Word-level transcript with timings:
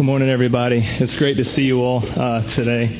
Good 0.00 0.06
morning, 0.06 0.30
everybody. 0.30 0.78
It's 0.82 1.14
great 1.16 1.36
to 1.36 1.44
see 1.44 1.64
you 1.64 1.82
all 1.82 2.02
uh, 2.02 2.48
today. 2.54 2.98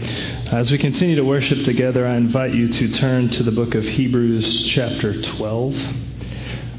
As 0.52 0.70
we 0.70 0.76
continue 0.76 1.16
to 1.16 1.24
worship 1.24 1.64
together, 1.64 2.06
I 2.06 2.16
invite 2.16 2.52
you 2.52 2.68
to 2.68 2.92
turn 2.92 3.30
to 3.30 3.42
the 3.42 3.50
book 3.50 3.74
of 3.74 3.84
Hebrews, 3.84 4.64
chapter 4.64 5.22
12. 5.22 5.76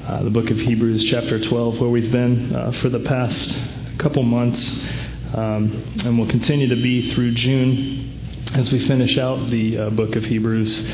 Uh, 0.06 0.24
the 0.24 0.30
book 0.30 0.52
of 0.52 0.58
Hebrews, 0.58 1.06
chapter 1.06 1.40
12, 1.40 1.80
where 1.80 1.90
we've 1.90 2.12
been 2.12 2.56
uh, 2.56 2.72
for 2.74 2.90
the 2.90 3.00
past 3.00 3.58
couple 3.98 4.22
months, 4.22 4.72
um, 5.34 5.92
and 6.06 6.20
we'll 6.20 6.30
continue 6.30 6.68
to 6.68 6.76
be 6.76 7.12
through 7.16 7.34
June 7.34 8.20
as 8.54 8.72
we 8.72 8.86
finish 8.88 9.18
out 9.18 9.50
the 9.50 9.76
uh, 9.76 9.90
book 9.90 10.16
of 10.16 10.24
Hebrews 10.24 10.88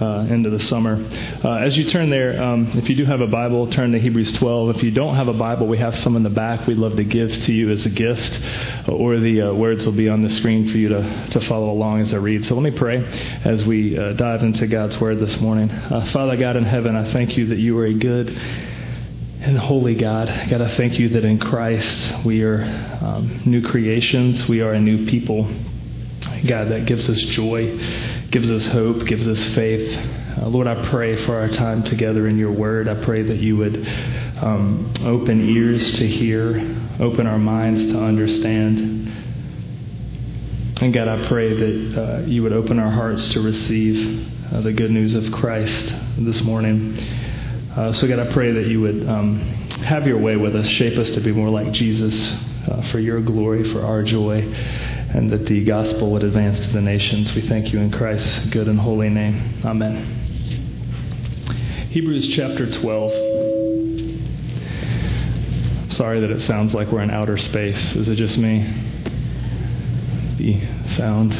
uh, 0.00 0.26
into 0.28 0.50
the 0.50 0.58
summer. 0.58 0.96
Uh, 1.44 1.56
as 1.56 1.76
you 1.76 1.84
turn 1.84 2.10
there, 2.10 2.42
um, 2.42 2.72
if 2.78 2.88
you 2.88 2.96
do 2.96 3.04
have 3.04 3.20
a 3.20 3.26
Bible, 3.26 3.68
turn 3.68 3.92
to 3.92 4.00
Hebrews 4.00 4.32
12. 4.32 4.76
If 4.76 4.82
you 4.82 4.90
don't 4.90 5.14
have 5.14 5.28
a 5.28 5.32
Bible, 5.32 5.66
we 5.66 5.78
have 5.78 5.96
some 5.98 6.16
in 6.16 6.22
the 6.22 6.30
back 6.30 6.66
we'd 6.66 6.78
love 6.78 6.96
to 6.96 7.04
give 7.04 7.32
to 7.44 7.52
you 7.52 7.70
as 7.70 7.86
a 7.86 7.90
gift, 7.90 8.40
or 8.88 9.18
the 9.18 9.42
uh, 9.42 9.54
words 9.54 9.86
will 9.86 9.92
be 9.92 10.08
on 10.08 10.22
the 10.22 10.30
screen 10.30 10.68
for 10.68 10.76
you 10.76 10.88
to, 10.88 11.28
to 11.30 11.40
follow 11.40 11.70
along 11.70 12.00
as 12.00 12.12
I 12.12 12.16
read. 12.16 12.44
So 12.44 12.54
let 12.54 12.62
me 12.62 12.76
pray 12.76 13.04
as 13.44 13.64
we 13.64 13.96
uh, 13.98 14.12
dive 14.14 14.42
into 14.42 14.66
God's 14.66 14.98
Word 15.00 15.20
this 15.20 15.40
morning. 15.40 15.70
Uh, 15.70 16.04
Father 16.06 16.36
God 16.36 16.56
in 16.56 16.64
heaven, 16.64 16.96
I 16.96 17.12
thank 17.12 17.36
you 17.36 17.46
that 17.46 17.58
you 17.58 17.78
are 17.78 17.86
a 17.86 17.94
good 17.94 18.30
and 19.44 19.58
holy 19.58 19.94
God. 19.94 20.28
God, 20.48 20.62
I 20.62 20.74
thank 20.74 20.98
you 20.98 21.10
that 21.10 21.24
in 21.24 21.38
Christ 21.38 22.24
we 22.24 22.42
are 22.42 22.62
um, 23.02 23.42
new 23.44 23.60
creations, 23.62 24.48
we 24.48 24.62
are 24.62 24.72
a 24.72 24.80
new 24.80 25.06
people. 25.06 25.44
God, 26.46 26.70
that 26.70 26.86
gives 26.86 27.08
us 27.08 27.18
joy, 27.18 27.78
gives 28.34 28.50
us 28.50 28.66
hope, 28.66 29.06
gives 29.06 29.28
us 29.28 29.42
faith. 29.54 29.96
Uh, 30.36 30.48
Lord, 30.48 30.66
I 30.66 30.90
pray 30.90 31.24
for 31.24 31.38
our 31.38 31.48
time 31.48 31.84
together 31.84 32.26
in 32.26 32.36
your 32.36 32.50
word. 32.50 32.88
I 32.88 33.04
pray 33.04 33.22
that 33.22 33.36
you 33.36 33.56
would 33.58 33.76
um, 34.42 34.92
open 35.02 35.48
ears 35.48 35.92
to 35.98 36.08
hear, 36.08 36.48
open 36.98 37.28
our 37.28 37.38
minds 37.38 37.86
to 37.92 37.96
understand. 37.96 39.06
And 40.80 40.92
God, 40.92 41.06
I 41.06 41.28
pray 41.28 41.54
that 41.54 41.96
uh, 41.96 42.26
you 42.26 42.42
would 42.42 42.52
open 42.52 42.80
our 42.80 42.90
hearts 42.90 43.28
to 43.34 43.40
receive 43.40 44.28
uh, 44.52 44.62
the 44.62 44.72
good 44.72 44.90
news 44.90 45.14
of 45.14 45.30
Christ 45.32 45.94
this 46.18 46.40
morning. 46.40 46.98
Uh, 47.76 47.92
so, 47.92 48.08
God, 48.08 48.18
I 48.18 48.32
pray 48.32 48.50
that 48.50 48.66
you 48.66 48.80
would 48.80 49.08
um, 49.08 49.38
have 49.84 50.08
your 50.08 50.18
way 50.18 50.34
with 50.34 50.56
us, 50.56 50.66
shape 50.66 50.98
us 50.98 51.08
to 51.10 51.20
be 51.20 51.30
more 51.30 51.50
like 51.50 51.70
Jesus 51.70 52.32
uh, 52.66 52.82
for 52.90 52.98
your 52.98 53.20
glory, 53.20 53.62
for 53.72 53.82
our 53.82 54.02
joy 54.02 54.42
and 55.14 55.30
that 55.30 55.46
the 55.46 55.64
gospel 55.64 56.10
would 56.10 56.24
advance 56.24 56.58
to 56.66 56.72
the 56.72 56.80
nations. 56.80 57.32
We 57.34 57.42
thank 57.42 57.72
you 57.72 57.78
in 57.78 57.92
Christ's 57.92 58.46
good 58.46 58.66
and 58.66 58.80
holy 58.80 59.08
name. 59.08 59.62
Amen. 59.64 60.22
Hebrews 61.90 62.28
chapter 62.34 62.68
12. 62.68 63.12
Sorry 65.92 66.18
that 66.18 66.32
it 66.32 66.40
sounds 66.42 66.74
like 66.74 66.90
we're 66.90 67.02
in 67.02 67.10
outer 67.12 67.38
space. 67.38 67.94
Is 67.94 68.08
it 68.08 68.16
just 68.16 68.36
me? 68.36 68.64
The 70.36 70.60
sound. 70.96 71.32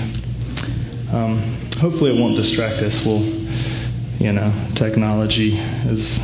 Um, 1.13 1.73
hopefully, 1.77 2.17
it 2.17 2.21
won't 2.21 2.37
distract 2.37 2.81
us. 2.81 3.05
We'll, 3.05 3.25
you 3.25 4.31
know, 4.31 4.71
technology 4.77 5.59
is 5.59 6.17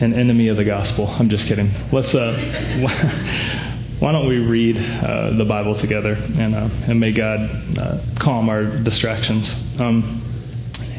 an 0.00 0.14
enemy 0.14 0.46
of 0.46 0.56
the 0.56 0.64
gospel. 0.64 1.08
I'm 1.08 1.28
just 1.28 1.48
kidding. 1.48 1.74
Let's. 1.90 2.14
Uh, 2.14 3.66
why 4.00 4.12
don't 4.12 4.26
we 4.26 4.38
read 4.38 4.78
uh, 4.78 5.36
the 5.36 5.44
Bible 5.44 5.78
together 5.78 6.14
and, 6.14 6.54
uh, 6.54 6.70
and 6.88 6.98
may 6.98 7.12
God 7.12 7.78
uh, 7.78 7.98
calm 8.18 8.48
our 8.48 8.64
distractions? 8.64 9.54
Um, 9.78 10.26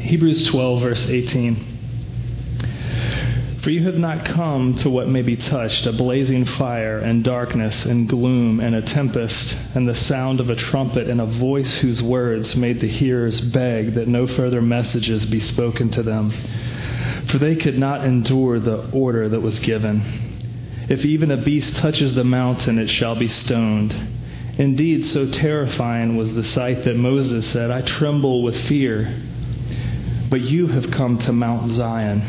Hebrews 0.02 0.46
12, 0.46 0.80
verse 0.80 1.04
18. 1.06 1.72
For 3.60 3.70
you 3.70 3.82
have 3.86 3.98
not 3.98 4.24
come 4.24 4.76
to 4.76 4.90
what 4.90 5.08
may 5.08 5.22
be 5.22 5.36
touched 5.36 5.84
a 5.86 5.92
blazing 5.92 6.44
fire, 6.44 7.00
and 7.00 7.24
darkness, 7.24 7.84
and 7.84 8.08
gloom, 8.08 8.60
and 8.60 8.76
a 8.76 8.82
tempest, 8.82 9.52
and 9.74 9.88
the 9.88 9.96
sound 9.96 10.38
of 10.38 10.48
a 10.48 10.54
trumpet, 10.54 11.08
and 11.08 11.20
a 11.20 11.26
voice 11.26 11.74
whose 11.78 12.00
words 12.00 12.54
made 12.54 12.80
the 12.80 12.88
hearers 12.88 13.40
beg 13.40 13.94
that 13.94 14.06
no 14.06 14.28
further 14.28 14.62
messages 14.62 15.26
be 15.26 15.40
spoken 15.40 15.90
to 15.90 16.04
them. 16.04 16.32
For 17.28 17.38
they 17.38 17.56
could 17.56 17.80
not 17.80 18.04
endure 18.04 18.60
the 18.60 18.90
order 18.92 19.28
that 19.28 19.40
was 19.40 19.58
given. 19.58 20.31
If 20.92 21.06
even 21.06 21.30
a 21.30 21.38
beast 21.38 21.76
touches 21.76 22.14
the 22.14 22.22
mountain, 22.22 22.78
it 22.78 22.90
shall 22.90 23.14
be 23.14 23.26
stoned. 23.26 23.96
Indeed, 24.58 25.06
so 25.06 25.26
terrifying 25.26 26.18
was 26.18 26.34
the 26.34 26.44
sight 26.44 26.84
that 26.84 26.98
Moses 26.98 27.46
said, 27.46 27.70
I 27.70 27.80
tremble 27.80 28.42
with 28.42 28.54
fear. 28.68 29.16
But 30.28 30.42
you 30.42 30.66
have 30.66 30.90
come 30.90 31.16
to 31.20 31.32
Mount 31.32 31.70
Zion, 31.70 32.20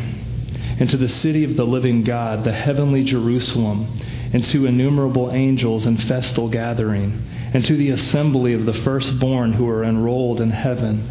and 0.79 0.89
to 0.89 0.95
the 0.95 1.09
city 1.09 1.43
of 1.43 1.57
the 1.57 1.65
living 1.65 2.05
God, 2.05 2.45
the 2.45 2.53
heavenly 2.53 3.03
Jerusalem, 3.03 3.99
and 4.31 4.45
to 4.45 4.65
innumerable 4.65 5.29
angels 5.33 5.85
in 5.85 5.97
festal 5.97 6.47
gathering, 6.47 7.21
and 7.53 7.65
to 7.65 7.75
the 7.75 7.89
assembly 7.89 8.53
of 8.53 8.65
the 8.65 8.71
firstborn 8.73 9.51
who 9.51 9.67
are 9.67 9.83
enrolled 9.83 10.39
in 10.39 10.51
heaven, 10.51 11.01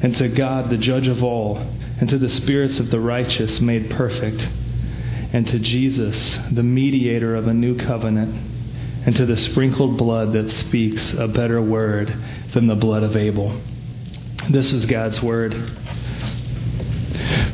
and 0.00 0.16
to 0.16 0.28
God, 0.28 0.70
the 0.70 0.78
judge 0.78 1.08
of 1.08 1.22
all, 1.22 1.58
and 2.00 2.08
to 2.08 2.16
the 2.16 2.30
spirits 2.30 2.80
of 2.80 2.90
the 2.90 3.00
righteous 3.00 3.60
made 3.60 3.90
perfect 3.90 4.48
and 5.32 5.46
to 5.48 5.58
Jesus, 5.58 6.38
the 6.52 6.62
mediator 6.62 7.34
of 7.34 7.48
a 7.48 7.54
new 7.54 7.76
covenant, 7.76 8.34
and 9.06 9.16
to 9.16 9.26
the 9.26 9.36
sprinkled 9.36 9.96
blood 9.96 10.32
that 10.34 10.50
speaks 10.50 11.12
a 11.14 11.26
better 11.26 11.60
word 11.60 12.14
than 12.52 12.66
the 12.66 12.74
blood 12.74 13.02
of 13.02 13.16
Abel. 13.16 13.60
This 14.50 14.72
is 14.72 14.86
God's 14.86 15.22
word. 15.22 15.54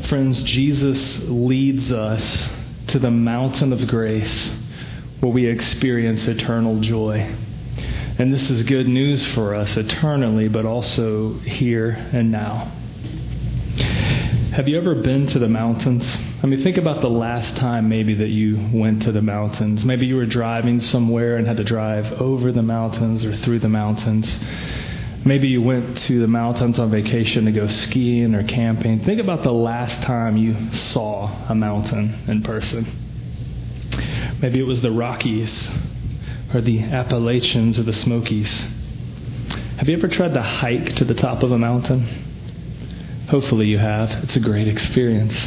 Friends, 0.09 0.43
Jesus 0.43 1.21
leads 1.21 1.93
us 1.93 2.49
to 2.89 2.99
the 2.99 3.11
mountain 3.11 3.73
of 3.73 3.87
grace 3.87 4.51
where 5.21 5.33
we 5.33 5.47
experience 5.47 6.27
eternal 6.27 6.81
joy. 6.81 7.21
And 8.19 8.33
this 8.33 8.51
is 8.51 8.63
good 8.65 8.89
news 8.89 9.25
for 9.25 9.55
us 9.55 9.77
eternally, 9.77 10.49
but 10.49 10.67
also 10.67 11.35
here 11.41 11.91
and 11.91 12.33
now. 12.33 12.73
Have 14.53 14.67
you 14.67 14.79
ever 14.79 14.95
been 14.95 15.27
to 15.29 15.39
the 15.39 15.49
mountains? 15.49 16.05
I 16.43 16.47
mean, 16.47 16.63
think 16.63 16.79
about 16.79 17.03
the 17.03 17.11
last 17.11 17.55
time 17.57 17.91
maybe 17.91 18.15
that 18.15 18.31
you 18.31 18.71
went 18.73 19.03
to 19.03 19.13
the 19.13 19.21
mountains. 19.21 19.85
Maybe 19.85 20.07
you 20.07 20.17
were 20.17 20.25
driving 20.25 20.81
somewhere 20.81 21.37
and 21.37 21.47
had 21.47 21.59
to 21.59 21.65
drive 21.65 22.11
over 22.13 22.51
the 22.51 22.63
mountains 22.63 23.27
or 23.27 23.37
through 23.37 23.59
the 23.59 23.69
mountains. 23.69 24.39
Maybe 25.23 25.49
you 25.49 25.61
went 25.61 25.99
to 25.99 26.19
the 26.19 26.27
mountains 26.27 26.79
on 26.79 26.91
vacation 26.91 27.45
to 27.45 27.53
go 27.53 27.69
skiing 27.69 28.35
or 28.35 28.43
camping. 28.43 29.05
Think 29.05 29.21
about 29.21 29.43
the 29.43 29.53
last 29.53 30.01
time 30.03 30.39
you 30.39 30.73
saw 30.73 31.47
a 31.51 31.55
mountain 31.55 32.19
in 32.27 32.43
person. 32.43 32.87
Maybe 34.41 34.61
it 34.61 34.67
was 34.67 34.81
the 34.81 34.93
Rockies 34.93 35.71
or 36.55 36.63
the 36.63 36.81
Appalachians 36.81 37.79
or 37.79 37.83
the 37.83 37.93
Smokies. 37.93 38.67
Have 39.77 39.91
you 39.91 39.97
ever 39.99 40.09
tried 40.09 40.33
to 40.35 40.43
hike 40.43 40.97
to 40.97 41.05
the 41.05 41.15
top 41.15 41.43
of 41.43 41.53
a 41.53 41.59
mountain? 41.59 42.28
Hopefully, 43.29 43.67
you 43.67 43.77
have. 43.77 44.11
It's 44.25 44.37
a 44.37 44.41
great 44.41 44.69
experience. 44.69 45.47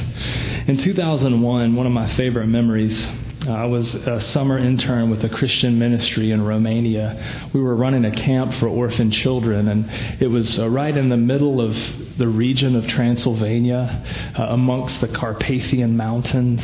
In 0.67 0.77
2001, 0.77 1.75
one 1.75 1.87
of 1.87 1.91
my 1.91 2.13
favorite 2.15 2.45
memories 2.45 3.07
I 3.47 3.65
was 3.65 3.95
a 3.95 4.21
summer 4.21 4.59
intern 4.59 5.09
with 5.09 5.23
a 5.23 5.29
Christian 5.29 5.79
ministry 5.79 6.29
in 6.29 6.45
Romania. 6.45 7.49
We 7.53 7.59
were 7.59 7.75
running 7.75 8.05
a 8.05 8.11
camp 8.11 8.53
for 8.53 8.67
orphan 8.67 9.09
children, 9.09 9.67
and 9.67 9.89
it 10.21 10.27
was 10.27 10.59
uh, 10.59 10.69
right 10.69 10.95
in 10.95 11.09
the 11.09 11.17
middle 11.17 11.59
of 11.59 11.75
the 12.19 12.27
region 12.27 12.75
of 12.75 12.85
Transylvania, 12.85 14.05
uh, 14.37 14.43
amongst 14.49 15.01
the 15.01 15.07
Carpathian 15.07 15.97
Mountains. 15.97 16.61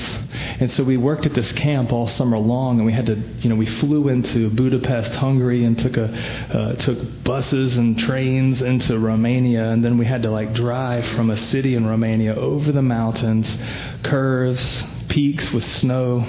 And 0.59 0.71
so 0.71 0.83
we 0.83 0.97
worked 0.97 1.25
at 1.25 1.33
this 1.33 1.51
camp 1.51 1.91
all 1.91 2.07
summer 2.07 2.38
long, 2.38 2.77
and 2.77 2.85
we 2.85 2.94
had 2.94 3.07
to, 3.07 3.15
you 3.15 3.49
know, 3.49 3.55
we 3.55 3.65
flew 3.65 4.09
into 4.09 4.51
Budapest, 4.51 5.15
Hungary, 5.15 5.63
and 5.63 5.79
took 5.79 5.97
a 5.97 6.05
uh, 6.05 6.75
took 6.75 7.23
buses 7.23 7.77
and 7.77 7.97
trains 7.97 8.61
into 8.61 8.99
Romania, 8.99 9.71
and 9.71 9.83
then 9.83 9.97
we 9.97 10.05
had 10.05 10.21
to 10.21 10.29
like 10.29 10.53
drive 10.53 11.07
from 11.15 11.31
a 11.31 11.38
city 11.38 11.73
in 11.73 11.88
Romania 11.88 12.35
over 12.35 12.71
the 12.71 12.83
mountains, 12.83 13.57
curves, 14.03 14.83
peaks 15.09 15.51
with 15.51 15.63
snow, 15.63 16.25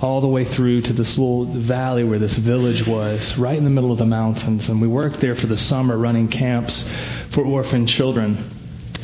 all 0.00 0.20
the 0.20 0.28
way 0.28 0.44
through 0.44 0.82
to 0.82 0.92
this 0.92 1.18
little 1.18 1.46
valley 1.62 2.04
where 2.04 2.18
this 2.18 2.34
village 2.36 2.86
was, 2.86 3.36
right 3.38 3.58
in 3.58 3.64
the 3.64 3.70
middle 3.70 3.92
of 3.92 3.98
the 3.98 4.06
mountains. 4.06 4.68
And 4.68 4.80
we 4.80 4.88
worked 4.88 5.20
there 5.20 5.36
for 5.36 5.46
the 5.46 5.58
summer 5.58 5.96
running 5.96 6.28
camps 6.28 6.84
for 7.32 7.44
orphan 7.44 7.86
children 7.86 8.50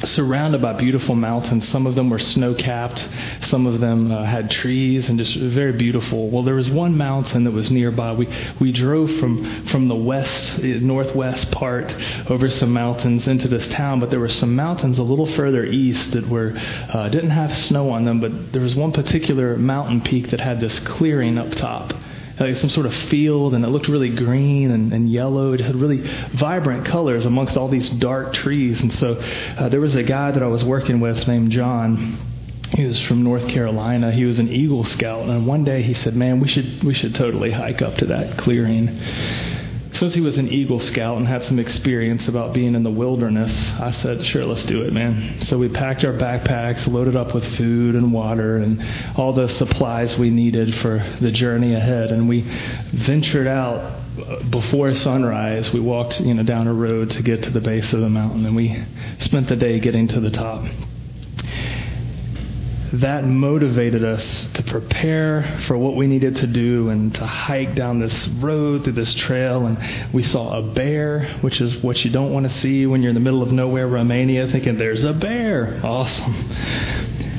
surrounded 0.05 0.63
by 0.63 0.73
beautiful 0.73 1.15
mountains. 1.15 1.69
Some 1.69 1.87
of 1.87 1.95
them 1.95 2.11
were 2.11 2.19
snow 2.19 2.55
capped, 2.55 3.09
some 3.43 3.67
of 3.67 3.81
them 3.81 4.11
uh, 4.11 4.25
had 4.25 4.51
trees 4.51 5.09
and 5.09 5.19
just 5.19 5.37
very 5.37 5.73
beautiful. 5.73 6.31
Well, 6.31 6.43
there 6.43 6.55
was 6.55 6.71
one 6.71 6.97
mountain 6.97 7.45
that 7.45 7.51
was 7.51 7.71
nearby. 7.71 8.13
We, 8.13 8.29
we 8.61 8.73
drove 8.73 9.11
from, 9.19 9.67
from 9.67 9.89
the 9.89 9.95
west, 9.97 10.59
eh, 10.61 10.79
northwest 10.81 11.51
part 11.51 11.95
over 12.29 12.49
some 12.49 12.73
mountains 12.73 13.29
into 13.29 13.49
this 13.49 13.69
town, 13.69 14.01
but 14.01 14.11
there 14.11 14.21
were 14.21 14.29
some 14.29 14.55
mountains 14.55 14.99
a 14.99 15.03
little 15.03 15.27
further 15.27 15.65
east 15.65 16.13
that 16.13 16.29
were, 16.29 16.55
uh, 16.57 17.09
didn't 17.09 17.31
have 17.31 17.57
snow 17.57 17.91
on 17.91 18.05
them, 18.05 18.21
but 18.21 18.53
there 18.53 18.63
was 18.63 18.75
one 18.75 18.93
particular 18.93 19.57
mountain 19.57 20.01
peak 20.01 20.31
that 20.31 20.41
had 20.41 20.61
this 20.61 20.81
clearing 20.81 21.39
up 21.39 21.53
top 21.53 21.93
like 22.41 22.57
some 22.57 22.71
sort 22.71 22.87
of 22.87 22.95
field, 22.95 23.55
and 23.55 23.65
it 23.65 23.69
looked 23.69 23.89
really 23.89 24.09
green 24.09 24.71
and, 24.71 24.93
and 24.93 25.11
yellow. 25.11 25.53
It 25.53 25.61
had 25.61 25.77
really 25.77 25.99
vibrant 26.35 26.87
colors 26.87 27.27
amongst 27.27 27.57
all 27.57 27.69
these 27.69 27.91
dark 27.91 28.33
trees. 28.33 28.81
And 28.81 28.93
so 28.95 29.15
uh, 29.15 29.69
there 29.69 29.81
was 29.81 29.95
a 29.95 30.03
guy 30.03 30.31
that 30.31 30.43
I 30.43 30.47
was 30.47 30.65
working 30.65 31.01
with 31.01 31.29
named 31.29 31.51
John. 31.51 32.19
He 32.73 32.85
was 32.85 33.01
from 33.01 33.23
North 33.23 33.47
Carolina. 33.49 34.11
He 34.11 34.25
was 34.25 34.39
an 34.39 34.49
Eagle 34.49 34.85
Scout, 34.85 35.29
and 35.29 35.47
one 35.47 35.65
day 35.65 35.83
he 35.83 35.93
said, 35.93 36.17
"Man, 36.17 36.41
we 36.41 36.49
should 36.49 36.83
we 36.83 36.95
should 36.95 37.15
totally 37.15 37.51
hike 37.51 37.83
up 37.83 37.97
to 37.97 38.07
that 38.07 38.39
clearing." 38.39 39.01
Since 39.93 40.15
he 40.15 40.21
was 40.21 40.39
an 40.39 40.49
Eagle 40.49 40.81
Scout 40.81 41.19
and 41.19 41.27
had 41.27 41.45
some 41.45 41.59
experience 41.59 42.29
about 42.29 42.55
being 42.55 42.75
in 42.75 42.83
the 42.83 42.91
wilderness, 42.91 43.53
I 43.73 43.91
said, 43.91 44.25
sure, 44.25 44.45
let's 44.45 44.65
do 44.65 44.83
it, 44.83 44.93
man. 44.93 45.41
So 45.43 45.59
we 45.59 45.69
packed 45.69 46.05
our 46.05 46.13
backpacks, 46.13 46.87
loaded 46.87 47.17
up 47.17 47.35
with 47.35 47.45
food 47.57 47.95
and 47.95 48.13
water 48.13 48.57
and 48.57 48.83
all 49.17 49.33
the 49.33 49.49
supplies 49.49 50.17
we 50.17 50.31
needed 50.31 50.75
for 50.77 50.99
the 51.21 51.31
journey 51.31 51.75
ahead, 51.75 52.13
and 52.13 52.29
we 52.29 52.43
ventured 52.93 53.47
out 53.47 54.01
uh, 54.21 54.43
before 54.45 54.95
sunrise. 54.95 55.73
We 55.73 55.81
walked, 55.81 56.21
you 56.21 56.35
know, 56.35 56.43
down 56.43 56.67
a 56.67 56.75
road 56.75 57.11
to 57.11 57.23
get 57.23 57.43
to 57.45 57.51
the 57.51 57.61
base 57.61 57.93
of 57.93 58.01
the 58.01 58.09
mountain, 58.09 58.47
and 58.47 58.55
we 58.55 58.85
spent 59.19 59.49
the 59.49 59.57
day 59.57 59.81
getting 59.81 60.09
to 60.09 60.21
the 60.21 60.31
top 60.31 60.65
that 62.93 63.25
motivated 63.25 64.05
us 64.05 64.49
to 64.55 64.63
prepare 64.65 65.61
for 65.67 65.79
what 65.79 65.95
we 65.97 66.07
needed 66.07 66.37
to 66.37 66.47
do 66.47 66.89
and 66.89 67.15
to 67.15 67.27
hike 67.27 67.75
down 67.75 68.01
this 68.01 68.29
road 68.29 68.85
through 68.85 68.95
this 68.95 69.15
trail. 69.15 69.67
And 69.67 70.13
we 70.13 70.23
saw 70.23 70.59
a 70.59 70.63
bear, 70.63 71.39
which 71.41 71.61
is 71.61 71.77
what 71.79 72.05
you 72.05 72.11
don't 72.11 72.33
want 72.33 72.51
to 72.51 72.59
see 72.59 72.87
when 72.87 73.03
you're 73.03 73.11
in 73.11 73.15
the 73.15 73.21
middle 73.21 73.43
of 73.43 73.53
nowhere, 73.53 73.87
Romania, 73.87 74.49
thinking, 74.49 74.77
there's 74.79 75.05
a 75.05 75.13
bear. 75.13 75.81
Awesome. 75.85 77.30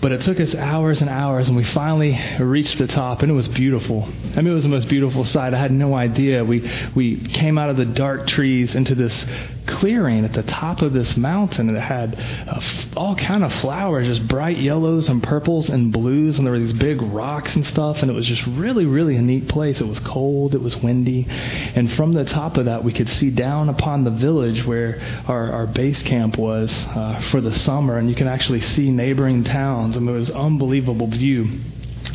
But 0.00 0.12
it 0.12 0.20
took 0.22 0.40
us 0.40 0.54
hours 0.54 1.00
and 1.00 1.10
hours, 1.10 1.48
and 1.48 1.56
we 1.56 1.64
finally 1.64 2.18
reached 2.40 2.78
the 2.78 2.86
top, 2.86 3.22
and 3.22 3.30
it 3.30 3.34
was 3.34 3.48
beautiful. 3.48 4.04
I 4.04 4.36
mean, 4.36 4.48
it 4.48 4.54
was 4.54 4.62
the 4.62 4.68
most 4.68 4.88
beautiful 4.88 5.24
sight. 5.24 5.54
I 5.54 5.58
had 5.58 5.72
no 5.72 5.94
idea. 5.94 6.44
We 6.44 6.70
we 6.94 7.20
came 7.20 7.58
out 7.58 7.70
of 7.70 7.76
the 7.76 7.84
dark 7.84 8.26
trees 8.26 8.74
into 8.74 8.94
this 8.94 9.26
clearing 9.66 10.24
at 10.24 10.32
the 10.32 10.44
top 10.44 10.80
of 10.80 10.92
this 10.92 11.16
mountain 11.16 11.72
that 11.72 11.80
had 11.80 12.14
uh, 12.48 12.60
all 12.96 13.16
kind 13.16 13.44
of 13.44 13.52
flowers, 13.54 14.06
just 14.06 14.26
bright 14.28 14.58
yellows 14.58 15.08
and 15.08 15.22
purples 15.22 15.68
and 15.68 15.92
blues, 15.92 16.38
and 16.38 16.46
there 16.46 16.52
were 16.52 16.58
these 16.58 16.72
big 16.72 17.02
rocks 17.02 17.54
and 17.56 17.66
stuff, 17.66 18.02
and 18.02 18.10
it 18.10 18.14
was 18.14 18.26
just 18.26 18.46
really, 18.46 18.86
really 18.86 19.16
a 19.16 19.22
neat 19.22 19.48
place. 19.48 19.80
It 19.80 19.88
was 19.88 20.00
cold, 20.00 20.54
it 20.54 20.60
was 20.60 20.76
windy, 20.76 21.26
and 21.28 21.92
from 21.92 22.12
the 22.12 22.24
top 22.24 22.56
of 22.56 22.66
that, 22.66 22.84
we 22.84 22.92
could 22.92 23.08
see 23.08 23.30
down 23.30 23.68
upon 23.68 24.04
the 24.04 24.10
village 24.10 24.64
where 24.64 25.00
our, 25.26 25.50
our 25.50 25.66
base 25.66 26.02
camp 26.02 26.38
was 26.38 26.72
uh, 26.72 27.20
for 27.30 27.40
the 27.40 27.52
summer, 27.52 27.98
and 27.98 28.08
you 28.08 28.14
can 28.14 28.28
actually 28.28 28.60
see 28.60 28.90
neighboring 28.90 29.44
towns. 29.44 29.65
I 29.74 29.98
mean, 29.98 30.08
it 30.08 30.18
was 30.18 30.30
unbelievable 30.30 31.08
view 31.08 31.60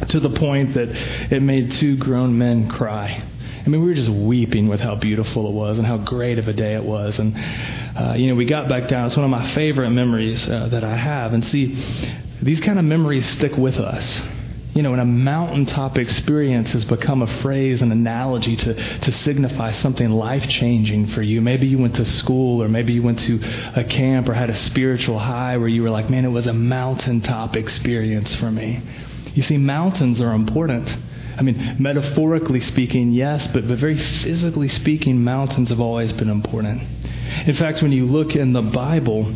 to 0.09 0.19
the 0.19 0.29
point 0.29 0.73
that 0.75 0.89
it 1.31 1.41
made 1.41 1.71
two 1.71 1.97
grown 1.97 2.37
men 2.37 2.69
cry. 2.69 3.23
I 3.63 3.69
mean, 3.69 3.81
we 3.81 3.87
were 3.87 3.93
just 3.93 4.09
weeping 4.09 4.67
with 4.67 4.79
how 4.79 4.95
beautiful 4.95 5.47
it 5.47 5.53
was 5.53 5.77
and 5.77 5.85
how 5.85 5.97
great 5.97 6.39
of 6.39 6.47
a 6.47 6.53
day 6.53 6.73
it 6.73 6.83
was. 6.83 7.19
And, 7.19 7.35
uh, 7.37 8.13
you 8.17 8.27
know, 8.27 8.35
we 8.35 8.45
got 8.45 8.67
back 8.67 8.87
down. 8.87 9.05
It's 9.05 9.15
one 9.15 9.25
of 9.25 9.29
my 9.29 9.53
favorite 9.53 9.91
memories 9.91 10.45
uh, 10.47 10.69
that 10.69 10.83
I 10.83 10.95
have. 10.95 11.33
And 11.33 11.45
see, 11.45 11.77
these 12.41 12.59
kind 12.59 12.79
of 12.79 12.85
memories 12.85 13.29
stick 13.29 13.55
with 13.55 13.75
us. 13.77 14.23
You 14.73 14.83
know, 14.83 14.91
when 14.91 15.01
a 15.01 15.05
mountaintop 15.05 15.97
experience 15.97 16.71
has 16.71 16.85
become 16.85 17.21
a 17.21 17.41
phrase, 17.41 17.81
an 17.81 17.91
analogy 17.91 18.55
to, 18.55 18.73
to 19.01 19.11
signify 19.11 19.73
something 19.73 20.09
life 20.09 20.47
changing 20.47 21.07
for 21.07 21.21
you. 21.21 21.41
Maybe 21.41 21.67
you 21.67 21.77
went 21.77 21.95
to 21.95 22.05
school, 22.05 22.63
or 22.63 22.69
maybe 22.69 22.93
you 22.93 23.03
went 23.03 23.19
to 23.19 23.39
a 23.75 23.83
camp, 23.83 24.29
or 24.29 24.33
had 24.33 24.49
a 24.49 24.55
spiritual 24.55 25.19
high 25.19 25.57
where 25.57 25.67
you 25.67 25.83
were 25.83 25.89
like, 25.89 26.09
man, 26.09 26.23
it 26.23 26.29
was 26.29 26.47
a 26.47 26.53
mountaintop 26.53 27.57
experience 27.57 28.33
for 28.35 28.49
me. 28.49 28.81
You 29.33 29.43
see, 29.43 29.57
mountains 29.57 30.21
are 30.21 30.33
important. 30.33 30.95
I 31.37 31.41
mean, 31.41 31.75
metaphorically 31.79 32.61
speaking, 32.61 33.11
yes, 33.11 33.47
but, 33.47 33.67
but 33.67 33.77
very 33.77 33.97
physically 33.97 34.69
speaking, 34.69 35.21
mountains 35.23 35.69
have 35.69 35.79
always 35.81 36.13
been 36.13 36.29
important. 36.29 36.81
In 37.45 37.55
fact, 37.55 37.81
when 37.81 37.91
you 37.91 38.05
look 38.05 38.35
in 38.35 38.53
the 38.53 38.61
Bible, 38.61 39.33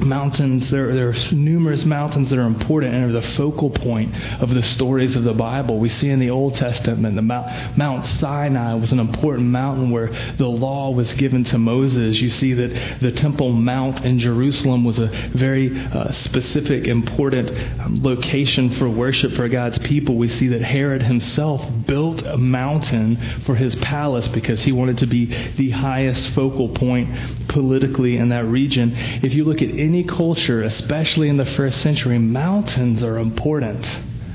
mountains, 0.00 0.70
there, 0.70 0.94
there, 0.94 1.10
are 1.10 1.32
numerous 1.32 1.84
mountains 1.84 2.30
that 2.30 2.38
are 2.38 2.46
important 2.46 2.94
and 2.94 3.04
are 3.04 3.20
the 3.20 3.28
focal 3.34 3.70
point 3.70 4.14
of 4.40 4.50
the 4.50 4.62
stories 4.62 5.16
of 5.16 5.24
the 5.24 5.32
Bible. 5.32 5.78
We 5.78 5.88
see 5.88 6.10
in 6.10 6.20
the 6.20 6.30
Old 6.30 6.54
Testament 6.54 7.16
the 7.16 7.22
Mount, 7.22 7.76
Mount 7.76 8.06
Sinai 8.06 8.74
was 8.74 8.92
an 8.92 8.98
important 8.98 9.48
mountain 9.48 9.90
where 9.90 10.08
the 10.36 10.46
law 10.46 10.90
was 10.90 11.12
given 11.14 11.44
to 11.44 11.58
Moses. 11.58 12.20
You 12.20 12.30
see 12.30 12.54
that 12.54 13.00
the 13.00 13.12
Temple 13.12 13.52
Mount 13.52 14.04
in 14.04 14.18
Jerusalem 14.18 14.84
was 14.84 14.98
a 14.98 15.08
very 15.34 15.78
uh, 15.78 16.12
specific, 16.12 16.86
important 16.86 17.50
um, 17.80 18.02
location 18.02 18.74
for 18.76 18.88
worship 18.88 19.32
for 19.32 19.48
God's 19.48 19.78
people. 19.80 20.16
We 20.16 20.28
see 20.28 20.48
that 20.48 20.62
Herod 20.62 21.02
himself 21.02 21.66
built 21.86 22.22
a 22.22 22.36
mountain 22.36 23.42
for 23.44 23.54
his 23.54 23.74
palace 23.76 24.28
because 24.28 24.62
he 24.62 24.72
wanted 24.72 24.98
to 24.98 25.06
be 25.06 25.26
the 25.56 25.70
highest 25.70 26.30
focal 26.30 26.70
point 26.70 27.48
politically 27.48 28.16
in 28.16 28.30
that 28.30 28.44
region. 28.46 28.92
If 29.22 29.34
you 29.34 29.44
look 29.44 29.62
at 29.62 29.70
any 29.90 30.04
culture, 30.04 30.62
especially 30.62 31.28
in 31.28 31.36
the 31.36 31.44
first 31.44 31.80
century, 31.80 32.16
mountains 32.16 33.02
are 33.02 33.18
important. 33.18 33.84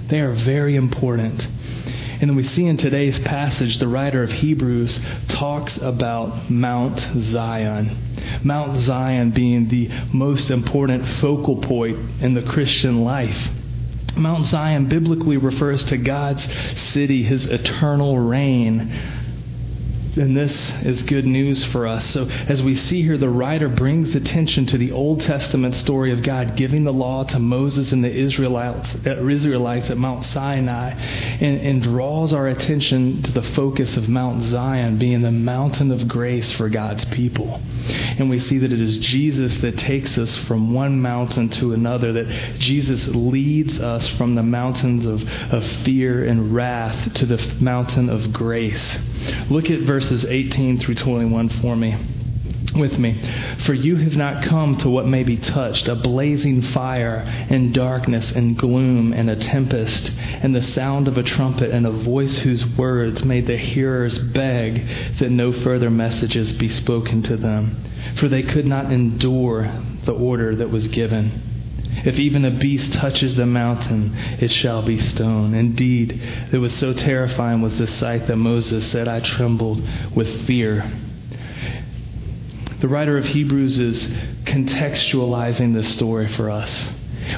They 0.09 0.19
are 0.19 0.33
very 0.33 0.75
important. 0.75 1.47
And 2.19 2.35
we 2.35 2.43
see 2.43 2.65
in 2.65 2.75
today's 2.75 3.17
passage, 3.19 3.79
the 3.79 3.87
writer 3.87 4.21
of 4.21 4.33
Hebrews 4.33 4.99
talks 5.29 5.77
about 5.77 6.51
Mount 6.51 6.99
Zion. 7.21 8.41
Mount 8.43 8.79
Zion 8.81 9.31
being 9.31 9.69
the 9.69 9.87
most 10.11 10.49
important 10.49 11.07
focal 11.21 11.61
point 11.61 12.21
in 12.21 12.33
the 12.33 12.43
Christian 12.43 13.05
life. 13.05 13.49
Mount 14.17 14.47
Zion 14.47 14.89
biblically 14.89 15.37
refers 15.37 15.85
to 15.85 15.95
God's 15.95 16.45
city, 16.91 17.23
his 17.23 17.45
eternal 17.45 18.19
reign 18.19 19.24
and 20.17 20.35
this 20.35 20.71
is 20.83 21.03
good 21.03 21.25
news 21.25 21.63
for 21.65 21.85
us. 21.85 22.05
So, 22.11 22.25
as 22.47 22.61
we 22.61 22.75
see 22.75 23.01
here, 23.01 23.17
the 23.17 23.29
writer 23.29 23.67
brings 23.67 24.15
attention 24.15 24.65
to 24.67 24.77
the 24.77 24.91
Old 24.91 25.21
Testament 25.21 25.75
story 25.75 26.11
of 26.11 26.23
God 26.23 26.55
giving 26.55 26.83
the 26.83 26.93
law 26.93 27.23
to 27.25 27.39
Moses 27.39 27.91
and 27.91 28.03
the 28.03 28.11
Israelites, 28.11 28.95
uh, 29.05 29.27
Israelites 29.27 29.89
at 29.89 29.97
Mount 29.97 30.23
Sinai 30.25 30.91
and, 30.91 31.59
and 31.59 31.83
draws 31.83 32.33
our 32.33 32.47
attention 32.47 33.23
to 33.23 33.31
the 33.31 33.41
focus 33.41 33.97
of 33.97 34.07
Mount 34.07 34.43
Zion 34.43 34.97
being 34.97 35.21
the 35.21 35.31
mountain 35.31 35.91
of 35.91 36.07
grace 36.07 36.51
for 36.53 36.69
God's 36.69 37.05
people. 37.05 37.61
And 37.87 38.29
we 38.29 38.39
see 38.39 38.57
that 38.59 38.71
it 38.71 38.79
is 38.79 38.97
Jesus 38.99 39.55
that 39.57 39.77
takes 39.77 40.17
us 40.17 40.37
from 40.45 40.73
one 40.73 41.01
mountain 41.01 41.49
to 41.49 41.73
another, 41.73 42.13
that 42.13 42.59
Jesus 42.59 43.07
leads 43.07 43.79
us 43.79 44.07
from 44.09 44.35
the 44.35 44.43
mountains 44.43 45.05
of, 45.05 45.21
of 45.51 45.65
fear 45.83 46.23
and 46.23 46.53
wrath 46.53 47.13
to 47.15 47.25
the 47.25 47.37
mountain 47.59 48.09
of 48.09 48.31
grace. 48.31 48.97
Look 49.49 49.69
at 49.69 49.81
verse 49.81 50.04
verses 50.05 50.23
18 50.29 50.77
through 50.77 50.93
21 50.93 51.49
for 51.49 51.75
me. 51.75 51.95
With 52.75 52.99
me. 52.99 53.19
For 53.65 53.73
you 53.73 53.95
have 53.95 54.15
not 54.15 54.45
come 54.45 54.77
to 54.77 54.89
what 54.89 55.07
may 55.07 55.23
be 55.23 55.35
touched, 55.35 55.87
a 55.87 55.95
blazing 55.95 56.61
fire, 56.61 57.23
and 57.49 57.73
darkness, 57.73 58.31
and 58.31 58.55
gloom, 58.55 59.13
and 59.13 59.31
a 59.31 59.35
tempest, 59.35 60.11
and 60.19 60.53
the 60.53 60.61
sound 60.61 61.07
of 61.07 61.17
a 61.17 61.23
trumpet, 61.23 61.71
and 61.71 61.87
a 61.87 61.91
voice 61.91 62.37
whose 62.37 62.67
words 62.77 63.23
made 63.23 63.47
the 63.47 63.57
hearers 63.57 64.19
beg 64.19 64.85
that 65.17 65.31
no 65.31 65.51
further 65.51 65.89
messages 65.89 66.53
be 66.53 66.69
spoken 66.69 67.23
to 67.23 67.35
them. 67.35 67.83
For 68.17 68.27
they 68.27 68.43
could 68.43 68.67
not 68.67 68.91
endure 68.91 69.63
the 70.03 70.13
order 70.13 70.55
that 70.57 70.69
was 70.69 70.87
given. 70.89 71.54
If 72.05 72.19
even 72.19 72.45
a 72.45 72.51
beast 72.51 72.93
touches 72.93 73.35
the 73.35 73.45
mountain, 73.45 74.15
it 74.39 74.51
shall 74.51 74.81
be 74.81 74.99
stoned. 74.99 75.55
Indeed, 75.55 76.21
it 76.51 76.57
was 76.57 76.73
so 76.73 76.93
terrifying 76.93 77.61
was 77.61 77.77
the 77.77 77.87
sight 77.87 78.27
that 78.27 78.35
Moses 78.37 78.85
said, 78.87 79.07
I 79.07 79.19
trembled 79.19 79.81
with 80.15 80.45
fear. 80.45 80.83
The 82.79 82.87
writer 82.87 83.17
of 83.17 83.25
Hebrews 83.25 83.79
is 83.79 84.05
contextualizing 84.43 85.73
this 85.73 85.93
story 85.93 86.27
for 86.27 86.51
us. 86.51 86.89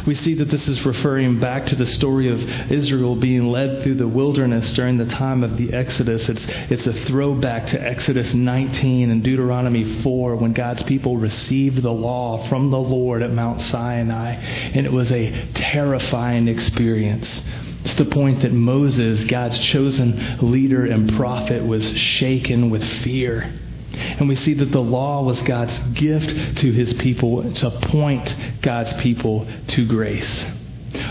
We 0.06 0.16
see 0.16 0.36
that 0.36 0.50
this 0.50 0.68
is 0.68 0.86
referring 0.86 1.40
back 1.40 1.66
to 1.68 1.76
the 1.76 1.86
story 1.86 2.30
of 2.30 2.72
Israel 2.72 3.16
being 3.16 3.48
led 3.48 3.84
through 3.84 3.96
the 3.96 4.08
wilderness 4.08 4.74
during 4.74 4.98
the 4.98 5.06
time 5.06 5.44
of 5.44 5.58
the 5.58 5.74
Exodus. 5.74 6.30
It's, 6.30 6.46
it's 6.48 6.88
a 6.88 6.94
throwback 7.06 7.68
to 7.68 7.82
Exodus 7.82 8.34
19 8.34 9.12
and 9.12 9.24
Deuteronomy 9.24 10.02
4 10.02 10.36
when 10.38 10.54
God's 10.54 10.84
people 10.84 11.18
received 11.18 11.82
the 11.82 11.92
law 11.92 12.48
from 12.48 12.70
the 12.70 12.80
Lord 12.80 13.22
at 13.22 13.32
Mount 13.32 13.62
Sinai. 13.62 14.34
And 14.34 14.86
it 14.86 14.92
was 14.92 15.12
a 15.12 15.52
terrifying 15.54 16.48
experience. 16.48 17.44
It's 17.84 17.96
the 17.96 18.06
point 18.06 18.42
that 18.42 18.52
Moses, 18.54 19.24
God's 19.26 19.60
chosen 19.60 20.40
leader 20.42 20.86
and 20.86 21.16
prophet, 21.16 21.66
was 21.66 21.98
shaken 21.98 22.70
with 22.70 22.84
fear. 22.84 23.54
And 23.94 24.28
we 24.28 24.36
see 24.36 24.54
that 24.56 24.72
the 24.72 24.82
law 24.82 25.24
was 25.24 25.42
God's 25.42 25.78
gift 25.94 26.58
to 26.60 26.72
his 26.72 26.94
people 26.96 27.54
to 27.54 27.72
point 27.84 28.36
God's 28.62 28.94
people 29.02 29.48
to 29.68 29.88
grace. 29.88 30.46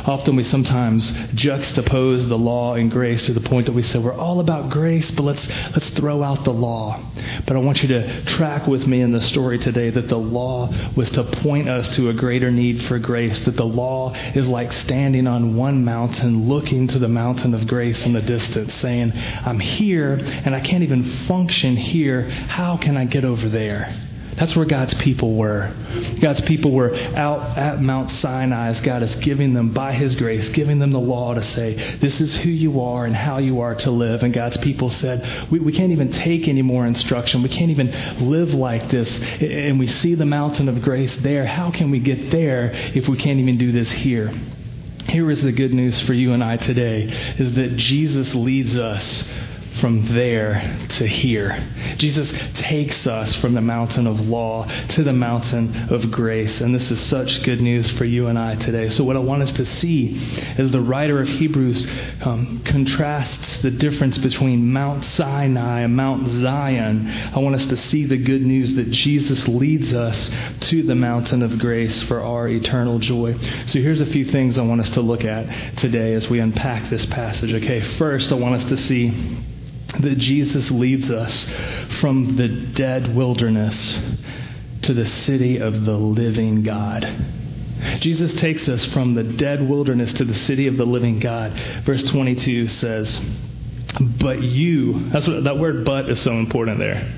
Often 0.06 0.36
we 0.36 0.44
sometimes 0.44 1.10
juxtapose 1.10 2.28
the 2.28 2.38
law 2.38 2.74
and 2.74 2.88
grace 2.88 3.26
to 3.26 3.32
the 3.32 3.40
point 3.40 3.66
that 3.66 3.72
we 3.72 3.82
say 3.82 3.98
we're 3.98 4.14
all 4.14 4.38
about 4.38 4.70
grace, 4.70 5.10
but 5.10 5.24
let's 5.24 5.48
let's 5.72 5.90
throw 5.90 6.22
out 6.22 6.44
the 6.44 6.52
law. 6.52 7.00
But 7.44 7.56
I 7.56 7.58
want 7.58 7.82
you 7.82 7.88
to 7.88 8.24
track 8.24 8.68
with 8.68 8.86
me 8.86 9.00
in 9.00 9.10
the 9.10 9.20
story 9.20 9.58
today 9.58 9.90
that 9.90 10.08
the 10.08 10.16
law 10.16 10.72
was 10.94 11.10
to 11.10 11.24
point 11.24 11.68
us 11.68 11.94
to 11.96 12.08
a 12.08 12.14
greater 12.14 12.52
need 12.52 12.84
for 12.84 13.00
grace, 13.00 13.40
that 13.40 13.56
the 13.56 13.66
law 13.66 14.14
is 14.34 14.46
like 14.46 14.72
standing 14.72 15.26
on 15.26 15.56
one 15.56 15.84
mountain 15.84 16.48
looking 16.48 16.86
to 16.88 17.00
the 17.00 17.08
mountain 17.08 17.52
of 17.52 17.66
grace 17.66 18.06
in 18.06 18.12
the 18.12 18.22
distance, 18.22 18.74
saying, 18.74 19.12
I'm 19.12 19.58
here 19.58 20.12
and 20.12 20.54
I 20.54 20.60
can't 20.60 20.84
even 20.84 21.02
function 21.26 21.76
here. 21.76 22.30
How 22.30 22.76
can 22.76 22.96
I 22.96 23.06
get 23.06 23.24
over 23.24 23.48
there? 23.48 23.92
That's 24.36 24.54
where 24.54 24.66
God's 24.66 24.94
people 24.94 25.34
were. 25.34 25.72
God's 26.20 26.42
people 26.42 26.72
were 26.72 26.94
out 26.94 27.56
at 27.56 27.80
Mount 27.80 28.10
Sinai 28.10 28.68
as 28.68 28.80
God 28.82 29.02
is 29.02 29.14
giving 29.16 29.54
them, 29.54 29.72
by 29.72 29.94
His 29.94 30.14
grace, 30.14 30.48
giving 30.50 30.78
them 30.78 30.92
the 30.92 31.00
law 31.00 31.34
to 31.34 31.42
say, 31.42 31.98
this 31.98 32.20
is 32.20 32.36
who 32.36 32.50
you 32.50 32.80
are 32.80 33.06
and 33.06 33.16
how 33.16 33.38
you 33.38 33.60
are 33.60 33.74
to 33.76 33.90
live. 33.90 34.22
And 34.22 34.34
God's 34.34 34.58
people 34.58 34.90
said, 34.90 35.50
we, 35.50 35.58
we 35.58 35.72
can't 35.72 35.92
even 35.92 36.12
take 36.12 36.48
any 36.48 36.62
more 36.62 36.86
instruction. 36.86 37.42
We 37.42 37.48
can't 37.48 37.70
even 37.70 38.30
live 38.30 38.52
like 38.52 38.90
this. 38.90 39.18
And 39.40 39.78
we 39.78 39.86
see 39.86 40.14
the 40.14 40.26
mountain 40.26 40.68
of 40.68 40.82
grace 40.82 41.16
there. 41.16 41.46
How 41.46 41.70
can 41.70 41.90
we 41.90 42.00
get 42.00 42.30
there 42.30 42.70
if 42.72 43.08
we 43.08 43.16
can't 43.16 43.40
even 43.40 43.56
do 43.56 43.72
this 43.72 43.90
here? 43.90 44.32
Here 45.08 45.30
is 45.30 45.40
the 45.42 45.52
good 45.52 45.72
news 45.72 46.00
for 46.02 46.12
you 46.12 46.32
and 46.32 46.42
I 46.42 46.56
today 46.56 47.04
is 47.38 47.54
that 47.54 47.76
Jesus 47.76 48.34
leads 48.34 48.76
us 48.76 49.24
from 49.80 50.14
there 50.14 50.86
to 50.90 51.06
here. 51.06 51.56
Jesus 51.96 52.32
takes 52.54 53.06
us 53.06 53.34
from 53.36 53.54
the 53.54 53.60
mountain 53.60 54.06
of 54.06 54.20
law 54.20 54.66
to 54.88 55.02
the 55.02 55.12
mountain 55.12 55.92
of 55.92 56.10
grace. 56.10 56.60
And 56.60 56.74
this 56.74 56.90
is 56.90 57.00
such 57.00 57.42
good 57.42 57.60
news 57.60 57.90
for 57.90 58.04
you 58.04 58.26
and 58.26 58.38
I 58.38 58.54
today. 58.56 58.90
So, 58.90 59.04
what 59.04 59.16
I 59.16 59.20
want 59.20 59.42
us 59.42 59.52
to 59.54 59.66
see 59.66 60.16
is 60.58 60.70
the 60.70 60.80
writer 60.80 61.20
of 61.20 61.28
Hebrews 61.28 61.86
um, 62.22 62.62
contrasts 62.64 63.58
the 63.62 63.70
difference 63.70 64.18
between 64.18 64.72
Mount 64.72 65.04
Sinai 65.04 65.80
and 65.80 65.94
Mount 65.96 66.28
Zion. 66.28 67.08
I 67.08 67.38
want 67.38 67.56
us 67.56 67.66
to 67.66 67.76
see 67.76 68.04
the 68.04 68.16
good 68.16 68.42
news 68.42 68.74
that 68.74 68.90
Jesus 68.90 69.46
leads 69.48 69.92
us 69.92 70.30
to 70.68 70.82
the 70.82 70.94
mountain 70.94 71.42
of 71.42 71.58
grace 71.58 72.02
for 72.04 72.20
our 72.20 72.48
eternal 72.48 72.98
joy. 72.98 73.38
So, 73.66 73.80
here's 73.80 74.00
a 74.00 74.06
few 74.06 74.24
things 74.26 74.58
I 74.58 74.62
want 74.62 74.80
us 74.80 74.90
to 74.90 75.00
look 75.00 75.24
at 75.24 75.76
today 75.78 76.14
as 76.14 76.28
we 76.28 76.40
unpack 76.40 76.90
this 76.90 77.06
passage. 77.06 77.52
Okay, 77.52 77.80
first, 77.96 78.32
I 78.32 78.36
want 78.36 78.54
us 78.54 78.64
to 78.66 78.76
see 78.76 79.44
that 80.00 80.18
Jesus 80.18 80.70
leads 80.70 81.10
us 81.10 81.46
from 82.00 82.36
the 82.36 82.48
dead 82.48 83.14
wilderness 83.14 83.98
to 84.82 84.94
the 84.94 85.06
city 85.06 85.58
of 85.58 85.84
the 85.84 85.96
living 85.96 86.62
God. 86.62 87.04
Jesus 88.00 88.34
takes 88.34 88.68
us 88.68 88.84
from 88.86 89.14
the 89.14 89.22
dead 89.22 89.68
wilderness 89.68 90.12
to 90.14 90.24
the 90.24 90.34
city 90.34 90.66
of 90.66 90.76
the 90.76 90.86
living 90.86 91.20
God. 91.20 91.52
Verse 91.84 92.02
22 92.04 92.68
says, 92.68 93.20
But 94.20 94.42
you, 94.42 95.10
that's 95.10 95.26
what 95.26 95.44
that 95.44 95.58
word 95.58 95.84
but 95.84 96.08
is 96.08 96.20
so 96.20 96.32
important 96.32 96.78
there. 96.78 97.12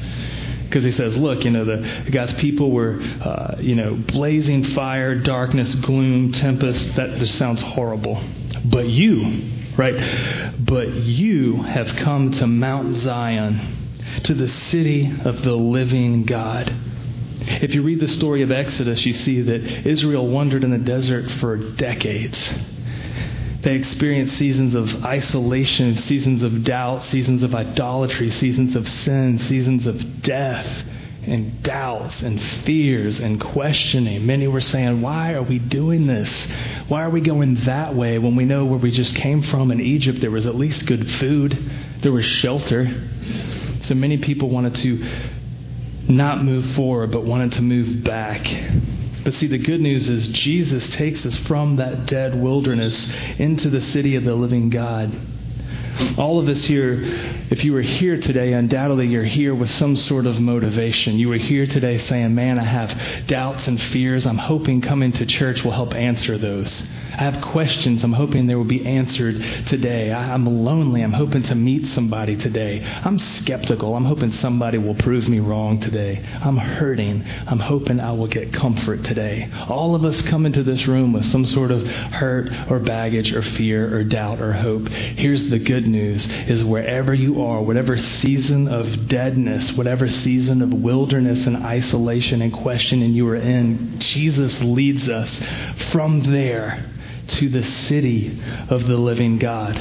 Because 0.64 0.84
he 0.84 0.92
says, 0.92 1.16
look, 1.16 1.44
you 1.44 1.50
know, 1.50 1.64
the 1.64 2.10
God's 2.10 2.34
people 2.34 2.70
were, 2.70 3.00
uh, 3.00 3.56
you 3.58 3.74
know, 3.74 3.94
blazing 3.94 4.64
fire, 4.64 5.14
darkness, 5.14 5.74
gloom, 5.76 6.30
tempest. 6.30 6.94
That 6.96 7.18
just 7.18 7.36
sounds 7.36 7.62
horrible. 7.62 8.22
But 8.66 8.86
you, 8.86 9.57
right? 9.78 10.54
But 10.58 10.92
you 10.92 11.62
have 11.62 11.96
come 11.96 12.32
to 12.32 12.46
Mount 12.46 12.96
Zion, 12.96 14.20
to 14.24 14.34
the 14.34 14.48
city 14.48 15.10
of 15.24 15.42
the 15.42 15.54
living 15.54 16.24
God. 16.24 16.74
If 17.40 17.74
you 17.74 17.82
read 17.82 18.00
the 18.00 18.08
story 18.08 18.42
of 18.42 18.50
Exodus, 18.50 19.06
you 19.06 19.12
see 19.12 19.40
that 19.42 19.86
Israel 19.86 20.26
wandered 20.26 20.64
in 20.64 20.72
the 20.72 20.78
desert 20.78 21.30
for 21.40 21.56
decades. 21.56 22.52
They 23.62 23.74
experienced 23.74 24.36
seasons 24.36 24.74
of 24.74 25.04
isolation, 25.04 25.96
seasons 25.96 26.42
of 26.42 26.64
doubt, 26.64 27.04
seasons 27.04 27.42
of 27.42 27.54
idolatry, 27.54 28.30
seasons 28.30 28.76
of 28.76 28.88
sin, 28.88 29.38
seasons 29.38 29.86
of 29.86 30.22
death 30.22 30.84
and 31.28 31.62
doubts 31.62 32.22
and 32.22 32.40
fears 32.64 33.20
and 33.20 33.40
questioning. 33.40 34.26
Many 34.26 34.48
were 34.48 34.60
saying, 34.60 35.00
Why 35.00 35.34
are 35.34 35.42
we 35.42 35.58
doing 35.58 36.06
this? 36.06 36.48
Why 36.88 37.02
are 37.02 37.10
we 37.10 37.20
going 37.20 37.56
that 37.64 37.94
way 37.94 38.18
when 38.18 38.36
we 38.36 38.44
know 38.44 38.64
where 38.64 38.78
we 38.78 38.90
just 38.90 39.14
came 39.14 39.42
from 39.42 39.70
in 39.70 39.80
Egypt 39.80 40.20
there 40.20 40.30
was 40.30 40.46
at 40.46 40.54
least 40.54 40.86
good 40.86 41.10
food, 41.12 41.58
there 42.02 42.12
was 42.12 42.24
shelter? 42.24 43.08
So 43.82 43.94
many 43.94 44.18
people 44.18 44.50
wanted 44.50 44.74
to 44.76 45.04
not 46.08 46.42
move 46.42 46.74
forward, 46.74 47.12
but 47.12 47.24
wanted 47.24 47.52
to 47.52 47.62
move 47.62 48.02
back. 48.02 48.46
But 49.24 49.34
see, 49.34 49.46
the 49.46 49.58
good 49.58 49.80
news 49.80 50.08
is 50.08 50.28
Jesus 50.28 50.88
takes 50.90 51.26
us 51.26 51.36
from 51.36 51.76
that 51.76 52.06
dead 52.06 52.40
wilderness 52.40 53.08
into 53.38 53.68
the 53.68 53.80
city 53.80 54.16
of 54.16 54.24
the 54.24 54.34
living 54.34 54.70
God. 54.70 55.14
All 56.16 56.38
of 56.38 56.48
us 56.48 56.64
here, 56.64 57.00
if 57.50 57.64
you 57.64 57.72
were 57.72 57.82
here 57.82 58.20
today, 58.20 58.52
undoubtedly 58.52 59.06
you're 59.06 59.24
here 59.24 59.54
with 59.54 59.70
some 59.70 59.96
sort 59.96 60.26
of 60.26 60.40
motivation. 60.40 61.18
You 61.18 61.28
were 61.28 61.36
here 61.36 61.66
today 61.66 61.98
saying, 61.98 62.34
Man, 62.34 62.58
I 62.58 62.64
have 62.64 63.26
doubts 63.26 63.68
and 63.68 63.80
fears. 63.80 64.26
I'm 64.26 64.38
hoping 64.38 64.80
coming 64.80 65.12
to 65.12 65.26
church 65.26 65.64
will 65.64 65.72
help 65.72 65.94
answer 65.94 66.38
those. 66.38 66.84
I 67.18 67.22
have 67.22 67.42
questions. 67.42 68.04
I'm 68.04 68.12
hoping 68.12 68.46
they 68.46 68.54
will 68.54 68.62
be 68.62 68.86
answered 68.86 69.42
today. 69.66 70.12
I'm 70.12 70.46
lonely. 70.64 71.02
I'm 71.02 71.12
hoping 71.12 71.42
to 71.44 71.56
meet 71.56 71.88
somebody 71.88 72.36
today. 72.36 72.80
I'm 72.84 73.18
skeptical. 73.18 73.96
I'm 73.96 74.04
hoping 74.04 74.32
somebody 74.32 74.78
will 74.78 74.94
prove 74.94 75.28
me 75.28 75.40
wrong 75.40 75.80
today. 75.80 76.24
I'm 76.24 76.56
hurting. 76.56 77.24
I'm 77.48 77.58
hoping 77.58 77.98
I 77.98 78.12
will 78.12 78.28
get 78.28 78.52
comfort 78.52 79.02
today. 79.02 79.50
All 79.68 79.96
of 79.96 80.04
us 80.04 80.22
come 80.22 80.46
into 80.46 80.62
this 80.62 80.86
room 80.86 81.12
with 81.12 81.26
some 81.26 81.44
sort 81.44 81.72
of 81.72 81.84
hurt 81.86 82.52
or 82.70 82.78
baggage 82.78 83.32
or 83.32 83.42
fear 83.42 83.92
or 83.96 84.04
doubt 84.04 84.40
or 84.40 84.52
hope. 84.52 84.86
Here's 84.88 85.48
the 85.50 85.58
good 85.58 85.87
news 85.88 86.26
is 86.26 86.64
wherever 86.64 87.14
you 87.14 87.42
are, 87.42 87.62
whatever 87.62 87.96
season 87.98 88.68
of 88.68 89.08
deadness, 89.08 89.72
whatever 89.72 90.08
season 90.08 90.62
of 90.62 90.72
wilderness 90.72 91.46
and 91.46 91.56
isolation 91.56 92.42
and 92.42 92.52
questioning 92.52 93.12
you 93.12 93.28
are 93.28 93.36
in, 93.36 93.98
Jesus 93.98 94.60
leads 94.60 95.08
us 95.08 95.40
from 95.90 96.32
there 96.32 96.84
to 97.28 97.48
the 97.48 97.62
city 97.62 98.40
of 98.68 98.86
the 98.86 98.96
living 98.96 99.38
God. 99.38 99.76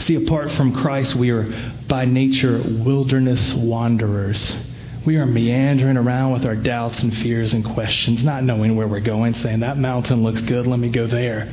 See, 0.00 0.14
apart 0.16 0.50
from 0.52 0.80
Christ, 0.80 1.14
we 1.14 1.30
are 1.30 1.44
by 1.88 2.04
nature 2.04 2.62
wilderness 2.62 3.52
wanderers. 3.52 4.56
We 5.04 5.16
are 5.16 5.26
meandering 5.26 5.96
around 5.96 6.32
with 6.32 6.44
our 6.44 6.54
doubts 6.54 7.00
and 7.00 7.16
fears 7.18 7.52
and 7.52 7.64
questions, 7.64 8.22
not 8.22 8.44
knowing 8.44 8.76
where 8.76 8.86
we're 8.86 9.00
going, 9.00 9.34
saying, 9.34 9.60
That 9.60 9.76
mountain 9.76 10.22
looks 10.22 10.40
good, 10.42 10.66
let 10.66 10.78
me 10.78 10.90
go 10.90 11.06
there. 11.06 11.52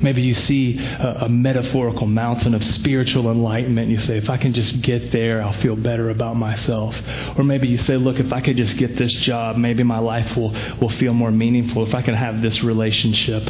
Maybe 0.00 0.22
you 0.22 0.34
see 0.34 0.78
a, 0.78 1.24
a, 1.24 1.28
metaphorical 1.28 2.06
mountain 2.06 2.54
of 2.54 2.64
spiritual 2.64 3.30
enlightenment. 3.30 3.90
You 3.90 3.98
say, 3.98 4.18
if 4.18 4.30
I 4.30 4.36
can 4.36 4.52
just 4.52 4.80
get 4.82 5.12
there, 5.12 5.42
I'll 5.42 5.60
feel 5.60 5.76
better 5.76 6.10
about 6.10 6.36
myself. 6.36 6.96
Or 7.36 7.44
maybe 7.44 7.68
you 7.68 7.78
say, 7.78 7.96
look, 7.96 8.18
if 8.18 8.32
I 8.32 8.40
could 8.40 8.56
just 8.56 8.76
get 8.76 8.96
this 8.96 9.12
job, 9.12 9.56
maybe 9.56 9.82
my 9.82 9.98
life 9.98 10.36
will, 10.36 10.54
will 10.80 10.90
feel 10.90 11.12
more 11.12 11.30
meaningful. 11.30 11.86
If 11.86 11.94
I 11.94 12.02
can 12.02 12.14
have 12.14 12.42
this 12.42 12.62
relationship 12.62 13.48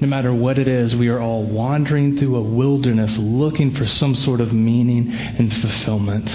no 0.00 0.06
matter 0.06 0.32
what 0.32 0.58
it 0.58 0.68
is, 0.68 0.94
we 0.94 1.08
are 1.08 1.18
all 1.18 1.42
wandering 1.42 2.16
through 2.16 2.36
a 2.36 2.40
wilderness 2.40 3.16
looking 3.18 3.74
for 3.74 3.88
some 3.88 4.14
sort 4.14 4.40
of 4.40 4.52
meaning 4.52 5.10
and 5.12 5.52
fulfillment. 5.52 6.28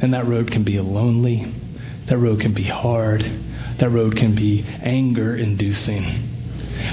And 0.00 0.14
that 0.14 0.28
road 0.28 0.52
can 0.52 0.62
be 0.62 0.78
lonely. 0.78 1.52
That 2.06 2.18
road 2.18 2.40
can 2.40 2.54
be 2.54 2.62
hard. 2.62 3.22
That 3.78 3.90
road 3.90 4.16
can 4.16 4.36
be 4.36 4.62
anger 4.62 5.34
inducing. 5.36 6.33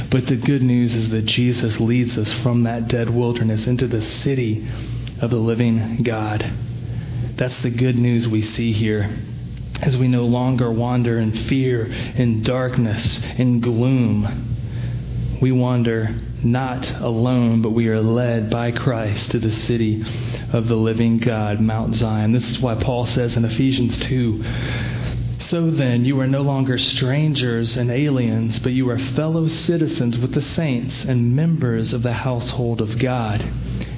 But 0.09 0.27
the 0.27 0.35
good 0.35 0.61
news 0.61 0.95
is 0.95 1.09
that 1.09 1.25
Jesus 1.25 1.79
leads 1.79 2.17
us 2.17 2.31
from 2.31 2.63
that 2.63 2.87
dead 2.87 3.09
wilderness 3.09 3.67
into 3.67 3.87
the 3.87 4.01
city 4.01 4.67
of 5.19 5.29
the 5.29 5.37
living 5.37 6.03
God. 6.03 6.51
That's 7.37 7.61
the 7.61 7.69
good 7.69 7.97
news 7.97 8.27
we 8.27 8.41
see 8.41 8.73
here 8.73 9.09
as 9.81 9.97
we 9.97 10.07
no 10.07 10.25
longer 10.25 10.71
wander 10.71 11.17
in 11.17 11.31
fear, 11.31 11.85
in 11.85 12.43
darkness, 12.43 13.19
in 13.37 13.61
gloom 13.61 14.51
we 15.41 15.51
wander 15.51 16.15
not 16.43 16.89
alone, 17.01 17.61
but 17.63 17.71
we 17.71 17.87
are 17.87 17.99
led 17.99 18.49
by 18.49 18.71
Christ 18.71 19.31
to 19.31 19.39
the 19.39 19.51
city 19.51 20.03
of 20.53 20.67
the 20.67 20.75
living 20.75 21.17
God, 21.17 21.59
Mount 21.59 21.95
Zion. 21.95 22.31
This 22.31 22.47
is 22.47 22.59
why 22.59 22.75
Paul 22.75 23.07
says 23.07 23.35
in 23.35 23.43
Ephesians 23.43 23.97
2 23.97 24.43
So 25.51 25.69
then, 25.69 26.05
you 26.05 26.17
are 26.21 26.27
no 26.27 26.43
longer 26.43 26.77
strangers 26.77 27.75
and 27.75 27.91
aliens, 27.91 28.57
but 28.59 28.71
you 28.71 28.89
are 28.89 28.97
fellow 28.97 29.49
citizens 29.49 30.17
with 30.17 30.33
the 30.33 30.41
saints 30.41 31.03
and 31.03 31.35
members 31.35 31.91
of 31.91 32.03
the 32.03 32.13
household 32.13 32.79
of 32.79 32.97
God. 32.97 33.41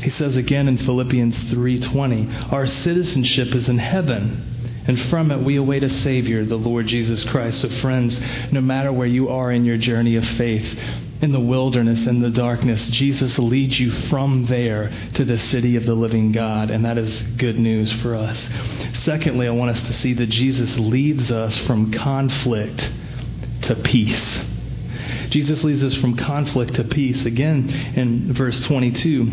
He 0.01 0.09
says 0.09 0.35
again 0.35 0.67
in 0.67 0.77
Philippians 0.77 1.37
3:20, 1.51 2.51
our 2.51 2.65
citizenship 2.65 3.53
is 3.53 3.69
in 3.69 3.77
heaven 3.77 4.53
and 4.87 4.99
from 4.99 5.31
it 5.31 5.43
we 5.43 5.55
await 5.55 5.83
a 5.83 5.89
Savior, 5.89 6.43
the 6.43 6.57
Lord 6.57 6.87
Jesus 6.87 7.23
Christ. 7.23 7.61
So, 7.61 7.69
friends, 7.69 8.19
no 8.51 8.59
matter 8.59 8.91
where 8.91 9.07
you 9.07 9.29
are 9.29 9.51
in 9.51 9.63
your 9.63 9.77
journey 9.77 10.15
of 10.15 10.25
faith, 10.25 10.75
in 11.23 11.31
the 11.31 11.39
wilderness, 11.39 12.05
in 12.05 12.19
the 12.19 12.29
darkness, 12.29 12.89
Jesus 12.89 13.39
leads 13.39 13.79
you 13.79 13.93
from 14.09 14.45
there 14.47 14.91
to 15.13 15.23
the 15.23 15.37
city 15.37 15.77
of 15.77 15.85
the 15.85 15.93
living 15.93 16.33
God, 16.33 16.69
and 16.69 16.83
that 16.83 16.97
is 16.97 17.23
good 17.37 17.57
news 17.57 17.93
for 18.01 18.13
us. 18.13 18.49
Secondly, 18.91 19.47
I 19.47 19.51
want 19.51 19.71
us 19.71 19.81
to 19.83 19.93
see 19.93 20.13
that 20.15 20.25
Jesus 20.27 20.77
leads 20.77 21.31
us 21.31 21.57
from 21.59 21.93
conflict 21.93 22.91
to 23.61 23.75
peace. 23.75 24.37
Jesus 25.29 25.63
leads 25.63 25.81
us 25.81 25.95
from 25.95 26.17
conflict 26.17 26.73
to 26.73 26.83
peace. 26.83 27.25
Again, 27.25 27.69
in 27.69 28.33
verse 28.33 28.59
22, 28.65 29.23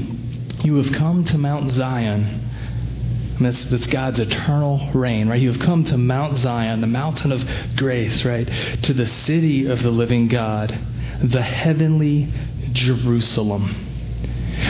you 0.62 0.76
have 0.76 0.92
come 0.92 1.24
to 1.24 1.38
Mount 1.38 1.72
Zion 1.72 2.50
that's, 3.40 3.64
that's 3.64 3.86
God's 3.86 4.20
eternal 4.20 4.90
reign, 4.92 5.28
right? 5.28 5.40
You 5.40 5.52
have 5.52 5.60
come 5.60 5.84
to 5.84 5.96
Mount 5.96 6.36
Zion, 6.36 6.80
the 6.80 6.86
mountain 6.86 7.32
of 7.32 7.42
grace, 7.76 8.24
right? 8.24 8.46
To 8.82 8.92
the 8.92 9.06
city 9.06 9.66
of 9.66 9.82
the 9.82 9.90
living 9.90 10.28
God, 10.28 10.78
the 11.22 11.42
heavenly 11.42 12.32
Jerusalem. 12.72 13.89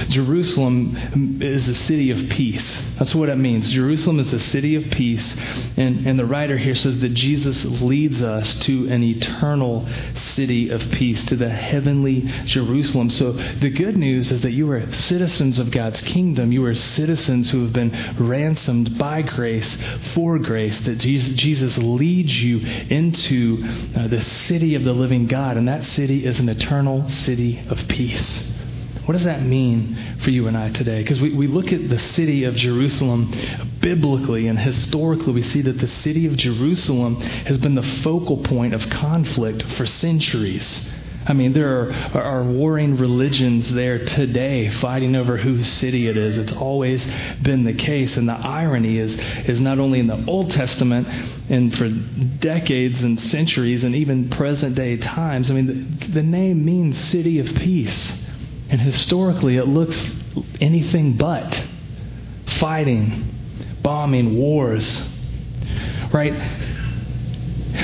Jerusalem 0.09 1.41
is 1.43 1.69
a 1.69 1.75
city 1.75 2.11
of 2.11 2.31
peace. 2.31 2.83
That's 2.99 3.15
what 3.15 3.29
it 3.29 3.37
means. 3.37 3.71
Jerusalem 3.71 4.21
is 4.21 4.33
a 4.33 4.41
city 4.41 4.77
of 4.77 4.91
peace. 4.91 5.37
And, 5.77 6.07
and 6.07 6.19
the 6.19 6.27
writer 6.27 6.59
here 6.59 6.75
says 6.75 7.01
that 7.01 7.15
Jesus 7.15 7.65
leads 7.65 8.23
us 8.23 8.55
to 8.67 8.89
an 8.89 9.03
eternal 9.03 9.89
city 10.35 10.71
of 10.71 10.81
peace, 10.91 11.25
to 11.25 11.37
the 11.37 11.49
heavenly 11.49 12.23
Jerusalem. 12.45 13.11
So 13.11 13.33
the 13.33 13.71
good 13.71 13.97
news 13.97 14.31
is 14.31 14.43
that 14.43 14.53
you 14.53 14.71
are 14.71 14.91
citizens 14.93 15.59
of 15.59 15.71
God's 15.71 16.01
kingdom. 16.03 16.53
You 16.53 16.65
are 16.65 16.75
citizens 16.75 17.51
who 17.51 17.63
have 17.63 17.73
been 17.73 18.17
ransomed 18.19 18.99
by 18.99 19.23
grace, 19.23 19.77
for 20.15 20.39
grace, 20.39 20.79
that 20.81 20.97
Jesus, 20.97 21.31
Jesus 21.37 21.79
leads 21.79 22.41
you 22.41 22.59
into 22.59 23.65
uh, 23.97 24.09
the 24.09 24.23
city 24.23 24.75
of 24.75 24.85
the 24.85 24.93
living 24.93 25.27
God. 25.27 25.57
And 25.57 25.69
that 25.69 25.85
city 25.85 26.27
is 26.27 26.41
an 26.41 26.49
eternal 26.49 27.09
city 27.09 27.61
of 27.69 27.79
peace. 27.89 28.43
What 29.11 29.17
does 29.17 29.25
that 29.25 29.43
mean 29.43 30.19
for 30.23 30.31
you 30.31 30.47
and 30.47 30.57
I 30.57 30.71
today? 30.71 31.03
Because 31.03 31.21
we, 31.21 31.35
we 31.35 31.49
look 31.49 31.73
at 31.73 31.89
the 31.89 31.99
city 31.99 32.45
of 32.45 32.55
Jerusalem 32.55 33.35
biblically 33.81 34.47
and 34.47 34.57
historically, 34.57 35.33
we 35.33 35.43
see 35.43 35.63
that 35.63 35.79
the 35.79 35.89
city 35.89 36.27
of 36.27 36.37
Jerusalem 36.37 37.17
has 37.17 37.59
been 37.59 37.75
the 37.75 37.83
focal 37.83 38.37
point 38.37 38.73
of 38.73 38.89
conflict 38.89 39.65
for 39.73 39.85
centuries. 39.85 40.87
I 41.27 41.33
mean, 41.33 41.55
there 41.55 41.81
are, 41.81 42.23
are, 42.23 42.45
warring 42.45 42.99
religions 42.99 43.73
there 43.73 44.05
today 44.05 44.71
fighting 44.71 45.17
over 45.17 45.37
whose 45.37 45.67
city 45.67 46.07
it 46.07 46.17
is. 46.17 46.39
It's 46.39 46.53
always 46.53 47.05
been 47.43 47.65
the 47.65 47.75
case. 47.75 48.17
And 48.17 48.29
the 48.29 48.35
irony 48.35 48.99
is, 48.99 49.17
is 49.17 49.61
not 49.61 49.81
only 49.81 49.99
in 49.99 50.07
the 50.07 50.25
Old 50.27 50.53
Testament 50.53 51.09
and 51.51 51.77
for 51.77 51.89
decades 51.89 53.03
and 53.03 53.19
centuries 53.19 53.83
and 53.83 53.97
even 53.97 54.31
present 54.31 54.77
day 54.77 54.99
times, 54.99 55.51
I 55.51 55.55
mean, 55.55 55.99
the, 55.99 56.07
the 56.07 56.23
name 56.23 56.65
means 56.65 56.97
city 56.97 57.41
of 57.41 57.53
peace. 57.57 58.13
And 58.71 58.81
historically, 58.81 59.57
it 59.57 59.67
looks 59.67 60.09
anything 60.61 61.17
but 61.17 61.65
fighting, 62.59 63.35
bombing, 63.83 64.37
wars. 64.37 65.03
Right? 66.13 66.33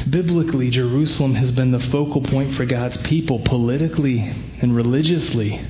Biblically, 0.09 0.71
Jerusalem 0.71 1.35
has 1.35 1.50
been 1.52 1.73
the 1.73 1.81
focal 1.81 2.23
point 2.23 2.55
for 2.55 2.64
God's 2.64 2.97
people 2.99 3.40
politically 3.40 4.21
and 4.21 4.76
religiously. 4.76 5.61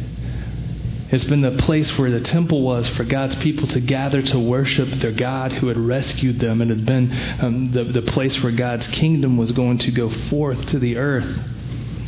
It's 1.09 1.25
been 1.25 1.41
the 1.41 1.63
place 1.63 1.97
where 1.97 2.11
the 2.11 2.21
temple 2.21 2.63
was 2.63 2.89
for 2.91 3.05
God's 3.05 3.37
people 3.37 3.69
to 3.69 3.81
gather 3.81 4.21
to 4.23 4.39
worship 4.39 4.91
their 4.99 5.13
God 5.13 5.53
who 5.53 5.69
had 5.69 5.79
rescued 5.79 6.41
them. 6.41 6.61
It 6.61 6.69
had 6.69 6.85
been 6.85 7.13
um, 7.41 7.73
the, 7.73 7.85
the 7.85 8.03
place 8.03 8.43
where 8.43 8.53
God's 8.53 8.89
kingdom 8.89 9.37
was 9.37 9.53
going 9.53 9.79
to 9.79 9.93
go 9.93 10.11
forth 10.11 10.67
to 10.69 10.79
the 10.79 10.97
earth. 10.97 11.43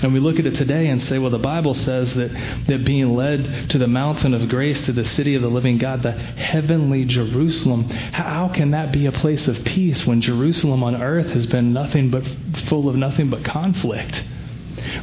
And 0.00 0.12
we 0.12 0.20
look 0.20 0.38
at 0.38 0.46
it 0.46 0.54
today 0.54 0.88
and 0.88 1.02
say, 1.02 1.18
well, 1.18 1.30
the 1.30 1.38
Bible 1.38 1.74
says 1.74 2.14
that, 2.14 2.30
that 2.68 2.84
being 2.84 3.16
led 3.16 3.70
to 3.70 3.78
the 3.78 3.88
mountain 3.88 4.32
of 4.32 4.48
grace, 4.48 4.80
to 4.82 4.92
the 4.92 5.04
city 5.04 5.34
of 5.34 5.42
the 5.42 5.48
living 5.48 5.78
God, 5.78 6.04
the 6.04 6.12
heavenly 6.12 7.04
Jerusalem, 7.04 7.88
how 7.88 8.48
can 8.48 8.70
that 8.70 8.92
be 8.92 9.06
a 9.06 9.12
place 9.12 9.48
of 9.48 9.64
peace 9.64 10.06
when 10.06 10.20
Jerusalem 10.20 10.84
on 10.84 11.02
earth 11.02 11.30
has 11.30 11.46
been 11.46 11.72
nothing 11.72 12.10
but 12.10 12.24
full 12.68 12.88
of 12.88 12.94
nothing 12.94 13.28
but 13.28 13.44
conflict? 13.44 14.22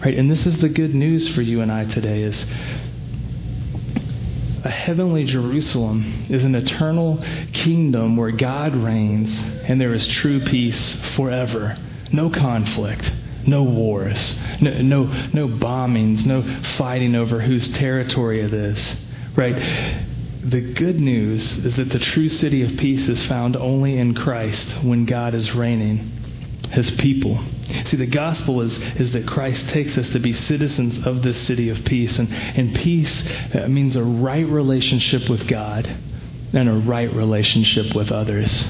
Right? 0.03 0.17
And 0.17 0.31
this 0.31 0.45
is 0.45 0.59
the 0.59 0.69
good 0.69 0.95
news 0.95 1.27
for 1.27 1.41
you 1.41 1.59
and 1.59 1.69
I 1.69 1.83
today 1.85 2.21
is 2.21 2.45
a 4.63 4.69
heavenly 4.69 5.25
Jerusalem 5.25 6.25
is 6.29 6.45
an 6.45 6.55
eternal 6.55 7.23
kingdom 7.51 8.15
where 8.15 8.31
God 8.31 8.73
reigns 8.75 9.37
and 9.67 9.79
there 9.79 9.93
is 9.93 10.07
true 10.07 10.39
peace 10.45 10.95
forever. 11.15 11.77
No 12.11 12.29
conflict 12.29 13.11
no 13.47 13.63
wars, 13.63 14.35
no, 14.61 14.81
no, 14.81 15.03
no 15.33 15.47
bombings, 15.47 16.25
no 16.25 16.41
fighting 16.77 17.15
over 17.15 17.41
whose 17.41 17.69
territory 17.69 18.41
it 18.41 18.53
is, 18.53 18.95
right? 19.35 19.55
The 20.43 20.73
good 20.73 20.99
news 20.99 21.57
is 21.57 21.75
that 21.75 21.89
the 21.89 21.99
true 21.99 22.29
city 22.29 22.61
of 22.61 22.77
peace 22.77 23.07
is 23.07 23.23
found 23.25 23.55
only 23.55 23.97
in 23.97 24.13
Christ 24.13 24.83
when 24.83 25.05
God 25.05 25.33
is 25.33 25.53
reigning 25.53 26.11
his 26.71 26.91
people. 26.91 27.43
See, 27.85 27.97
the 27.97 28.05
gospel 28.05 28.61
is, 28.61 28.77
is 28.77 29.13
that 29.13 29.27
Christ 29.27 29.67
takes 29.69 29.97
us 29.97 30.09
to 30.09 30.19
be 30.19 30.33
citizens 30.33 31.05
of 31.05 31.21
this 31.21 31.37
city 31.47 31.69
of 31.69 31.83
peace. 31.85 32.19
And, 32.19 32.31
and 32.31 32.75
peace 32.75 33.23
uh, 33.53 33.67
means 33.67 33.95
a 33.95 34.03
right 34.03 34.47
relationship 34.47 35.29
with 35.29 35.47
God 35.47 35.85
and 36.53 36.69
a 36.69 36.73
right 36.73 37.11
relationship 37.13 37.95
with 37.95 38.11
others. 38.11 38.63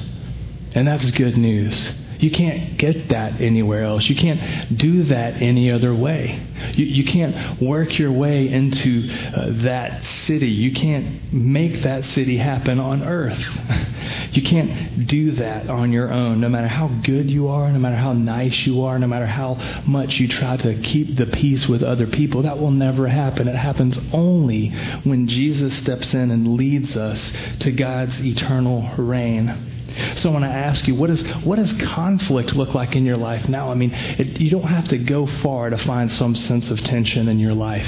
And 0.74 0.88
that's 0.88 1.12
good 1.12 1.38
news. 1.38 1.92
You 2.20 2.32
can't 2.32 2.78
get 2.78 3.10
that 3.10 3.42
anywhere 3.42 3.84
else. 3.84 4.08
You 4.08 4.16
can't 4.16 4.78
do 4.78 5.04
that 5.04 5.42
any 5.42 5.72
other 5.72 5.94
way. 5.94 6.48
You, 6.74 6.86
you 6.86 7.04
can't 7.04 7.62
work 7.62 7.98
your 7.98 8.12
way 8.12 8.48
into 8.52 9.10
uh, 9.10 9.64
that 9.64 10.04
city. 10.04 10.48
You 10.48 10.74
can't 10.74 11.34
make 11.34 11.84
that 11.84 12.06
city 12.06 12.38
happen 12.38 12.80
on 12.80 13.04
earth. 13.04 13.40
You 14.32 14.44
can't 14.44 15.08
do 15.08 15.32
that 15.32 15.70
on 15.70 15.92
your 15.92 16.12
own, 16.12 16.42
no 16.42 16.50
matter 16.50 16.68
how 16.68 16.88
good 16.88 17.30
you 17.30 17.48
are, 17.48 17.72
no 17.72 17.80
matter 17.80 17.96
how 17.96 18.14
nice 18.14 18.66
you 18.68 18.84
are, 18.84 19.00
no 19.00 19.08
matter 19.08 19.26
how 19.26 19.56
much 19.86 20.20
you 20.20 20.28
try 20.28 20.58
to 20.58 20.80
keep 20.82 21.16
the 21.16 21.26
peace 21.28 21.68
with 21.68 21.82
other 21.82 22.06
people. 22.06 22.44
That 22.44 22.60
will 22.60 22.72
never 22.72 23.08
happen. 23.08 23.48
It 23.48 23.56
happens 23.56 23.98
only 24.12 24.70
when 25.04 25.28
Jesus 25.28 25.78
steps 25.78 26.14
in 26.14 26.32
and 26.32 26.56
leads 26.56 26.98
us 26.98 27.32
to 27.60 27.72
God's 27.72 28.20
eternal 28.22 28.92
reign. 28.98 29.75
So 30.16 30.30
I 30.30 30.34
want 30.34 30.46
to 30.46 30.50
ask 30.50 30.88
you, 30.88 30.96
what, 30.96 31.10
is, 31.10 31.22
what 31.44 31.58
does 31.58 31.74
conflict 31.74 32.54
look 32.56 32.74
like 32.74 32.96
in 32.96 33.06
your 33.06 33.18
life 33.18 33.48
now? 33.48 33.72
I 33.72 33.76
mean, 33.76 33.92
it, 33.94 34.40
you 34.40 34.50
don't 34.50 34.64
have 34.64 34.88
to 34.90 34.98
go 34.98 35.26
far 35.26 35.70
to 35.70 35.78
find 35.78 36.12
some 36.12 36.36
sense 36.36 36.70
of 36.70 36.80
tension 36.82 37.28
in 37.28 37.40
your 37.40 37.54
life. 37.54 37.88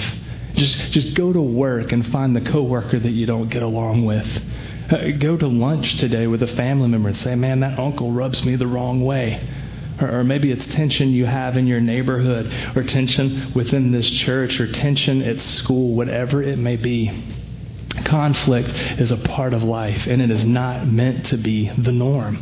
Just, 0.55 0.75
just 0.91 1.13
go 1.13 1.31
to 1.31 1.41
work 1.41 1.91
and 1.91 2.05
find 2.07 2.35
the 2.35 2.41
coworker 2.41 2.99
that 2.99 3.11
you 3.11 3.25
don't 3.25 3.49
get 3.49 3.61
along 3.61 4.05
with. 4.05 4.25
Uh, 4.89 5.11
go 5.19 5.37
to 5.37 5.47
lunch 5.47 5.97
today 5.97 6.27
with 6.27 6.41
a 6.41 6.47
family 6.47 6.87
member 6.87 7.09
and 7.09 7.17
say, 7.17 7.35
man, 7.35 7.59
that 7.59 7.77
uncle 7.77 8.11
rubs 8.11 8.43
me 8.45 8.55
the 8.55 8.67
wrong 8.67 9.03
way. 9.03 9.47
Or, 10.01 10.19
or 10.19 10.23
maybe 10.23 10.51
it's 10.51 10.65
tension 10.67 11.11
you 11.11 11.25
have 11.25 11.57
in 11.57 11.67
your 11.67 11.81
neighborhood, 11.81 12.75
or 12.75 12.83
tension 12.83 13.51
within 13.53 13.91
this 13.91 14.09
church, 14.09 14.59
or 14.59 14.71
tension 14.71 15.21
at 15.21 15.41
school, 15.41 15.95
whatever 15.95 16.41
it 16.41 16.57
may 16.57 16.77
be. 16.77 17.09
Conflict 18.05 18.69
is 18.99 19.11
a 19.11 19.17
part 19.17 19.53
of 19.53 19.63
life, 19.63 20.07
and 20.07 20.21
it 20.21 20.31
is 20.31 20.45
not 20.45 20.87
meant 20.87 21.27
to 21.27 21.37
be 21.37 21.69
the 21.69 21.91
norm. 21.91 22.41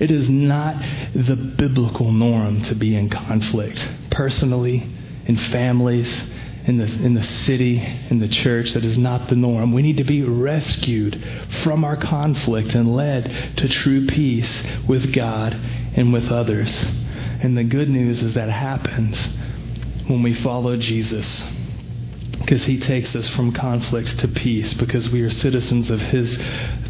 It 0.00 0.10
is 0.10 0.28
not 0.28 0.76
the 1.14 1.36
biblical 1.36 2.10
norm 2.12 2.62
to 2.62 2.74
be 2.74 2.96
in 2.96 3.08
conflict 3.08 3.88
personally, 4.10 4.88
in 5.26 5.36
families, 5.36 6.24
in 6.66 6.78
the, 6.78 6.84
in 6.84 7.14
the 7.14 7.22
city, 7.22 7.78
in 8.10 8.18
the 8.18 8.28
church. 8.28 8.72
That 8.72 8.84
is 8.84 8.98
not 8.98 9.28
the 9.28 9.36
norm. 9.36 9.72
We 9.72 9.82
need 9.82 9.98
to 9.98 10.04
be 10.04 10.22
rescued 10.22 11.22
from 11.62 11.84
our 11.84 11.96
conflict 11.96 12.74
and 12.74 12.94
led 12.94 13.56
to 13.58 13.68
true 13.68 14.06
peace 14.06 14.62
with 14.88 15.12
God 15.12 15.54
and 15.54 16.12
with 16.12 16.30
others. 16.30 16.84
And 17.40 17.56
the 17.56 17.64
good 17.64 17.88
news 17.88 18.22
is 18.22 18.34
that 18.34 18.48
happens 18.48 19.28
when 20.06 20.22
we 20.22 20.34
follow 20.34 20.76
Jesus 20.76 21.44
because 22.44 22.64
he 22.66 22.78
takes 22.78 23.16
us 23.16 23.26
from 23.30 23.52
conflict 23.52 24.18
to 24.18 24.28
peace 24.28 24.74
because 24.74 25.08
we 25.08 25.22
are 25.22 25.30
citizens 25.30 25.90
of 25.90 25.98
his 25.98 26.36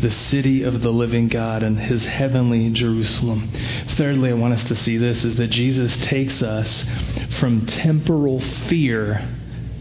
the 0.01 0.11
city 0.11 0.64
of 0.64 0.83
the 0.83 0.90
living 0.90 1.29
God 1.29 1.62
and 1.62 1.79
his 1.79 2.05
heavenly 2.05 2.71
Jerusalem. 2.71 3.53
Thirdly, 3.97 4.31
I 4.31 4.35
want 4.35 4.55
us 4.55 4.64
to 4.64 4.75
see 4.75 4.97
this 4.97 5.25
is 5.25 5.37
that 5.37 5.49
Jesus 5.49 5.97
takes 5.99 6.43
us 6.43 6.85
from 7.38 7.67
temporal 7.67 8.40
fear 8.40 9.29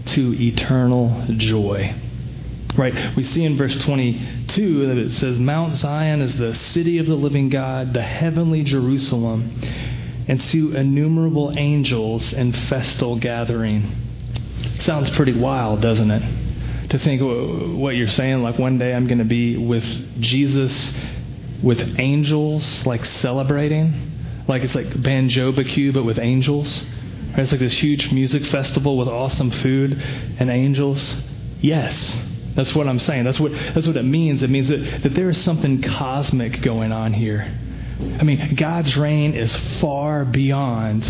to 0.06 0.34
eternal 0.40 1.26
joy. 1.38 1.96
Right? 2.78 3.16
We 3.16 3.24
see 3.24 3.44
in 3.44 3.58
verse 3.58 3.78
22 3.82 4.88
that 4.88 4.98
it 4.98 5.12
says 5.12 5.40
Mount 5.40 5.76
Zion 5.76 6.22
is 6.22 6.38
the 6.38 6.54
city 6.54 7.00
of 7.00 7.08
the 7.08 7.16
living 7.16 7.50
God, 7.50 7.94
the 7.94 8.02
heavenly 8.04 8.64
Jerusalem, 8.64 9.60
and 10.28 10.40
to 10.40 10.76
innumerable 10.76 11.54
angels 11.58 12.32
in 12.32 12.54
festal 12.54 13.18
gathering. 13.18 14.03
Sounds 14.82 15.10
pretty 15.12 15.34
wild, 15.34 15.82
doesn't 15.82 16.12
it? 16.12 16.90
To 16.90 17.00
think 17.00 17.22
what 17.22 17.96
you're 17.96 18.10
saying, 18.10 18.44
like 18.44 18.60
one 18.60 18.78
day 18.78 18.94
I'm 18.94 19.08
going 19.08 19.20
to 19.20 19.26
be 19.26 19.58
with 19.58 19.84
Jesus, 20.20 20.94
with 21.64 21.80
angels, 22.00 22.86
like 22.86 23.06
celebrating. 23.06 24.12
Like 24.48 24.64
it's 24.64 24.76
like 24.76 24.88
Banjobacue, 24.88 25.94
but 25.94 26.04
with 26.04 26.20
angels. 26.20 26.84
It's 27.36 27.52
like 27.52 27.62
this 27.62 27.74
huge 27.74 28.12
music 28.12 28.46
festival 28.46 28.98
with 28.98 29.08
awesome 29.08 29.50
food 29.50 29.94
and 29.94 30.50
angels. 30.50 31.16
Yes, 31.62 32.16
that's 32.56 32.76
what 32.76 32.88
I'm 32.88 33.00
saying. 33.00 33.24
That's 33.24 33.40
what, 33.40 33.54
that's 33.54 33.88
what 33.88 33.98
it 33.98 34.04
means. 34.04 34.44
It 34.44 34.50
means 34.50 34.68
that, 34.68 35.02
that 35.04 35.16
there 35.16 35.30
is 35.30 35.42
something 35.42 35.82
cosmic 35.82 36.62
going 36.62 36.92
on 36.92 37.14
here. 37.14 37.42
I 38.20 38.24
mean, 38.24 38.56
God's 38.56 38.96
reign 38.96 39.34
is 39.34 39.56
far 39.80 40.26
beyond 40.26 41.04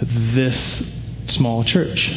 this 0.00 0.82
small 1.26 1.62
church. 1.64 2.10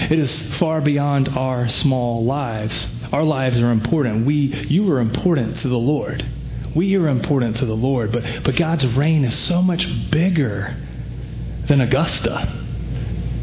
It 0.00 0.18
is 0.18 0.40
far 0.58 0.80
beyond 0.80 1.28
our 1.28 1.68
small 1.68 2.24
lives. 2.24 2.88
Our 3.12 3.24
lives 3.24 3.58
are 3.58 3.70
important. 3.72 4.24
We, 4.24 4.54
you 4.68 4.90
are 4.92 5.00
important 5.00 5.58
to 5.58 5.68
the 5.68 5.76
Lord. 5.76 6.24
We 6.74 6.96
are 6.96 7.08
important 7.08 7.56
to 7.56 7.66
the 7.66 7.74
Lord, 7.74 8.12
but, 8.12 8.44
but 8.44 8.56
God's 8.56 8.86
reign 8.86 9.24
is 9.24 9.36
so 9.36 9.60
much 9.60 9.86
bigger 10.10 10.76
than 11.66 11.80
Augusta, 11.80 12.64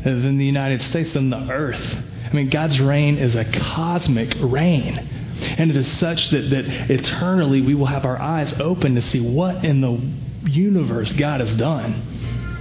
than 0.04 0.38
the 0.38 0.46
United 0.46 0.82
States, 0.82 1.14
than 1.14 1.30
the 1.30 1.50
earth. 1.52 2.04
I 2.24 2.34
mean, 2.34 2.50
God's 2.50 2.80
reign 2.80 3.18
is 3.18 3.36
a 3.36 3.46
cosmic 3.46 4.34
reign. 4.40 4.98
And 5.58 5.70
it 5.70 5.76
is 5.76 5.88
such 6.00 6.30
that, 6.30 6.50
that 6.50 6.66
eternally 6.90 7.62
we 7.62 7.76
will 7.76 7.88
have 7.88 8.06
our 8.06 8.20
eyes 8.20 8.54
open 8.54 8.96
to 8.96 9.02
see 9.02 9.20
what 9.20 9.66
in 9.66 9.82
the 9.82 10.50
universe 10.50 11.12
God 11.14 11.42
has 11.42 11.54
done 11.58 12.16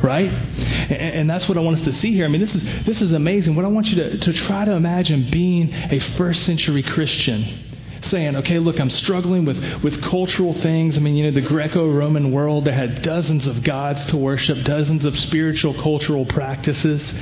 right? 0.04 0.30
And, 0.30 1.28
that's 1.28 1.48
what 1.48 1.56
I 1.56 1.62
want 1.62 1.78
us 1.78 1.84
to 1.84 1.92
see 1.94 2.12
here. 2.12 2.26
I 2.26 2.28
mean, 2.28 2.42
this 2.42 2.54
is 2.54 2.62
this 2.84 3.00
is 3.00 3.12
amazing. 3.12 3.56
What 3.56 3.64
I 3.64 3.68
want 3.68 3.88
you 3.88 3.96
to, 3.96 4.18
to 4.18 4.32
try 4.32 4.64
to 4.66 4.72
imagine 4.72 5.30
being 5.30 5.72
a 5.72 5.98
first 6.16 6.44
century 6.44 6.82
Christian 6.82 7.72
saying, 8.02 8.36
okay, 8.36 8.58
look, 8.58 8.78
I'm 8.78 8.90
struggling 8.90 9.46
with, 9.46 9.82
with 9.82 10.02
cultural 10.02 10.52
things. 10.60 10.96
I 10.96 11.00
mean, 11.00 11.16
you 11.16 11.24
know, 11.24 11.40
the 11.40 11.46
Greco 11.46 11.90
Roman 11.90 12.32
world, 12.32 12.66
they 12.66 12.72
had 12.72 13.02
dozens 13.02 13.46
of 13.46 13.62
gods 13.62 14.04
to 14.06 14.16
worship, 14.18 14.62
dozens 14.64 15.06
of 15.06 15.16
spiritual, 15.16 15.74
cultural 15.82 16.26
practices. 16.26 17.14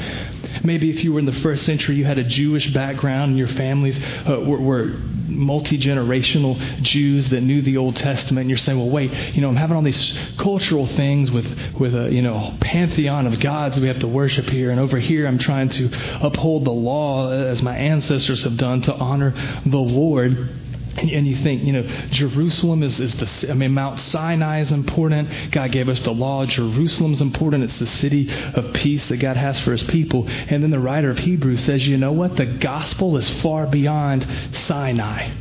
Maybe 0.64 0.90
if 0.90 1.04
you 1.04 1.12
were 1.12 1.18
in 1.18 1.26
the 1.26 1.32
first 1.32 1.64
century, 1.64 1.96
you 1.96 2.04
had 2.04 2.18
a 2.18 2.24
Jewish 2.24 2.72
background 2.72 3.30
and 3.30 3.38
your 3.38 3.48
families 3.48 3.98
uh, 3.98 4.40
were, 4.40 4.60
were 4.60 4.86
multi 5.28 5.78
generational 5.78 6.58
Jews 6.82 7.28
that 7.30 7.40
knew 7.40 7.62
the 7.62 7.76
Old 7.76 7.96
Testament. 7.96 8.42
And 8.42 8.50
you're 8.50 8.58
saying, 8.58 8.78
well, 8.78 8.90
wait, 8.90 9.12
you 9.34 9.40
know, 9.40 9.48
I'm 9.48 9.56
having 9.56 9.76
all 9.76 9.82
these 9.82 10.14
cultural 10.38 10.86
things 10.86 11.30
with, 11.30 11.46
with 11.78 11.94
a, 11.94 12.10
you 12.10 12.22
know, 12.22 12.56
pantheon 12.60 13.26
of 13.26 13.40
gods 13.40 13.78
we 13.78 13.88
have 13.88 14.00
to 14.00 14.08
worship 14.08 14.46
here. 14.46 14.70
And 14.70 14.80
over 14.80 14.98
here, 14.98 15.26
I'm 15.26 15.38
trying 15.38 15.68
to 15.70 15.90
uphold 16.24 16.64
the 16.64 16.72
law 16.72 17.30
as 17.30 17.62
my 17.62 17.76
ancestors 17.76 18.44
have 18.44 18.56
done 18.56 18.82
to 18.82 18.92
honor 18.92 19.32
the 19.66 19.78
Lord. 19.78 20.50
And, 20.96 21.26
you 21.26 21.36
think, 21.36 21.62
you 21.62 21.72
know, 21.72 21.82
Jerusalem 22.10 22.82
is, 22.82 23.00
is 23.00 23.14
the, 23.14 23.50
I 23.50 23.54
mean, 23.54 23.72
Mount 23.72 23.98
Sinai 23.98 24.60
is 24.60 24.70
important. 24.70 25.50
God 25.50 25.72
gave 25.72 25.88
us 25.88 26.00
the 26.00 26.12
law. 26.12 26.44
Jerusalem's 26.44 27.22
important. 27.22 27.64
It's 27.64 27.78
the 27.78 27.86
city 27.86 28.30
of 28.30 28.74
peace 28.74 29.06
that 29.08 29.16
God 29.16 29.36
has 29.36 29.58
for 29.60 29.72
his 29.72 29.82
people. 29.84 30.28
And 30.28 30.62
then 30.62 30.70
the 30.70 30.78
writer 30.78 31.10
of 31.10 31.18
Hebrews 31.18 31.64
says, 31.64 31.86
you 31.86 31.96
know 31.96 32.12
what? 32.12 32.36
The 32.36 32.44
gospel 32.44 33.16
is 33.16 33.28
far 33.40 33.66
beyond 33.66 34.26
Sinai. 34.52 35.34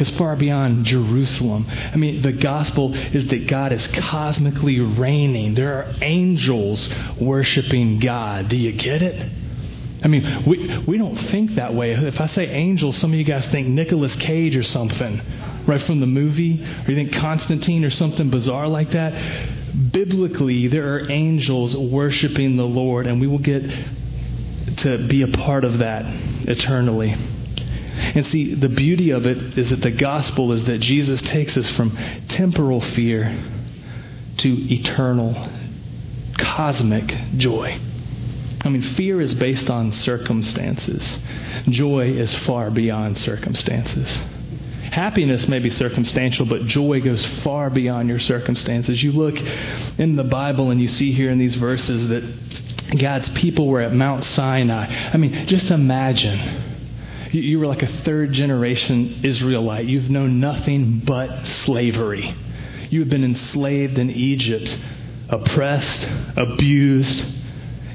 It's 0.00 0.10
far 0.10 0.36
beyond 0.36 0.86
Jerusalem. 0.86 1.66
I 1.68 1.96
mean, 1.96 2.22
the 2.22 2.32
gospel 2.32 2.94
is 2.94 3.26
that 3.28 3.46
God 3.46 3.72
is 3.72 3.86
cosmically 3.88 4.80
reigning. 4.80 5.54
There 5.54 5.74
are 5.74 5.94
angels 6.02 6.90
worshiping 7.20 8.00
God. 8.00 8.48
Do 8.48 8.56
you 8.56 8.72
get 8.72 9.02
it? 9.02 9.30
I 10.02 10.08
mean, 10.08 10.44
we, 10.46 10.84
we 10.86 10.98
don't 10.98 11.16
think 11.16 11.56
that 11.56 11.74
way. 11.74 11.92
If 11.92 12.20
I 12.20 12.26
say 12.26 12.46
angels, 12.46 12.96
some 12.96 13.12
of 13.12 13.18
you 13.18 13.24
guys 13.24 13.46
think 13.48 13.68
Nicolas 13.68 14.14
Cage 14.16 14.56
or 14.56 14.62
something, 14.62 15.20
right 15.66 15.82
from 15.82 16.00
the 16.00 16.06
movie, 16.06 16.62
or 16.62 16.90
you 16.90 16.96
think 16.96 17.12
Constantine 17.12 17.84
or 17.84 17.90
something 17.90 18.30
bizarre 18.30 18.66
like 18.66 18.92
that. 18.92 19.12
Biblically, 19.92 20.68
there 20.68 20.94
are 20.94 21.10
angels 21.10 21.76
worshiping 21.76 22.56
the 22.56 22.64
Lord, 22.64 23.06
and 23.06 23.20
we 23.20 23.26
will 23.26 23.38
get 23.38 23.62
to 24.78 25.06
be 25.06 25.22
a 25.22 25.28
part 25.28 25.64
of 25.64 25.78
that 25.78 26.04
eternally. 26.48 27.10
And 27.12 28.24
see, 28.24 28.54
the 28.54 28.68
beauty 28.70 29.10
of 29.10 29.26
it 29.26 29.58
is 29.58 29.70
that 29.70 29.82
the 29.82 29.90
gospel 29.90 30.52
is 30.52 30.64
that 30.64 30.78
Jesus 30.78 31.20
takes 31.20 31.56
us 31.58 31.68
from 31.68 31.96
temporal 32.28 32.80
fear 32.80 33.44
to 34.38 34.72
eternal, 34.72 35.34
cosmic 36.38 37.08
joy. 37.36 37.78
I 38.62 38.68
mean, 38.68 38.82
fear 38.82 39.20
is 39.20 39.34
based 39.34 39.70
on 39.70 39.92
circumstances. 39.92 41.18
Joy 41.68 42.10
is 42.10 42.34
far 42.34 42.70
beyond 42.70 43.16
circumstances. 43.16 44.20
Happiness 44.90 45.46
may 45.46 45.60
be 45.60 45.70
circumstantial, 45.70 46.44
but 46.46 46.66
joy 46.66 47.00
goes 47.00 47.24
far 47.42 47.70
beyond 47.70 48.08
your 48.08 48.18
circumstances. 48.18 49.02
You 49.02 49.12
look 49.12 49.38
in 49.98 50.16
the 50.16 50.24
Bible 50.24 50.70
and 50.70 50.80
you 50.80 50.88
see 50.88 51.12
here 51.12 51.30
in 51.30 51.38
these 51.38 51.54
verses 51.54 52.08
that 52.08 52.98
God's 52.98 53.28
people 53.30 53.68
were 53.68 53.80
at 53.80 53.94
Mount 53.94 54.24
Sinai. 54.24 55.10
I 55.12 55.16
mean, 55.16 55.46
just 55.46 55.70
imagine. 55.70 56.66
You 57.30 57.60
were 57.60 57.66
like 57.66 57.82
a 57.84 58.02
third 58.02 58.32
generation 58.32 59.20
Israelite. 59.22 59.86
You've 59.86 60.10
known 60.10 60.40
nothing 60.40 60.98
but 60.98 61.46
slavery. 61.46 62.34
You 62.90 63.00
have 63.00 63.08
been 63.08 63.22
enslaved 63.22 63.98
in 63.98 64.10
Egypt, 64.10 64.76
oppressed, 65.28 66.08
abused, 66.36 67.24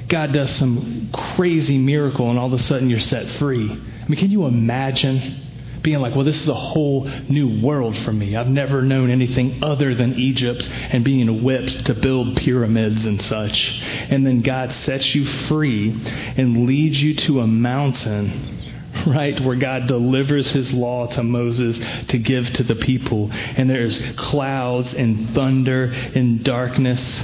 God 0.08 0.32
does 0.32 0.50
some 0.50 1.10
crazy 1.36 1.78
miracle 1.78 2.30
and 2.30 2.38
all 2.38 2.46
of 2.46 2.52
a 2.52 2.62
sudden 2.62 2.90
you're 2.90 3.00
set 3.00 3.28
free. 3.38 3.70
I 3.70 4.08
mean, 4.08 4.18
can 4.18 4.30
you 4.30 4.46
imagine 4.46 5.46
being 5.86 6.00
like, 6.00 6.16
well, 6.16 6.24
this 6.24 6.40
is 6.40 6.48
a 6.48 6.54
whole 6.54 7.04
new 7.28 7.60
world 7.64 7.96
for 7.98 8.12
me. 8.12 8.34
I've 8.34 8.48
never 8.48 8.82
known 8.82 9.08
anything 9.08 9.62
other 9.62 9.94
than 9.94 10.14
Egypt 10.14 10.68
and 10.68 11.04
being 11.04 11.44
whipped 11.44 11.86
to 11.86 11.94
build 11.94 12.36
pyramids 12.36 13.06
and 13.06 13.22
such. 13.22 13.70
And 14.10 14.26
then 14.26 14.40
God 14.42 14.72
sets 14.72 15.14
you 15.14 15.26
free 15.46 15.90
and 16.36 16.66
leads 16.66 17.00
you 17.00 17.14
to 17.14 17.40
a 17.40 17.46
mountain, 17.46 18.74
right, 19.06 19.40
where 19.40 19.54
God 19.54 19.86
delivers 19.86 20.48
his 20.48 20.72
law 20.72 21.06
to 21.06 21.22
Moses 21.22 21.78
to 22.08 22.18
give 22.18 22.52
to 22.54 22.64
the 22.64 22.74
people. 22.74 23.30
And 23.30 23.70
there's 23.70 24.02
clouds 24.16 24.92
and 24.92 25.34
thunder 25.34 25.84
and 25.84 26.42
darkness 26.42 27.22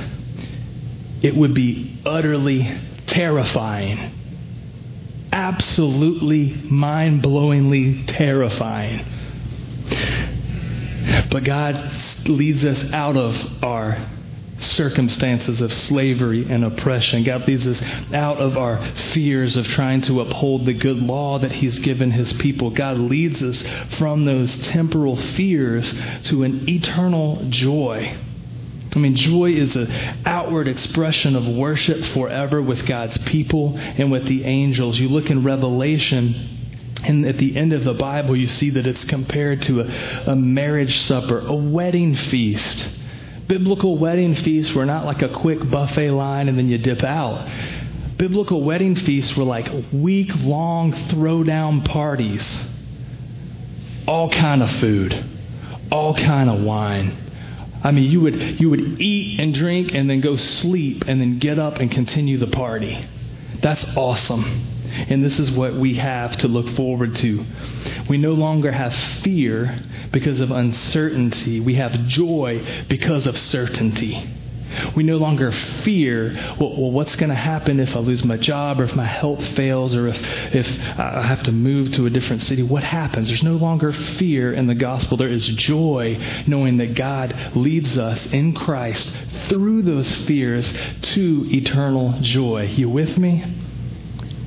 it 1.23 1.37
would 1.37 1.55
be 1.55 2.01
utterly 2.05 2.79
terrifying. 3.07 4.19
Absolutely 5.33 6.55
mind 6.65 7.23
blowingly 7.23 8.05
terrifying. 8.07 9.07
But 11.31 11.45
God 11.45 11.93
leads 12.27 12.65
us 12.65 12.85
out 12.93 13.17
of 13.17 13.65
our 13.65 14.09
circumstances 14.59 15.61
of 15.61 15.73
slavery 15.73 16.47
and 16.49 16.65
oppression. 16.65 17.25
God 17.25 17.49
leads 17.49 17.67
us 17.67 17.83
out 18.13 18.39
of 18.39 18.57
our 18.57 18.95
fears 19.13 19.57
of 19.57 19.67
trying 19.67 20.03
to 20.03 20.21
uphold 20.21 20.67
the 20.67 20.75
good 20.75 20.99
law 20.99 21.39
that 21.39 21.53
He's 21.53 21.79
given 21.79 22.11
His 22.11 22.33
people. 22.35 22.71
God 22.71 22.99
leads 22.99 23.43
us 23.43 23.63
from 23.99 24.25
those 24.25 24.57
temporal 24.69 25.17
fears 25.17 25.93
to 26.25 26.43
an 26.43 26.69
eternal 26.69 27.45
joy 27.49 28.17
I 28.95 28.99
mean, 28.99 29.17
joy 29.17 29.53
is 29.53 29.75
an 29.75 29.91
outward 30.27 30.69
expression 30.69 31.35
of 31.35 31.47
worship 31.47 32.05
forever 32.07 32.61
with 32.61 32.87
God's 32.87 33.17
people 33.19 33.79
and 33.79 34.13
with 34.13 34.27
the 34.27 34.45
angels. 34.45 34.99
You 34.99 35.09
look 35.09 35.31
in 35.31 35.45
Revelation, 35.45 36.63
and 37.03 37.25
at 37.25 37.39
the 37.39 37.57
end 37.57 37.73
of 37.73 37.85
the 37.85 37.95
Bible, 37.95 38.37
you 38.37 38.47
see 38.47 38.69
that 38.71 38.87
it's 38.87 39.05
compared 39.07 39.63
to 39.63 39.81
a, 39.81 40.33
a 40.33 40.37
marriage 40.37 41.01
supper, 41.01 41.39
a 41.39 41.55
wedding 41.55 42.15
feast. 42.15 42.87
Biblical 43.49 43.97
wedding 43.97 44.35
feasts 44.35 44.75
were 44.75 44.87
not 44.87 45.07
like 45.07 45.23
a 45.23 45.31
quick 45.31 45.71
buffet 45.71 46.11
line 46.11 46.49
and 46.49 46.59
then 46.59 46.69
you 46.69 46.79
dip 46.79 47.03
out. 47.03 47.49
Biblical 48.19 48.63
wedding 48.63 48.95
feasts 48.95 49.35
were 49.37 49.45
like 49.45 49.69
week 49.93 50.31
long 50.37 50.93
throwdown 50.93 51.85
parties. 51.85 52.61
All 54.07 54.31
kind 54.31 54.63
of 54.63 54.71
food, 54.73 55.25
all 55.91 56.15
kind 56.15 56.51
of 56.51 56.61
wine 56.63 57.32
I 57.85 57.91
mean, 57.91 58.11
you 58.11 58.21
would, 58.21 58.61
you 58.61 58.71
would 58.71 59.01
eat 59.01 59.41
and 59.41 59.53
drink 59.53 59.93
and 59.93 60.09
then 60.09 60.21
go 60.21 60.37
sleep 60.37 61.05
and 61.07 61.21
then 61.21 61.39
get 61.39 61.59
up 61.59 61.77
and 61.77 61.91
continue 61.91 62.39
the 62.39 62.47
party. 62.47 63.07
That's 63.61 63.85
awesome. 63.97 64.45
And 64.93 65.25
this 65.25 65.39
is 65.39 65.51
what 65.51 65.75
we 65.75 65.95
have 65.95 66.37
to 66.39 66.49
look 66.49 66.69
forward 66.77 67.17
to. 67.17 67.45
We 68.09 68.19
no 68.19 68.33
longer 68.33 68.71
have 68.71 68.95
fear 69.23 69.81
because 70.13 70.41
of 70.41 70.51
uncertainty. 70.51 71.61
We 71.61 71.77
have 71.77 72.07
joy 72.07 72.85
because 72.89 73.27
of 73.27 73.39
certainty. 73.39 74.29
We 74.95 75.03
no 75.03 75.17
longer 75.17 75.53
fear, 75.85 76.35
well, 76.59 76.77
well 76.77 76.91
what's 76.91 77.17
going 77.17 77.31
to 77.31 77.37
happen 77.37 77.81
if 77.81 77.95
I 77.95 77.99
lose 77.99 78.25
my 78.25 78.37
job 78.37 78.81
or 78.81 78.85
if 78.85 78.95
my 78.95 79.07
health 79.07 79.45
fails 79.57 79.95
or 79.95 80.09
if, 80.09 80.17
if 80.55 80.67
I 80.99 81.23
have 81.23 81.43
to 81.45 81.53
move 81.53 81.93
to 81.93 82.07
a 82.07 82.11
different 82.11 82.43
city? 82.43 82.63
What 82.63 82.83
happens? 82.83 83.29
There's 83.29 83.43
no 83.43 83.57
longer 83.57 83.93
fear 83.93 84.53
in 84.53 84.67
the 84.67 84.75
gospel. 84.75 85.17
There 85.17 85.31
is 85.31 85.47
joy 85.47 86.19
knowing 86.47 86.79
that 86.79 86.95
God 86.95 87.53
leads 87.55 87.97
us 87.99 88.27
in 88.27 88.55
Christ 88.55 89.13
through 89.49 89.83
those 89.83 90.13
fears 90.27 90.73
to 91.03 91.47
eternal 91.49 92.19
joy. 92.21 92.65
You 92.65 92.89
with 92.89 93.19
me? 93.19 93.59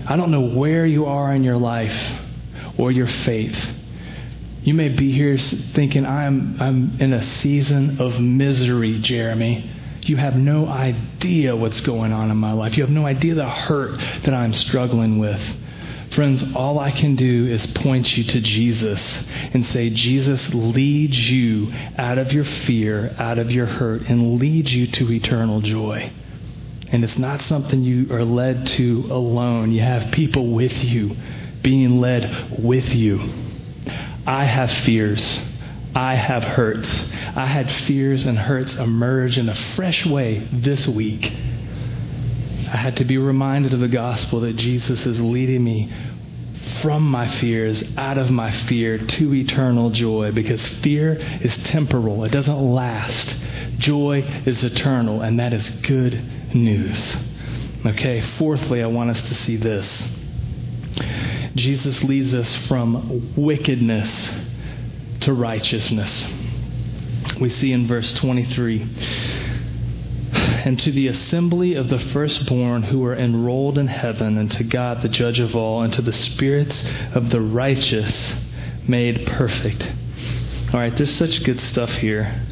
I 0.07 0.15
don't 0.17 0.31
know 0.31 0.55
where 0.55 0.85
you 0.85 1.05
are 1.05 1.33
in 1.33 1.43
your 1.43 1.57
life 1.57 1.97
or 2.77 2.91
your 2.91 3.07
faith. 3.07 3.57
You 4.61 4.73
may 4.73 4.89
be 4.89 5.11
here 5.11 5.37
thinking, 5.37 6.05
I'm, 6.05 6.59
I'm 6.59 6.99
in 6.99 7.13
a 7.13 7.23
season 7.23 8.01
of 8.01 8.19
misery, 8.19 8.99
Jeremy. 8.99 9.71
You 10.05 10.17
have 10.17 10.35
no 10.35 10.67
idea 10.67 11.55
what's 11.55 11.81
going 11.81 12.13
on 12.13 12.29
in 12.31 12.37
my 12.37 12.53
life. 12.53 12.77
You 12.77 12.83
have 12.83 12.91
no 12.91 13.05
idea 13.05 13.33
the 13.35 13.49
hurt 13.49 13.99
that 14.23 14.33
I'm 14.33 14.53
struggling 14.53 15.17
with. 15.17 15.41
Friends, 16.11 16.43
all 16.55 16.79
I 16.79 16.91
can 16.91 17.15
do 17.15 17.47
is 17.47 17.65
point 17.67 18.15
you 18.15 18.23
to 18.23 18.39
Jesus 18.39 19.23
and 19.53 19.65
say, 19.65 19.89
Jesus 19.89 20.47
leads 20.53 21.29
you 21.29 21.73
out 21.97 22.19
of 22.19 22.31
your 22.31 22.45
fear, 22.45 23.15
out 23.17 23.39
of 23.39 23.49
your 23.51 23.65
hurt, 23.65 24.03
and 24.03 24.39
leads 24.39 24.73
you 24.73 24.87
to 24.87 25.11
eternal 25.11 25.61
joy. 25.61 26.13
And 26.91 27.03
it's 27.03 27.17
not 27.17 27.41
something 27.41 27.81
you 27.81 28.13
are 28.13 28.23
led 28.23 28.67
to 28.67 29.07
alone. 29.09 29.71
You 29.71 29.81
have 29.81 30.13
people 30.13 30.51
with 30.51 30.83
you, 30.83 31.17
being 31.63 31.99
led 31.99 32.63
with 32.63 32.93
you. 32.93 33.19
I 34.25 34.45
have 34.45 34.71
fears. 34.71 35.39
I 35.95 36.15
have 36.15 36.43
hurts. 36.43 37.05
I 37.35 37.45
had 37.45 37.71
fears 37.71 38.25
and 38.25 38.37
hurts 38.37 38.75
emerge 38.75 39.37
in 39.37 39.47
a 39.47 39.55
fresh 39.55 40.05
way 40.05 40.45
this 40.51 40.85
week. 40.85 41.25
I 41.25 42.77
had 42.77 42.97
to 42.97 43.05
be 43.05 43.17
reminded 43.17 43.73
of 43.73 43.79
the 43.79 43.87
gospel 43.87 44.41
that 44.41 44.57
Jesus 44.57 45.05
is 45.05 45.21
leading 45.21 45.63
me 45.63 45.93
from 46.81 47.03
my 47.03 47.29
fears, 47.29 47.81
out 47.95 48.17
of 48.17 48.29
my 48.29 48.51
fear 48.51 48.97
to 48.97 49.33
eternal 49.33 49.89
joy, 49.91 50.33
because 50.33 50.67
fear 50.83 51.13
is 51.41 51.55
temporal, 51.59 52.25
it 52.25 52.31
doesn't 52.31 52.73
last. 52.73 53.33
Joy 53.77 54.19
is 54.45 54.65
eternal, 54.65 55.21
and 55.21 55.39
that 55.39 55.53
is 55.53 55.69
good 55.69 56.13
news. 56.53 57.17
Okay, 57.85 58.19
fourthly, 58.37 58.83
I 58.83 58.87
want 58.87 59.11
us 59.11 59.21
to 59.29 59.35
see 59.35 59.55
this. 59.55 60.03
Jesus 61.55 62.03
leads 62.03 62.33
us 62.33 62.53
from 62.67 63.33
wickedness 63.37 64.31
to 65.25 65.33
righteousness. 65.33 66.27
We 67.41 67.49
see 67.49 67.71
in 67.71 67.87
verse 67.87 68.13
23 68.13 68.89
and 70.33 70.79
to 70.79 70.91
the 70.91 71.07
assembly 71.07 71.75
of 71.75 71.89
the 71.89 71.99
firstborn 71.99 72.83
who 72.83 73.03
are 73.03 73.15
enrolled 73.15 73.77
in 73.77 73.87
heaven, 73.87 74.37
and 74.37 74.51
to 74.51 74.63
God, 74.63 75.01
the 75.01 75.09
judge 75.09 75.39
of 75.39 75.55
all, 75.55 75.81
and 75.81 75.93
to 75.93 76.01
the 76.01 76.13
spirits 76.13 76.83
of 77.13 77.29
the 77.29 77.41
righteous 77.41 78.35
made 78.87 79.25
perfect. 79.27 79.91
All 80.73 80.79
right, 80.79 80.95
there's 80.95 81.15
such 81.15 81.43
good 81.43 81.59
stuff 81.61 81.91
here. 81.91 82.43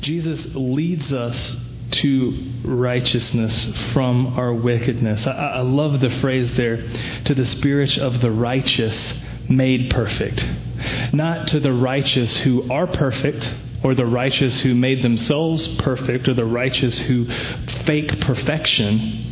Jesus 0.00 0.46
leads 0.54 1.12
us 1.12 1.56
to 1.90 2.52
righteousness 2.64 3.66
from 3.92 4.38
our 4.38 4.54
wickedness. 4.54 5.26
I, 5.26 5.32
I, 5.32 5.60
love 5.62 6.00
the 6.00 6.10
phrase 6.20 6.56
there 6.56 6.82
to 7.24 7.34
the 7.34 7.44
spirits 7.44 7.98
of 7.98 8.20
the 8.20 8.30
righteous 8.30 9.14
made 9.50 9.90
perfect. 9.90 10.46
Not 11.12 11.48
to 11.48 11.60
the 11.60 11.72
righteous 11.72 12.36
who 12.38 12.70
are 12.70 12.86
perfect, 12.86 13.52
or 13.82 13.94
the 13.94 14.06
righteous 14.06 14.60
who 14.60 14.74
made 14.74 15.02
themselves 15.02 15.66
perfect, 15.78 16.28
or 16.28 16.34
the 16.34 16.46
righteous 16.46 16.98
who 16.98 17.26
fake 17.84 18.20
perfection. 18.20 19.26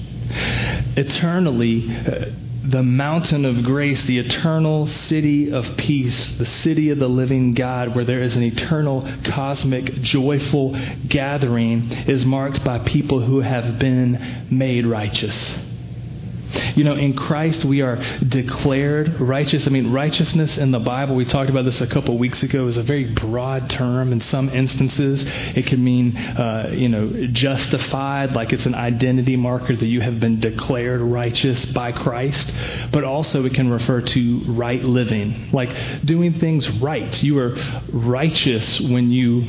Eternally, 0.97 1.87
uh, 1.89 2.27
the 2.65 2.83
mountain 2.83 3.47
of 3.47 3.63
grace, 3.63 4.03
the 4.05 4.19
eternal 4.19 4.87
city 4.87 5.51
of 5.51 5.77
peace, 5.79 6.33
the 6.37 6.45
city 6.45 6.91
of 6.91 6.99
the 6.99 7.09
living 7.09 7.55
God, 7.55 7.95
where 7.95 8.05
there 8.05 8.21
is 8.21 8.37
an 8.37 8.43
eternal, 8.43 9.09
cosmic, 9.25 10.03
joyful 10.03 10.79
gathering, 11.09 11.91
is 12.09 12.27
marked 12.27 12.63
by 12.65 12.81
people 12.81 13.21
who 13.21 13.41
have 13.41 13.79
been 13.79 14.47
made 14.51 14.87
righteous. 14.87 15.55
You 16.75 16.85
know, 16.85 16.95
in 16.95 17.15
Christ 17.15 17.65
we 17.65 17.81
are 17.83 17.97
declared 18.27 19.21
righteous. 19.21 19.67
I 19.67 19.71
mean, 19.71 19.93
righteousness 19.93 20.59
in 20.59 20.71
the 20.71 20.79
Bible, 20.79 21.15
we 21.15 21.25
talked 21.25 21.51
about 21.51 21.65
this 21.65 21.81
a 21.81 21.87
couple 21.87 22.17
weeks 22.19 22.43
ago, 22.43 22.67
is 22.69 22.77
a 22.77 22.83
very 22.83 23.13
broad 23.13 23.69
term. 23.71 24.13
In 24.13 24.21
some 24.21 24.49
instances, 24.49 25.25
it 25.27 25.67
can 25.67 25.83
mean, 25.83 26.17
uh, 26.17 26.71
you 26.73 26.89
know, 26.89 27.27
justified, 27.33 28.33
like 28.33 28.53
it's 28.53 28.67
an 28.67 28.75
identity 28.75 29.37
marker 29.37 29.77
that 29.77 29.87
you 29.87 30.01
have 30.01 30.21
been 30.21 30.41
declared 30.41 31.01
righteous 31.01 31.65
by 31.67 31.93
Christ. 31.93 32.53
But 32.93 33.05
also 33.05 33.45
it 33.45 33.55
can 33.55 33.71
refer 33.71 34.01
to 34.01 34.41
right 34.47 34.83
living, 34.83 35.51
like 35.53 36.05
doing 36.05 36.39
things 36.39 36.69
right. 36.71 37.23
You 37.23 37.39
are 37.39 37.57
righteous 37.93 38.81
when 38.81 39.11
you 39.11 39.45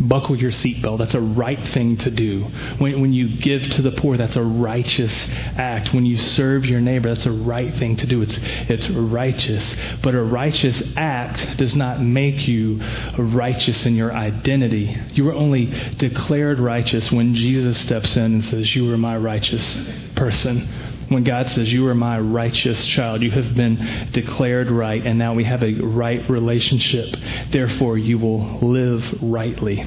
buckle 0.00 0.36
your 0.36 0.50
seatbelt. 0.50 0.98
That's 0.98 1.14
a 1.14 1.20
right 1.20 1.62
thing 1.68 1.96
to 1.98 2.10
do. 2.10 2.44
When, 2.78 3.00
when 3.00 3.12
you 3.12 3.38
give 3.38 3.62
to 3.70 3.82
the 3.82 3.92
poor, 3.92 4.16
that's 4.16 4.36
a 4.36 4.42
righteous 4.42 5.26
act. 5.56 5.94
When 5.94 6.06
you 6.06 6.18
serve 6.18 6.64
your 6.64 6.80
neighbor, 6.80 7.08
that's 7.08 7.26
a 7.26 7.32
right 7.32 7.74
thing 7.76 7.96
to 7.96 8.06
do. 8.06 8.22
It's, 8.22 8.36
it's 8.38 8.88
righteous. 8.90 9.74
But 10.02 10.14
a 10.14 10.22
righteous 10.22 10.82
act 10.96 11.56
does 11.56 11.74
not 11.74 12.02
make 12.02 12.46
you 12.46 12.80
righteous 13.18 13.86
in 13.86 13.96
your 13.96 14.12
identity. 14.12 14.96
You 15.12 15.28
are 15.28 15.34
only 15.34 15.66
declared 15.96 16.58
righteous 16.58 17.10
when 17.10 17.34
Jesus 17.34 17.78
steps 17.78 18.16
in 18.16 18.24
and 18.24 18.44
says, 18.44 18.74
You 18.74 18.92
are 18.92 18.98
my 18.98 19.16
righteous 19.16 19.78
person 20.14 20.86
when 21.08 21.24
God 21.24 21.50
says, 21.50 21.72
You 21.72 21.86
are 21.88 21.94
my 21.94 22.18
righteous 22.18 22.84
child, 22.84 23.22
you 23.22 23.30
have 23.30 23.54
been 23.54 24.08
declared 24.12 24.70
right, 24.70 25.04
and 25.04 25.18
now 25.18 25.34
we 25.34 25.44
have 25.44 25.62
a 25.62 25.74
right 25.74 26.28
relationship. 26.28 27.14
Therefore, 27.50 27.96
you 27.96 28.18
will 28.18 28.58
live 28.58 29.22
rightly. 29.22 29.80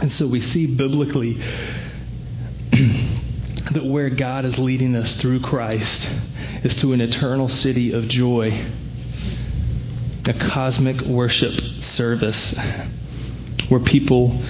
And 0.00 0.12
so 0.12 0.26
we 0.26 0.40
see 0.40 0.66
biblically 0.66 1.34
that 3.72 3.84
where 3.84 4.10
God 4.10 4.44
is 4.44 4.58
leading 4.58 4.94
us 4.94 5.14
through 5.16 5.40
Christ 5.40 6.10
is 6.62 6.76
to 6.76 6.92
an 6.92 7.00
eternal 7.00 7.48
city 7.48 7.92
of 7.92 8.06
joy, 8.08 8.70
a 10.26 10.34
cosmic 10.50 11.00
worship 11.02 11.58
service 11.80 12.54
where 13.68 13.80
people 13.80 14.40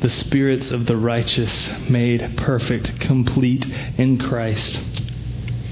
the 0.00 0.08
spirits 0.08 0.70
of 0.70 0.86
the 0.86 0.96
righteous 0.96 1.68
made 1.90 2.36
perfect, 2.36 3.00
complete 3.00 3.66
in 3.98 4.18
Christ. 4.18 4.80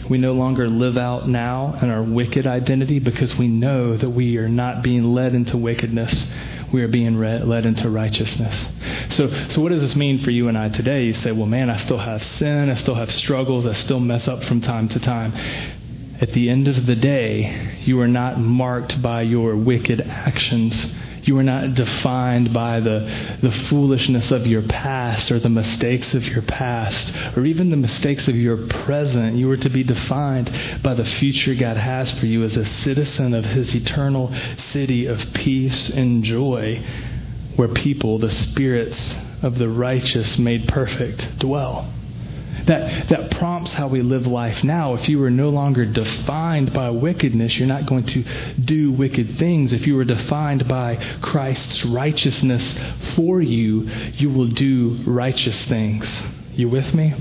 We 0.09 0.19
no 0.19 0.33
longer 0.33 0.69
live 0.69 0.97
out 0.97 1.29
now 1.29 1.79
in 1.83 1.91
our 1.91 2.03
wicked 2.03 2.47
identity 2.47 2.99
because 2.99 3.37
we 3.37 3.49
know 3.49 3.97
that 3.97 4.11
we 4.11 4.37
are 4.39 4.49
not 4.49 4.83
being 4.83 5.05
led 5.05 5.35
into 5.35 5.57
wickedness. 5.57 6.27
We 6.73 6.83
are 6.83 6.89
being 6.89 7.19
led 7.19 7.67
into 7.67 7.91
righteousness. 7.91 8.67
So, 9.11 9.31
so 9.49 9.61
what 9.61 9.71
does 9.71 9.81
this 9.81 9.97
mean 9.97 10.23
for 10.23 10.31
you 10.31 10.49
and 10.49 10.59
I 10.59 10.69
today? 10.69 11.05
You 11.05 11.15
say, 11.15 11.33
well, 11.33 11.47
man, 11.47 11.71
I 11.71 11.79
still 11.79 11.99
have 11.99 12.23
sin. 12.23 12.71
I 12.71 12.75
still 12.75 12.95
have 12.95 13.11
struggles. 13.13 13.67
I 13.67 13.73
still 13.73 14.01
mess 14.01 14.29
up 14.29 14.45
from 14.45 14.61
time 14.61 14.89
to 14.91 15.01
time. 15.01 15.33
At 16.21 16.33
the 16.33 16.49
end 16.49 16.69
of 16.69 16.87
the 16.87 16.97
day, 16.97 17.79
you 17.85 18.01
are 18.01 18.09
not 18.09 18.41
marked 18.41 19.01
by 19.03 19.23
your 19.23 19.57
wicked 19.57 20.01
actions 20.01 20.93
you 21.27 21.37
are 21.39 21.43
not 21.43 21.75
defined 21.75 22.53
by 22.53 22.79
the, 22.79 23.37
the 23.43 23.51
foolishness 23.51 24.31
of 24.31 24.47
your 24.47 24.63
past 24.63 25.33
or 25.33 25.41
the 25.41 25.49
mistakes 25.49 26.15
of 26.15 26.25
your 26.25 26.43
past 26.43 27.13
or 27.37 27.45
even 27.45 27.71
the 27.71 27.77
mistakes 27.77 28.29
of 28.29 28.37
your 28.37 28.69
present. 28.69 29.37
You 29.37 29.51
are 29.51 29.57
to 29.57 29.69
be 29.69 29.83
defined 29.83 30.53
by 30.85 30.95
the 30.95 31.05
future 31.05 31.57
God 31.57 31.77
has 31.77 32.13
for 32.13 32.27
you 32.27 32.45
as 32.45 32.57
a 32.57 32.65
citizen 32.65 33.35
of 33.35 33.45
His 33.45 33.75
eternal 33.75 34.33
city 34.71 35.07
of 35.07 35.33
peace 35.35 35.89
and 35.91 36.23
joy 36.23 36.81
where 37.57 37.69
people, 37.69 38.19
the 38.19 38.31
spirits 38.31 39.13
of 39.43 39.59
the 39.59 39.69
righteous 39.69 40.39
made 40.39 40.69
perfect, 40.69 41.41
dwell 41.41 41.93
that, 42.67 43.09
that 43.09 43.31
prompts 43.33 43.73
how 43.73 43.89
we 43.89 44.03
live 44.03 44.27
life 44.27 44.63
now. 44.65 44.95
If 44.95 45.09
you 45.09 45.23
are 45.23 45.31
no 45.31 45.51
longer 45.51 45.85
defined 45.85 46.73
by 46.73 46.91
wickedness, 46.91 47.57
you're 47.57 47.69
not 47.69 47.87
going 47.87 48.07
to 48.07 48.25
do 48.61 48.93
wicked 48.93 49.39
things. 49.39 49.73
If 49.73 49.87
you 49.87 49.99
are 49.99 50.05
defined 50.05 50.69
by 50.69 50.97
Christ's 51.23 51.85
righteousness 51.85 52.75
for 53.15 53.41
you, 53.41 53.83
you 54.15 54.31
will 54.31 54.49
do 54.49 55.03
righteous 55.07 55.65
things. 55.67 56.23
You 56.55 56.69
with 56.69 56.95
me? 56.95 57.15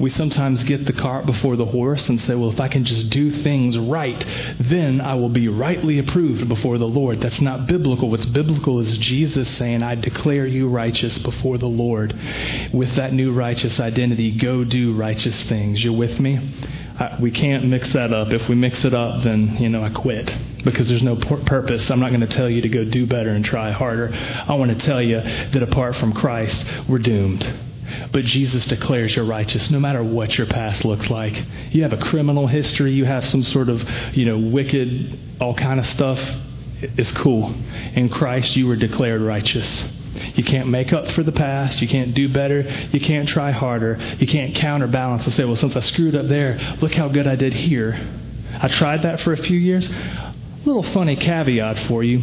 We 0.00 0.10
sometimes 0.10 0.64
get 0.64 0.86
the 0.86 0.92
cart 0.92 1.26
before 1.26 1.56
the 1.56 1.66
horse 1.66 2.08
and 2.08 2.20
say, 2.20 2.34
well, 2.34 2.50
if 2.50 2.60
I 2.60 2.68
can 2.68 2.84
just 2.84 3.10
do 3.10 3.30
things 3.30 3.78
right, 3.78 4.24
then 4.60 5.00
I 5.00 5.14
will 5.14 5.28
be 5.28 5.48
rightly 5.48 5.98
approved 5.98 6.48
before 6.48 6.78
the 6.78 6.88
Lord. 6.88 7.20
That's 7.20 7.40
not 7.40 7.66
biblical. 7.66 8.10
What's 8.10 8.26
biblical 8.26 8.80
is 8.80 8.98
Jesus 8.98 9.48
saying, 9.56 9.82
I 9.82 9.94
declare 9.94 10.46
you 10.46 10.68
righteous 10.68 11.18
before 11.18 11.58
the 11.58 11.68
Lord. 11.68 12.18
With 12.72 12.94
that 12.96 13.12
new 13.12 13.32
righteous 13.32 13.80
identity, 13.80 14.36
go 14.38 14.64
do 14.64 14.94
righteous 14.94 15.40
things. 15.44 15.82
You're 15.82 15.96
with 15.96 16.18
me? 16.20 16.38
I, 16.98 17.16
we 17.20 17.30
can't 17.30 17.66
mix 17.66 17.92
that 17.92 18.12
up. 18.12 18.32
If 18.32 18.48
we 18.48 18.54
mix 18.54 18.84
it 18.84 18.94
up, 18.94 19.24
then, 19.24 19.56
you 19.56 19.68
know, 19.68 19.82
I 19.82 19.90
quit 19.90 20.32
because 20.64 20.88
there's 20.88 21.02
no 21.02 21.16
purpose. 21.16 21.90
I'm 21.90 22.00
not 22.00 22.10
going 22.10 22.20
to 22.20 22.26
tell 22.26 22.48
you 22.48 22.62
to 22.62 22.68
go 22.68 22.84
do 22.84 23.06
better 23.06 23.30
and 23.30 23.44
try 23.44 23.72
harder. 23.72 24.10
I 24.12 24.54
want 24.54 24.70
to 24.78 24.86
tell 24.86 25.02
you 25.02 25.20
that 25.20 25.62
apart 25.62 25.96
from 25.96 26.12
Christ, 26.12 26.64
we're 26.88 26.98
doomed. 26.98 27.52
But 28.12 28.24
Jesus 28.24 28.66
declares 28.66 29.16
you're 29.16 29.24
righteous 29.24 29.70
no 29.70 29.80
matter 29.80 30.02
what 30.02 30.38
your 30.38 30.46
past 30.46 30.84
looks 30.84 31.10
like. 31.10 31.44
You 31.70 31.82
have 31.82 31.92
a 31.92 31.98
criminal 31.98 32.46
history, 32.46 32.92
you 32.92 33.04
have 33.04 33.24
some 33.26 33.42
sort 33.42 33.68
of, 33.68 33.82
you 34.14 34.24
know, 34.24 34.38
wicked, 34.38 35.18
all 35.40 35.54
kind 35.54 35.80
of 35.80 35.86
stuff. 35.86 36.20
It's 36.80 37.12
cool. 37.12 37.54
In 37.94 38.08
Christ, 38.08 38.56
you 38.56 38.66
were 38.66 38.76
declared 38.76 39.22
righteous. 39.22 39.88
You 40.34 40.44
can't 40.44 40.68
make 40.68 40.92
up 40.92 41.10
for 41.10 41.22
the 41.22 41.32
past. 41.32 41.80
You 41.80 41.88
can't 41.88 42.14
do 42.14 42.28
better. 42.28 42.62
You 42.92 43.00
can't 43.00 43.28
try 43.28 43.50
harder. 43.50 43.98
You 44.18 44.26
can't 44.26 44.54
counterbalance 44.54 45.24
and 45.24 45.34
say, 45.34 45.44
well, 45.44 45.56
since 45.56 45.76
I 45.76 45.80
screwed 45.80 46.14
up 46.14 46.28
there, 46.28 46.76
look 46.80 46.94
how 46.94 47.08
good 47.08 47.26
I 47.26 47.36
did 47.36 47.52
here. 47.52 47.98
I 48.60 48.68
tried 48.68 49.02
that 49.02 49.20
for 49.20 49.32
a 49.32 49.36
few 49.36 49.58
years. 49.58 49.88
Little 50.64 50.82
funny 50.82 51.16
caveat 51.16 51.80
for 51.88 52.04
you. 52.04 52.22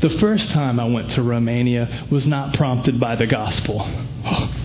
The 0.00 0.10
first 0.20 0.50
time 0.50 0.78
I 0.78 0.86
went 0.86 1.10
to 1.12 1.22
Romania 1.22 2.06
was 2.10 2.26
not 2.26 2.54
prompted 2.54 3.00
by 3.00 3.16
the 3.16 3.26
gospel. 3.26 3.80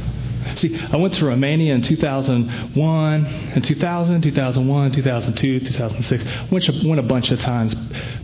See, 0.60 0.78
I 0.78 0.98
went 0.98 1.14
to 1.16 1.26
Romania 1.26 1.74
in 1.74 1.82
2001, 1.82 3.26
and 3.26 3.64
2000, 3.64 4.22
2001, 4.22 4.92
2002, 4.92 5.60
2006. 5.62 6.24
Went 6.52 6.68
a, 6.68 6.88
went 6.88 7.00
a 7.00 7.04
bunch 7.04 7.32
of 7.32 7.40
times. 7.40 7.74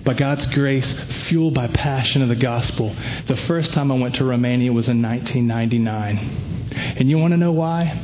By 0.04 0.15
God's 0.15 0.45
grace, 0.48 0.93
fueled 1.28 1.54
by 1.54 1.67
passion 1.67 2.21
of 2.21 2.28
the 2.28 2.36
gospel. 2.36 2.93
The 3.28 3.38
first 3.48 3.71
time 3.71 3.89
I 3.89 3.95
went 3.95 4.15
to 4.15 4.26
Romania 4.26 4.74
was 4.74 4.89
in 4.89 5.02
1999. 5.02 6.17
And 6.98 7.10
you 7.10 7.17
want 7.17 7.32
to 7.32 7.38
know 7.38 7.54
why? 7.54 8.02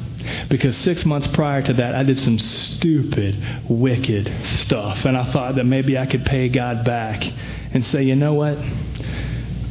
Because 0.49 0.77
six 0.77 1.03
months 1.03 1.27
prior 1.27 1.61
to 1.63 1.73
that, 1.73 1.93
I 1.93 2.03
did 2.03 2.17
some 2.19 2.39
stupid, 2.39 3.37
wicked 3.69 4.31
stuff. 4.45 5.03
And 5.03 5.17
I 5.17 5.29
thought 5.33 5.55
that 5.55 5.65
maybe 5.65 5.97
I 5.97 6.05
could 6.05 6.23
pay 6.23 6.47
God 6.47 6.85
back 6.85 7.21
and 7.73 7.83
say, 7.85 8.03
you 8.03 8.15
know 8.15 8.33
what? 8.33 8.57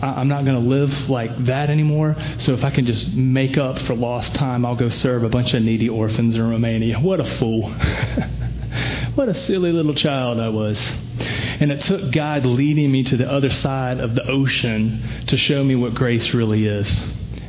I'm 0.03 0.29
not 0.29 0.45
going 0.45 0.61
to 0.61 0.69
live 0.69 1.11
like 1.11 1.45
that 1.45 1.69
anymore. 1.69 2.17
So 2.39 2.55
if 2.55 2.65
I 2.65 2.71
can 2.71 2.87
just 2.87 3.13
make 3.13 3.59
up 3.59 3.79
for 3.81 3.95
lost 3.95 4.35
time, 4.35 4.65
I'll 4.65 4.77
go 4.77 4.89
serve 4.89 5.25
a 5.25 5.29
bunch 5.29 5.53
of 5.53 5.63
needy 5.63 5.89
orphans 5.89 6.35
in 6.35 6.51
Romania. 6.51 6.99
What 6.99 7.21
a 7.21 7.37
fool. 7.37 7.71
what 9.15 9.29
a 9.29 9.35
silly 9.35 9.73
little 9.73 9.95
child 9.95 10.41
I 10.41 10.49
was. 10.49 10.79
And 11.19 11.71
it 11.71 11.83
took 11.83 12.13
God 12.13 12.47
leading 12.47 12.91
me 12.91 13.03
to 13.05 13.17
the 13.17 13.31
other 13.31 13.51
side 13.51 14.01
of 14.01 14.15
the 14.15 14.27
ocean 14.27 15.25
to 15.27 15.37
show 15.37 15.63
me 15.63 15.75
what 15.75 15.95
grace 15.95 16.33
really 16.33 16.67
is. 16.67 16.91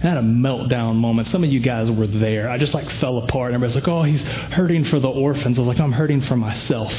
I 0.04 0.08
had 0.08 0.18
a 0.18 0.22
meltdown 0.22 0.96
moment. 0.96 1.28
Some 1.30 1.44
of 1.44 1.52
you 1.52 1.60
guys 1.60 1.90
were 1.90 2.08
there. 2.08 2.50
I 2.50 2.58
just 2.58 2.74
like 2.74 2.90
fell 2.94 3.20
apart. 3.20 3.54
And 3.54 3.64
everybody's 3.64 3.76
like, 3.76 3.88
oh, 3.88 4.04
he's 4.04 4.24
hurting 4.24 4.86
for 4.86 5.00
the 5.00 5.08
orphans. 5.08 5.58
I 5.58 5.62
was 5.62 5.68
like, 5.68 5.80
I'm 5.80 5.92
hurting 5.92 6.22
for 6.22 6.36
myself. 6.36 6.94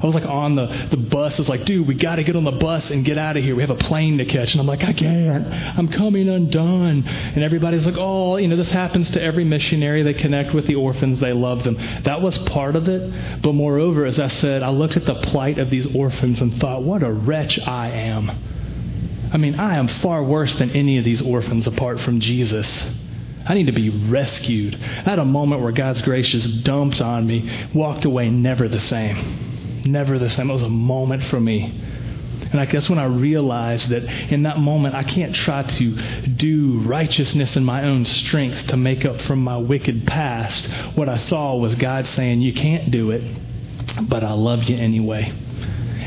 I 0.00 0.06
was 0.06 0.14
like 0.14 0.24
on 0.24 0.54
the, 0.54 0.88
the 0.90 0.96
bus. 0.96 1.38
It's 1.40 1.48
like, 1.48 1.64
dude, 1.64 1.86
we 1.86 1.94
got 1.94 2.16
to 2.16 2.24
get 2.24 2.36
on 2.36 2.44
the 2.44 2.52
bus 2.52 2.90
and 2.90 3.04
get 3.04 3.18
out 3.18 3.36
of 3.36 3.42
here. 3.42 3.56
We 3.56 3.62
have 3.62 3.70
a 3.70 3.76
plane 3.76 4.18
to 4.18 4.24
catch. 4.24 4.52
And 4.52 4.60
I'm 4.60 4.66
like, 4.66 4.84
I 4.84 4.92
can't. 4.92 5.46
I'm 5.52 5.88
coming 5.88 6.28
undone. 6.28 7.04
And 7.06 7.42
everybody's 7.42 7.84
like, 7.84 7.96
oh, 7.98 8.36
you 8.36 8.46
know, 8.46 8.56
this 8.56 8.70
happens 8.70 9.10
to 9.10 9.22
every 9.22 9.44
missionary. 9.44 10.04
They 10.04 10.14
connect 10.14 10.54
with 10.54 10.68
the 10.68 10.76
orphans. 10.76 11.20
They 11.20 11.32
love 11.32 11.64
them. 11.64 11.74
That 12.04 12.22
was 12.22 12.38
part 12.38 12.76
of 12.76 12.88
it. 12.88 13.42
But 13.42 13.54
moreover, 13.54 14.06
as 14.06 14.20
I 14.20 14.28
said, 14.28 14.62
I 14.62 14.70
looked 14.70 14.96
at 14.96 15.04
the 15.04 15.16
plight 15.16 15.58
of 15.58 15.68
these 15.68 15.86
orphans 15.94 16.40
and 16.40 16.60
thought, 16.60 16.84
what 16.84 17.02
a 17.02 17.12
wretch 17.12 17.58
I 17.58 17.90
am. 17.90 18.30
I 19.32 19.36
mean, 19.36 19.56
I 19.56 19.76
am 19.76 19.88
far 19.88 20.22
worse 20.22 20.56
than 20.58 20.70
any 20.70 20.98
of 20.98 21.04
these 21.04 21.20
orphans 21.20 21.66
apart 21.66 22.00
from 22.00 22.20
Jesus. 22.20 22.84
I 23.46 23.54
need 23.54 23.66
to 23.66 23.72
be 23.72 23.90
rescued. 23.90 24.74
I 24.76 25.10
had 25.10 25.18
a 25.18 25.24
moment 25.24 25.62
where 25.62 25.72
God's 25.72 26.02
grace 26.02 26.28
just 26.28 26.62
dumped 26.62 27.00
on 27.00 27.26
me, 27.26 27.68
walked 27.74 28.04
away 28.04 28.30
never 28.30 28.68
the 28.68 28.80
same 28.80 29.47
never 29.88 30.18
the 30.18 30.30
same. 30.30 30.50
It 30.50 30.54
was 30.54 30.62
a 30.62 30.68
moment 30.68 31.24
for 31.24 31.40
me. 31.40 31.64
And 32.50 32.60
I 32.60 32.64
guess 32.64 32.88
when 32.88 32.98
I 32.98 33.04
realized 33.04 33.90
that 33.90 34.04
in 34.04 34.44
that 34.44 34.58
moment 34.58 34.94
I 34.94 35.02
can't 35.02 35.34
try 35.34 35.62
to 35.62 36.26
do 36.28 36.80
righteousness 36.80 37.56
in 37.56 37.64
my 37.64 37.84
own 37.84 38.04
strength 38.04 38.68
to 38.68 38.76
make 38.76 39.04
up 39.04 39.20
from 39.22 39.40
my 39.40 39.58
wicked 39.58 40.06
past, 40.06 40.66
what 40.94 41.08
I 41.08 41.18
saw 41.18 41.56
was 41.56 41.74
God 41.74 42.06
saying, 42.06 42.40
You 42.40 42.54
can't 42.54 42.90
do 42.90 43.10
it, 43.10 43.22
but 44.02 44.24
I 44.24 44.32
love 44.32 44.64
you 44.64 44.76
anyway. 44.76 45.32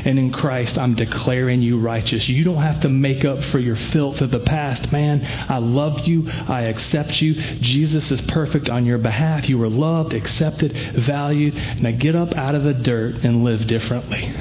And 0.04 0.18
in 0.18 0.32
Christ, 0.32 0.78
I'm 0.78 0.94
declaring 0.94 1.62
you 1.62 1.78
righteous. 1.78 2.28
You 2.28 2.44
don't 2.44 2.62
have 2.62 2.80
to 2.80 2.88
make 2.88 3.24
up 3.24 3.42
for 3.44 3.58
your 3.58 3.76
filth 3.76 4.20
of 4.20 4.30
the 4.30 4.40
past, 4.40 4.90
man. 4.90 5.24
I 5.24 5.58
love 5.58 6.06
you. 6.06 6.28
I 6.28 6.62
accept 6.62 7.22
you. 7.22 7.34
Jesus 7.34 8.10
is 8.10 8.20
perfect 8.22 8.68
on 8.68 8.84
your 8.84 8.98
behalf. 8.98 9.48
You 9.48 9.58
were 9.58 9.68
loved, 9.68 10.12
accepted, 10.12 10.72
valued. 11.04 11.54
Now 11.80 11.92
get 11.92 12.16
up 12.16 12.34
out 12.34 12.54
of 12.54 12.64
the 12.64 12.74
dirt 12.74 13.16
and 13.18 13.44
live 13.44 13.66
differently. 13.66 14.32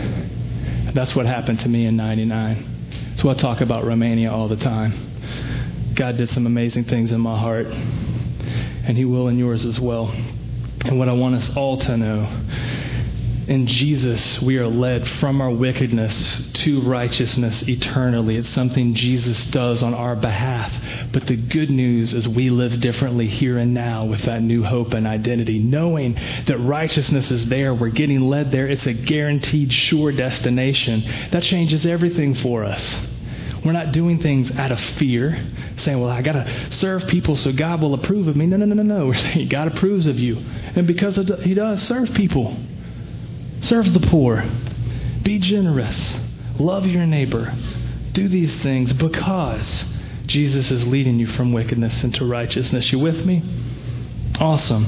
That's 0.94 1.16
what 1.16 1.26
happened 1.26 1.60
to 1.62 1.70
me 1.70 1.86
in 1.86 1.96
99. 1.96 3.16
So 3.18 3.30
I 3.30 3.34
talk 3.36 3.62
about 3.62 3.86
Romania 3.86 4.32
all 4.32 4.48
the 4.48 4.58
time. 4.58 5.94
God 5.96 6.18
did 6.18 6.30
some 6.30 6.48
amazing 6.48 6.86
things 6.86 7.12
in 7.12 7.22
my 7.22 7.38
heart, 7.38 7.68
and 7.68 8.98
He 8.98 9.06
will 9.06 9.28
in 9.28 9.38
yours 9.38 9.66
as 9.66 9.80
well. 9.80 10.08
And 10.08 10.98
what 10.98 11.08
I 11.08 11.14
want 11.14 11.36
us 11.36 11.50
all 11.56 11.78
to 11.78 11.98
know 11.98 12.24
in 13.48 13.66
Jesus, 13.66 14.40
we 14.42 14.58
are 14.58 14.68
led 14.68 15.08
from 15.08 15.42
our 15.42 15.50
wickedness 15.50 16.42
to 16.54 16.82
righteousness 16.82 17.64
eternally. 17.64 18.36
It's 18.38 18.50
something 18.50 18.94
Jesus 18.94 19.46
does 19.48 19.82
on 19.82 19.96
our 19.96 20.16
behalf. 20.16 20.72
But 21.12 21.26
the 21.26 21.38
good 21.38 21.72
news 21.72 22.14
is 22.14 22.28
we 22.28 22.52
live 22.52 22.80
differently 22.80 23.28
here 23.28 23.58
and 23.58 23.74
now 23.74 24.06
with 24.06 24.22
that 24.24 24.44
new 24.44 24.64
hope 24.64 24.94
and 24.94 25.08
identity, 25.08 25.58
knowing 25.58 26.14
that 26.46 26.58
righteousness 26.60 27.32
is 27.32 27.50
there. 27.50 27.74
We're 27.74 27.90
getting 27.90 28.22
led 28.22 28.52
there. 28.52 28.68
It's 28.68 28.86
a 28.86 28.94
guaranteed, 28.94 29.74
sure 29.74 30.12
destination. 30.12 31.04
That 31.32 31.44
changes 31.44 31.86
everything 31.86 32.36
for 32.36 32.64
us. 32.64 33.00
We're 33.66 33.74
not 33.74 33.92
doing 33.92 34.20
things 34.20 34.52
out 34.52 34.72
of 34.72 34.80
fear, 34.80 35.52
saying, 35.78 36.00
well, 36.00 36.10
I 36.10 36.22
got 36.22 36.34
to 36.34 36.72
serve 36.72 37.08
people 37.08 37.36
so 37.36 37.52
God 37.52 37.82
will 37.82 37.94
approve 37.94 38.28
of 38.28 38.36
me. 38.36 38.46
No, 38.46 38.58
no, 38.58 38.66
no, 38.66 38.82
no, 38.82 39.12
no. 39.12 39.46
God 39.50 39.68
approves 39.68 40.08
of 40.08 40.20
you. 40.20 40.38
And 40.38 40.86
because 40.86 41.18
He 41.44 41.54
does, 41.54 41.84
serve 41.84 42.14
people. 42.14 42.58
Serve 43.62 43.94
the 43.94 44.08
poor. 44.08 44.44
Be 45.24 45.40
generous. 45.40 46.16
Love 46.60 46.86
your 46.86 47.06
neighbor. 47.06 47.54
Do 48.12 48.28
these 48.28 48.56
things 48.62 48.92
because 48.94 49.86
Jesus 50.26 50.72
is 50.72 50.86
leading 50.86 51.20
you 51.20 51.28
from 51.28 51.54
wickedness 51.54 52.04
into 52.04 52.26
righteousness. 52.26 52.92
You 52.92 53.00
with 53.00 53.26
me? 53.26 53.44
Awesome. 54.40 54.86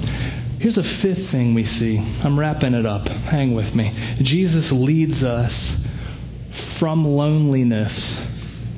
Here's 0.60 0.78
a 0.78 0.84
fifth 0.84 1.30
thing 1.30 1.54
we 1.54 1.64
see. 1.64 1.98
I'm 1.98 2.40
wrapping 2.40 2.74
it 2.74 2.86
up. 2.86 3.08
Hang 3.08 3.54
with 3.54 3.76
me. 3.76 4.18
Jesus 4.22 4.72
leads 4.72 5.24
us 5.24 5.76
from 6.80 7.06
loneliness 7.06 8.18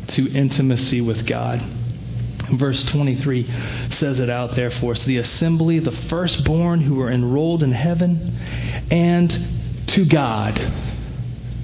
to 0.08 0.32
intimacy 0.32 1.02
with 1.02 1.26
God. 1.26 1.64
Verse 2.54 2.84
23 2.86 3.90
says 3.92 4.20
it 4.20 4.30
out 4.30 4.56
there 4.56 4.70
for 4.70 4.92
us. 4.92 5.04
The 5.04 5.18
assembly, 5.18 5.80
the 5.80 5.92
firstborn 5.92 6.82
who 6.82 6.96
were 6.96 7.12
enrolled 7.12 7.64
in 7.64 7.72
heaven, 7.72 8.38
and 8.92 9.65
to 9.88 10.06
God. 10.06 10.56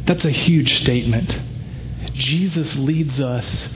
That's 0.06 0.26
a 0.26 0.32
huge 0.32 0.82
statement. 0.82 1.38
Jesus 2.14 2.76
leads 2.76 3.20
us 3.20 3.70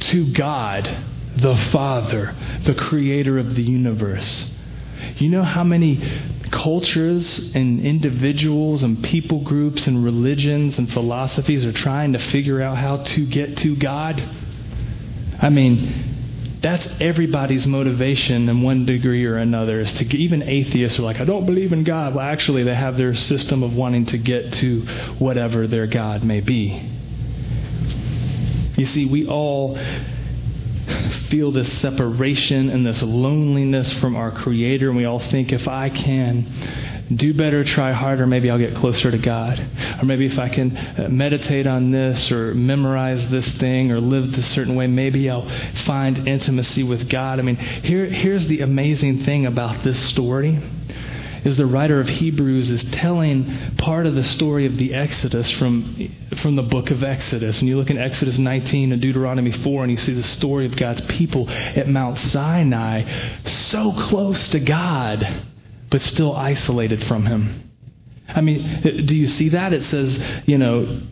to 0.00 0.32
God, 0.32 0.88
the 1.36 1.56
Father, 1.70 2.34
the 2.64 2.74
creator 2.74 3.38
of 3.38 3.54
the 3.54 3.62
universe. 3.62 4.46
You 5.16 5.28
know 5.28 5.42
how 5.42 5.64
many 5.64 6.00
cultures 6.50 7.38
and 7.54 7.80
individuals 7.80 8.82
and 8.82 9.02
people 9.02 9.42
groups 9.42 9.86
and 9.86 10.04
religions 10.04 10.78
and 10.78 10.92
philosophies 10.92 11.64
are 11.64 11.72
trying 11.72 12.12
to 12.12 12.18
figure 12.18 12.62
out 12.62 12.76
how 12.76 12.98
to 12.98 13.26
get 13.26 13.56
to 13.58 13.76
God? 13.76 14.20
I 15.40 15.48
mean, 15.48 16.11
that's 16.62 16.86
everybody's 17.00 17.66
motivation 17.66 18.48
in 18.48 18.62
one 18.62 18.86
degree 18.86 19.26
or 19.26 19.36
another 19.36 19.80
is 19.80 19.92
to 19.94 20.04
even 20.16 20.42
atheists 20.42 20.98
are 20.98 21.02
like 21.02 21.20
i 21.20 21.24
don't 21.24 21.44
believe 21.44 21.72
in 21.72 21.84
god. 21.84 22.14
Well 22.14 22.24
actually 22.24 22.62
they 22.62 22.74
have 22.74 22.96
their 22.96 23.14
system 23.14 23.62
of 23.62 23.72
wanting 23.74 24.06
to 24.06 24.18
get 24.18 24.52
to 24.54 24.82
whatever 25.18 25.66
their 25.66 25.86
god 25.86 26.22
may 26.22 26.40
be. 26.40 26.88
You 28.76 28.86
see 28.86 29.04
we 29.04 29.26
all 29.26 29.76
feel 31.28 31.52
this 31.52 31.72
separation 31.80 32.70
and 32.70 32.86
this 32.86 33.02
loneliness 33.02 33.92
from 33.94 34.16
our 34.16 34.30
creator 34.30 34.88
and 34.88 34.96
we 34.96 35.04
all 35.04 35.20
think 35.20 35.52
if 35.52 35.68
i 35.68 35.88
can 35.88 36.46
do 37.16 37.34
better, 37.34 37.64
try 37.64 37.92
harder, 37.92 38.26
maybe 38.26 38.50
I'll 38.50 38.58
get 38.58 38.76
closer 38.76 39.10
to 39.10 39.18
God. 39.18 39.58
Or 40.00 40.04
maybe 40.04 40.26
if 40.26 40.38
I 40.38 40.48
can 40.48 40.76
uh, 40.76 41.08
meditate 41.08 41.66
on 41.66 41.90
this 41.90 42.30
or 42.30 42.54
memorize 42.54 43.28
this 43.30 43.48
thing 43.54 43.90
or 43.90 44.00
live 44.00 44.32
this 44.32 44.48
certain 44.48 44.74
way, 44.74 44.86
maybe 44.86 45.28
I'll 45.28 45.48
find 45.84 46.28
intimacy 46.28 46.82
with 46.82 47.08
God. 47.08 47.38
I 47.38 47.42
mean, 47.42 47.56
here, 47.56 48.06
here's 48.06 48.46
the 48.46 48.60
amazing 48.60 49.24
thing 49.24 49.46
about 49.46 49.82
this 49.84 49.98
story 50.10 50.60
is 51.44 51.56
the 51.56 51.66
writer 51.66 51.98
of 51.98 52.08
Hebrews 52.08 52.70
is 52.70 52.84
telling 52.84 53.76
part 53.76 54.06
of 54.06 54.14
the 54.14 54.22
story 54.22 54.64
of 54.66 54.76
the 54.76 54.94
Exodus 54.94 55.50
from, 55.50 56.08
from 56.40 56.54
the 56.54 56.62
book 56.62 56.92
of 56.92 57.02
Exodus. 57.02 57.58
And 57.58 57.68
you 57.68 57.76
look 57.76 57.90
in 57.90 57.98
Exodus 57.98 58.38
19 58.38 58.92
and 58.92 59.02
Deuteronomy 59.02 59.50
4, 59.50 59.82
and 59.82 59.90
you 59.90 59.96
see 59.96 60.14
the 60.14 60.22
story 60.22 60.66
of 60.66 60.76
God's 60.76 61.00
people 61.02 61.50
at 61.50 61.88
Mount 61.88 62.18
Sinai, 62.18 63.40
so 63.44 63.92
close 63.92 64.48
to 64.50 64.60
God 64.60 65.48
but 65.92 66.00
still 66.02 66.34
isolated 66.34 67.06
from 67.06 67.26
Him. 67.26 67.70
I 68.26 68.40
mean, 68.40 69.04
do 69.06 69.14
you 69.14 69.28
see 69.28 69.50
that? 69.50 69.72
It 69.72 69.84
says, 69.84 70.18
you 70.46 70.58
know, 70.58 71.02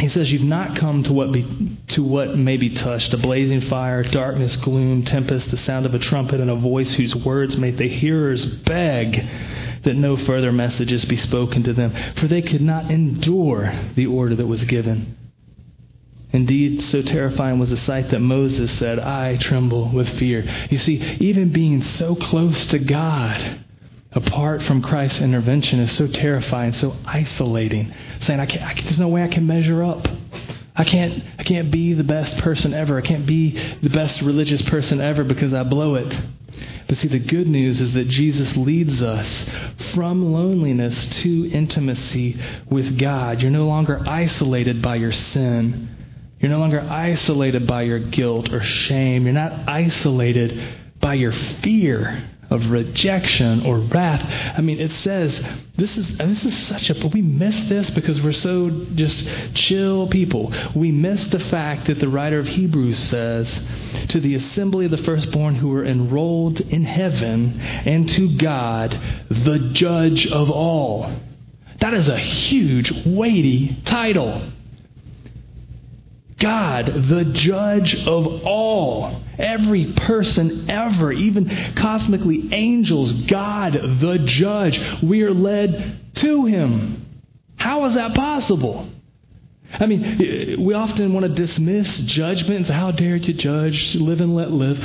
he 0.00 0.08
says, 0.08 0.32
You've 0.32 0.42
not 0.42 0.76
come 0.76 1.02
to 1.04 1.12
what, 1.12 1.32
be, 1.32 1.76
to 1.88 2.02
what 2.02 2.36
may 2.36 2.56
be 2.56 2.70
touched 2.70 3.12
a 3.14 3.18
blazing 3.18 3.60
fire, 3.62 4.02
darkness, 4.02 4.56
gloom, 4.56 5.04
tempest, 5.04 5.50
the 5.50 5.56
sound 5.56 5.86
of 5.86 5.94
a 5.94 5.98
trumpet, 5.98 6.40
and 6.40 6.50
a 6.50 6.56
voice 6.56 6.94
whose 6.94 7.14
words 7.14 7.56
make 7.56 7.76
the 7.76 7.88
hearers 7.88 8.44
beg 8.44 9.26
that 9.84 9.94
no 9.94 10.16
further 10.16 10.52
messages 10.52 11.04
be 11.04 11.16
spoken 11.16 11.62
to 11.64 11.72
them, 11.72 11.94
for 12.16 12.28
they 12.28 12.42
could 12.42 12.62
not 12.62 12.90
endure 12.90 13.72
the 13.94 14.06
order 14.06 14.34
that 14.36 14.46
was 14.46 14.64
given. 14.64 15.16
Indeed, 16.32 16.84
so 16.84 17.02
terrifying 17.02 17.58
was 17.58 17.70
the 17.70 17.76
sight 17.76 18.10
that 18.10 18.20
Moses 18.20 18.70
said, 18.78 18.98
I 18.98 19.36
tremble 19.36 19.90
with 19.90 20.08
fear. 20.18 20.44
You 20.70 20.78
see, 20.78 20.96
even 21.20 21.52
being 21.52 21.82
so 21.82 22.14
close 22.14 22.66
to 22.66 22.78
God, 22.78 23.64
apart 24.12 24.62
from 24.62 24.82
Christ's 24.82 25.20
intervention 25.20 25.80
is 25.80 25.92
so 25.92 26.06
terrifying, 26.06 26.72
so 26.72 26.96
isolating. 27.04 27.92
Saying, 28.20 28.40
I 28.40 28.46
can't, 28.46 28.62
I 28.62 28.74
there's 28.82 28.98
no 28.98 29.08
way 29.08 29.22
I 29.22 29.28
can 29.28 29.46
measure 29.46 29.82
up. 29.82 30.06
I 30.74 30.84
can't, 30.84 31.22
I 31.38 31.42
can't 31.42 31.70
be 31.70 31.92
the 31.92 32.04
best 32.04 32.38
person 32.38 32.72
ever. 32.72 32.98
I 32.98 33.00
can't 33.00 33.26
be 33.26 33.50
the 33.82 33.90
best 33.90 34.22
religious 34.22 34.62
person 34.62 35.00
ever 35.00 35.24
because 35.24 35.52
I 35.52 35.64
blow 35.64 35.96
it. 35.96 36.20
But 36.86 36.96
see, 36.96 37.08
the 37.08 37.18
good 37.18 37.48
news 37.48 37.80
is 37.80 37.92
that 37.92 38.08
Jesus 38.08 38.56
leads 38.56 39.02
us 39.02 39.46
from 39.94 40.32
loneliness 40.32 41.06
to 41.18 41.50
intimacy 41.50 42.40
with 42.70 42.98
God. 42.98 43.42
You're 43.42 43.50
no 43.50 43.66
longer 43.66 44.02
isolated 44.06 44.80
by 44.80 44.96
your 44.96 45.12
sin. 45.12 45.90
You're 46.40 46.50
no 46.50 46.60
longer 46.60 46.80
isolated 46.80 47.66
by 47.66 47.82
your 47.82 47.98
guilt 47.98 48.52
or 48.52 48.62
shame. 48.62 49.24
You're 49.24 49.34
not 49.34 49.68
isolated 49.68 50.76
by 51.00 51.14
your 51.14 51.32
fear 51.32 52.30
of 52.50 52.70
rejection 52.70 53.64
or 53.64 53.78
wrath. 53.78 54.24
I 54.56 54.60
mean, 54.60 54.80
it 54.80 54.92
says 54.92 55.40
this 55.76 55.96
is 55.96 56.16
this 56.16 56.44
is 56.44 56.56
such 56.66 56.90
a 56.90 56.94
but 56.94 57.12
we 57.12 57.22
miss 57.22 57.56
this 57.68 57.90
because 57.90 58.20
we're 58.20 58.32
so 58.32 58.70
just 58.94 59.28
chill 59.54 60.08
people. 60.08 60.52
We 60.74 60.90
miss 60.90 61.26
the 61.26 61.38
fact 61.38 61.86
that 61.86 62.00
the 62.00 62.08
writer 62.08 62.38
of 62.38 62.46
Hebrews 62.46 62.98
says 62.98 63.60
to 64.08 64.20
the 64.20 64.34
assembly 64.34 64.86
of 64.86 64.90
the 64.90 64.98
firstborn 64.98 65.56
who 65.56 65.68
were 65.68 65.84
enrolled 65.84 66.60
in 66.60 66.84
heaven 66.84 67.60
and 67.60 68.08
to 68.10 68.36
God, 68.36 68.98
the 69.28 69.70
judge 69.72 70.26
of 70.26 70.50
all. 70.50 71.12
That 71.80 71.94
is 71.94 72.08
a 72.08 72.18
huge, 72.18 72.92
weighty 73.06 73.80
title. 73.84 74.50
God, 76.38 76.86
the 77.08 77.24
judge 77.24 77.94
of 77.94 78.26
all, 78.44 79.22
every 79.38 79.92
person 79.92 80.68
ever, 80.68 81.12
even 81.12 81.74
cosmically 81.74 82.52
angels, 82.52 83.12
God, 83.12 83.72
the 83.72 84.18
judge. 84.24 84.80
We 85.02 85.22
are 85.22 85.32
led 85.32 86.14
to 86.16 86.44
Him. 86.44 87.22
How 87.56 87.86
is 87.86 87.94
that 87.94 88.14
possible? 88.14 88.88
I 89.72 89.86
mean, 89.86 90.64
we 90.64 90.74
often 90.74 91.12
want 91.12 91.26
to 91.26 91.34
dismiss 91.34 91.98
judgments. 91.98 92.68
How 92.68 92.90
dare 92.90 93.16
you 93.16 93.34
judge? 93.34 93.94
Live 93.94 94.20
and 94.20 94.34
let 94.34 94.50
live. 94.50 94.82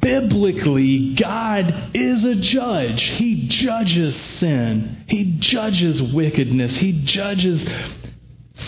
Biblically, 0.00 1.14
God 1.14 1.90
is 1.94 2.24
a 2.24 2.34
judge. 2.34 3.02
He 3.02 3.48
judges 3.48 4.14
sin. 4.14 5.04
He 5.06 5.36
judges 5.38 6.00
wickedness. 6.00 6.76
He 6.76 7.04
judges 7.04 7.64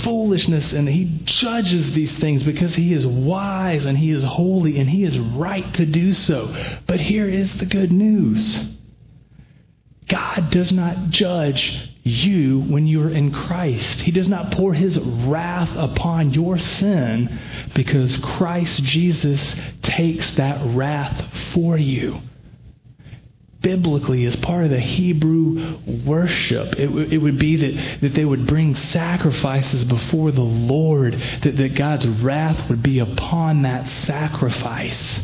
foolishness 0.03 0.73
and 0.73 0.89
he 0.89 1.21
judges 1.25 1.93
these 1.93 2.17
things 2.19 2.43
because 2.43 2.75
he 2.75 2.93
is 2.93 3.07
wise 3.07 3.85
and 3.85 3.97
he 3.97 4.11
is 4.11 4.23
holy 4.23 4.79
and 4.79 4.89
he 4.89 5.05
is 5.05 5.19
right 5.19 5.73
to 5.75 5.87
do 5.87 6.13
so. 6.13 6.55
But 6.87 7.01
here 7.01 7.29
is 7.29 7.53
the 7.59 7.67
good 7.67 7.93
news 7.93 8.59
God 10.09 10.51
does 10.51 10.73
not 10.73 11.11
judge 11.11 11.91
you 12.03 12.61
when 12.61 12.87
you 12.87 13.03
are 13.03 13.11
in 13.11 13.31
Christ. 13.31 14.01
He 14.01 14.11
does 14.11 14.27
not 14.27 14.53
pour 14.53 14.73
his 14.73 14.99
wrath 14.99 15.71
upon 15.77 16.33
your 16.33 16.59
sin 16.59 17.39
because 17.75 18.17
Christ 18.17 18.83
Jesus 18.85 19.55
takes 19.83 20.31
that 20.33 20.75
wrath 20.75 21.23
for 21.53 21.77
you 21.77 22.21
biblically 23.61 24.25
as 24.25 24.37
part 24.37 24.65
of 24.65 24.71
the 24.71 24.81
Hebrew 24.81 25.79
worship. 26.07 26.79
It, 26.79 26.87
w- 26.87 27.09
it 27.11 27.19
would 27.19 27.39
be 27.39 27.57
that, 27.57 28.01
that 28.03 28.15
they 28.15 28.25
would 28.25 28.47
bring 28.47 28.77
sacrifices 28.77 29.85
before 29.85 30.31
the 30.31 30.41
Lord, 30.41 31.15
that, 31.43 31.57
that 31.57 31.75
God's 31.75 32.07
wrath 32.07 32.69
would 32.69 32.83
be 32.83 33.01
upon 33.01 33.63
that 33.63 33.89
sacrifice. 34.03 35.21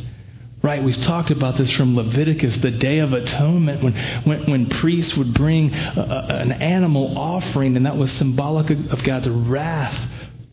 Right, 0.63 0.83
we've 0.83 0.97
talked 1.03 1.31
about 1.31 1.59
this 1.59 1.71
from 1.73 1.95
Leviticus, 1.95 2.57
the 2.57 2.71
Day 2.71 3.01
of 3.01 3.13
Atonement, 3.13 3.83
when, 3.83 3.95
when, 4.25 4.51
when 4.51 4.67
priests 4.71 5.15
would 5.15 5.35
bring 5.35 5.75
a, 5.75 6.01
a, 6.01 6.37
an 6.37 6.53
animal 6.53 7.19
offering, 7.19 7.77
and 7.77 7.85
that 7.85 7.99
was 7.99 8.11
symbolic 8.13 8.71
of, 8.71 8.87
of 8.87 9.05
God's 9.05 9.29
wrath 9.29 10.11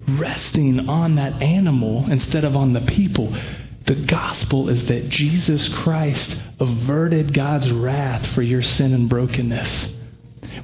resting 0.10 0.90
on 0.90 1.16
that 1.16 1.42
animal 1.42 2.12
instead 2.12 2.44
of 2.44 2.58
on 2.58 2.74
the 2.74 2.82
people. 2.82 3.34
The 3.86 3.96
gospel 3.96 4.70
is 4.70 4.86
that 4.86 5.10
Jesus 5.10 5.68
Christ 5.68 6.38
averted 6.60 7.34
God's 7.34 7.72
wrath 7.72 8.28
for 8.28 8.42
your 8.42 8.62
sin 8.62 8.94
and 8.94 9.10
brokenness. 9.10 9.90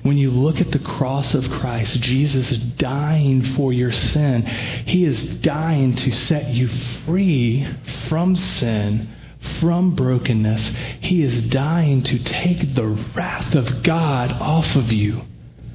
When 0.04 0.18
you 0.18 0.32
look 0.32 0.62
at 0.62 0.72
the 0.72 0.80
cross 0.80 1.34
of 1.34 1.50
Christ, 1.50 2.00
Jesus 2.02 2.52
dying 2.78 3.42
for 3.56 3.74
your 3.74 3.92
sin, 3.92 4.44
He 4.44 5.04
is 5.04 5.24
dying 5.24 5.96
to 5.96 6.12
set 6.12 6.50
you 6.50 6.68
free 7.06 7.68
from 8.08 8.36
sin, 8.36 9.10
from 9.60 9.96
brokenness. 9.96 10.72
He 11.02 11.24
is 11.24 11.42
dying 11.44 12.04
to 12.04 12.20
take 12.20 12.76
the 12.76 12.88
wrath 12.88 13.56
of 13.56 13.84
God 13.84 14.32
off 14.32 14.76
of 14.76 14.92
you. 14.92 15.22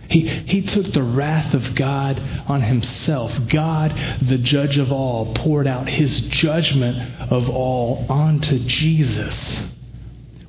He, 0.09 0.29
he 0.29 0.63
took 0.63 0.93
the 0.93 1.03
wrath 1.03 1.55
of 1.55 1.75
God 1.75 2.19
on 2.47 2.63
himself. 2.63 3.33
God, 3.49 3.99
the 4.21 4.39
judge 4.39 4.77
of 4.77 4.93
all, 4.93 5.35
poured 5.35 5.67
out 5.67 5.89
his 5.89 6.21
judgment 6.21 7.33
of 7.33 7.49
all 7.49 8.07
onto 8.09 8.59
Jesus. 8.61 9.61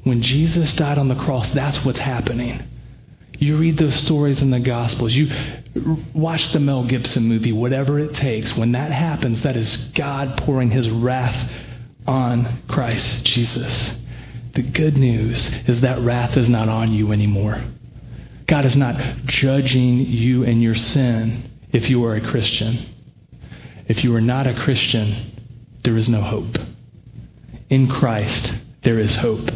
When 0.04 0.22
Jesus 0.22 0.74
died 0.74 0.97
on 0.97 1.08
the 1.08 1.16
cross, 1.16 1.49
that's 1.51 1.84
what's 1.86 1.99
happening. 1.99 2.62
You 3.39 3.58
read 3.58 3.78
those 3.78 3.95
stories 3.95 4.41
in 4.41 4.51
the 4.51 4.60
Gospels. 4.60 5.14
You 5.14 5.30
watch 6.14 6.51
the 6.51 6.60
Mel 6.60 6.86
Gibson 6.86 7.24
movie, 7.24 7.51
whatever 7.51 7.99
it 7.99 8.14
takes. 8.14 8.56
When 8.56 8.74
that 8.74 8.91
happens, 8.91 9.43
that 9.43 9.58
is 9.58 9.76
God 9.95 10.38
pouring 10.38 10.72
his 10.72 10.89
wrath 10.89 11.49
on 12.06 12.64
Christ 12.68 13.24
Jesus. 13.26 13.93
The 14.54 14.62
good 14.62 14.97
news 14.97 15.49
is 15.68 15.82
that 15.82 15.99
wrath 16.01 16.38
is 16.38 16.49
not 16.49 16.70
on 16.70 16.93
you 16.93 17.12
anymore. 17.12 17.64
God 18.47 18.65
is 18.65 18.75
not 18.75 18.95
judging 19.25 19.99
you 19.99 20.43
and 20.43 20.61
your 20.61 20.75
sin 20.75 21.49
if 21.71 21.89
you 21.89 22.03
are 22.05 22.15
a 22.15 22.21
Christian. 22.29 22.93
If 23.87 24.03
you 24.03 24.15
are 24.15 24.21
not 24.21 24.47
a 24.47 24.53
Christian, 24.53 25.77
there 25.83 25.97
is 25.97 26.09
no 26.09 26.21
hope. 26.21 26.57
In 27.69 27.87
Christ, 27.87 28.53
there 28.83 28.99
is 28.99 29.15
hope. 29.15 29.49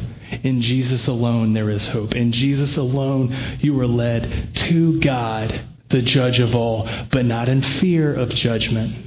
In 0.44 0.62
Jesus 0.62 1.08
alone, 1.08 1.54
there 1.54 1.70
is 1.70 1.88
hope. 1.88 2.16
In 2.16 2.32
Jesus 2.32 2.78
alone, 2.78 3.58
you 3.60 3.80
are 3.80 3.88
led 3.88 4.56
to 4.56 5.00
God, 5.00 5.62
the 5.90 6.02
judge 6.02 6.40
of 6.40 6.56
all, 6.56 6.90
but 7.12 7.26
not 7.26 7.48
in 7.50 7.62
fear 7.62 8.14
of 8.14 8.30
judgment 8.30 9.07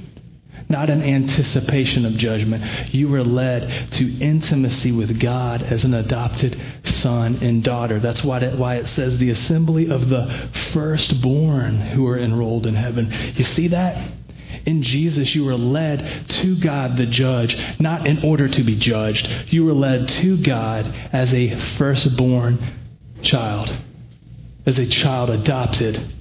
not 0.71 0.89
an 0.89 1.03
anticipation 1.03 2.05
of 2.05 2.13
judgment. 2.13 2.93
You 2.93 3.09
were 3.09 3.23
led 3.23 3.91
to 3.91 4.19
intimacy 4.19 4.91
with 4.91 5.19
God 5.19 5.61
as 5.61 5.83
an 5.83 5.93
adopted 5.93 6.59
son 6.85 7.35
and 7.37 7.63
daughter. 7.63 7.99
That's 7.99 8.23
why 8.23 8.39
it, 8.39 8.57
why 8.57 8.75
it 8.75 8.87
says 8.87 9.17
the 9.17 9.29
assembly 9.29 9.89
of 9.91 10.09
the 10.09 10.49
firstborn 10.73 11.79
who 11.79 12.07
are 12.07 12.17
enrolled 12.17 12.65
in 12.65 12.75
heaven. 12.75 13.11
You 13.35 13.43
see 13.43 13.67
that? 13.69 14.11
In 14.65 14.83
Jesus, 14.83 15.33
you 15.33 15.45
were 15.45 15.55
led 15.55 16.27
to 16.27 16.59
God 16.59 16.97
the 16.97 17.05
judge, 17.05 17.57
not 17.79 18.05
in 18.05 18.23
order 18.23 18.47
to 18.47 18.63
be 18.63 18.75
judged. 18.75 19.27
You 19.47 19.65
were 19.65 19.73
led 19.73 20.07
to 20.09 20.37
God 20.41 20.85
as 21.11 21.33
a 21.33 21.55
firstborn 21.77 22.59
child, 23.21 23.75
as 24.65 24.77
a 24.77 24.85
child 24.85 25.29
adopted 25.29 26.13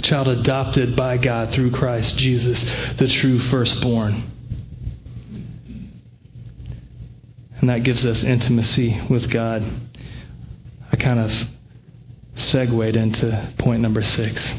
a 0.00 0.02
child 0.02 0.28
adopted 0.28 0.96
by 0.96 1.18
God 1.18 1.52
through 1.52 1.70
Christ 1.72 2.16
Jesus, 2.16 2.64
the 2.96 3.06
true 3.06 3.38
firstborn. 3.38 4.30
And 7.60 7.68
that 7.68 7.82
gives 7.82 8.06
us 8.06 8.24
intimacy 8.24 8.98
with 9.10 9.28
God. 9.28 9.62
I 10.90 10.96
kind 10.96 11.20
of 11.20 11.30
segued 12.34 12.96
into 12.96 13.52
point 13.58 13.82
number 13.82 14.00
six. 14.00 14.50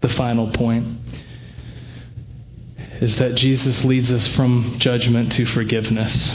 The 0.00 0.08
final 0.08 0.50
point 0.50 1.02
is 3.00 3.16
that 3.18 3.36
Jesus 3.36 3.84
leads 3.84 4.10
us 4.10 4.26
from 4.26 4.74
judgment 4.80 5.30
to 5.34 5.46
forgiveness. 5.46 6.34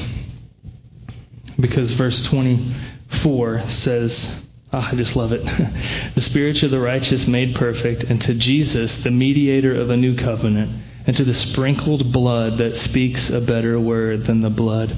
Because 1.59 1.91
verse 1.91 2.24
24 2.24 3.69
says, 3.69 4.32
Oh, 4.74 4.80
I 4.80 4.95
just 4.95 5.15
love 5.15 5.32
it. 5.32 5.45
the 6.15 6.21
spirits 6.21 6.63
of 6.63 6.71
the 6.71 6.80
righteous 6.80 7.28
made 7.28 7.55
perfect, 7.55 8.05
and 8.05 8.19
to 8.24 8.34
Jesus, 8.34 8.95
the 9.03 9.11
mediator 9.11 9.76
of 9.76 9.91
a 9.91 9.97
new 9.97 10.15
covenant, 10.15 10.84
and 11.05 11.15
to 11.15 11.24
the 11.24 11.34
sprinkled 11.36 12.11
blood 12.11 12.57
that 12.57 12.78
speaks 12.78 13.30
a 13.30 13.39
better 13.39 13.80
word 13.80 14.26
than 14.26 14.41
the 14.41 14.49
blood 14.49 14.89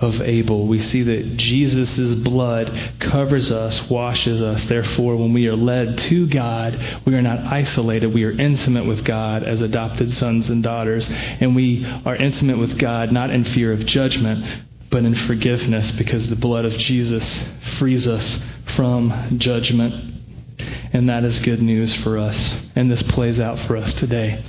of 0.00 0.20
Abel. 0.20 0.68
We 0.68 0.80
see 0.80 1.02
that 1.02 1.36
Jesus' 1.36 2.14
blood 2.14 2.92
covers 3.00 3.50
us, 3.50 3.90
washes 3.90 4.40
us. 4.40 4.64
Therefore, 4.66 5.16
when 5.16 5.32
we 5.32 5.48
are 5.48 5.56
led 5.56 5.98
to 5.98 6.28
God, 6.28 7.00
we 7.04 7.14
are 7.14 7.22
not 7.22 7.40
isolated. 7.40 8.14
We 8.14 8.24
are 8.24 8.30
intimate 8.30 8.86
with 8.86 9.04
God 9.04 9.42
as 9.42 9.62
adopted 9.62 10.12
sons 10.12 10.48
and 10.48 10.62
daughters. 10.62 11.08
And 11.10 11.56
we 11.56 11.84
are 12.04 12.14
intimate 12.14 12.58
with 12.58 12.78
God 12.78 13.10
not 13.10 13.30
in 13.30 13.44
fear 13.44 13.72
of 13.72 13.84
judgment, 13.84 14.44
but 14.94 15.04
in 15.04 15.14
forgiveness 15.26 15.90
because 15.90 16.28
the 16.28 16.36
blood 16.36 16.64
of 16.64 16.72
Jesus 16.74 17.42
frees 17.78 18.06
us 18.06 18.38
from 18.76 19.40
judgment. 19.40 20.14
And 20.92 21.08
that 21.08 21.24
is 21.24 21.40
good 21.40 21.60
news 21.60 21.92
for 21.92 22.16
us. 22.16 22.54
And 22.76 22.88
this 22.88 23.02
plays 23.02 23.40
out 23.40 23.58
for 23.66 23.76
us 23.76 23.92
today. 23.94 24.44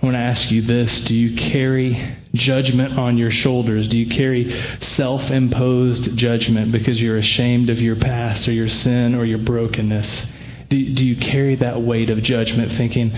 I 0.00 0.06
want 0.06 0.14
to 0.14 0.20
ask 0.20 0.48
you 0.48 0.62
this 0.62 1.00
Do 1.00 1.16
you 1.16 1.36
carry 1.36 2.16
judgment 2.34 2.96
on 2.96 3.18
your 3.18 3.32
shoulders? 3.32 3.88
Do 3.88 3.98
you 3.98 4.08
carry 4.14 4.52
self 4.80 5.28
imposed 5.28 6.16
judgment 6.16 6.70
because 6.70 7.02
you're 7.02 7.18
ashamed 7.18 7.68
of 7.68 7.80
your 7.80 7.96
past 7.96 8.46
or 8.46 8.52
your 8.52 8.68
sin 8.68 9.16
or 9.16 9.24
your 9.24 9.38
brokenness? 9.38 10.24
Do, 10.70 10.94
do 10.94 11.04
you 11.04 11.16
carry 11.16 11.56
that 11.56 11.82
weight 11.82 12.10
of 12.10 12.22
judgment 12.22 12.74
thinking, 12.74 13.12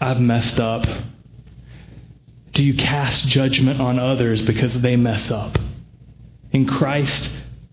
I've 0.00 0.20
messed 0.20 0.60
up? 0.60 0.86
Do 2.56 2.64
you 2.64 2.72
cast 2.72 3.28
judgment 3.28 3.82
on 3.82 3.98
others 3.98 4.40
because 4.40 4.80
they 4.80 4.96
mess 4.96 5.30
up? 5.30 5.58
In 6.52 6.66
Christ, 6.66 7.28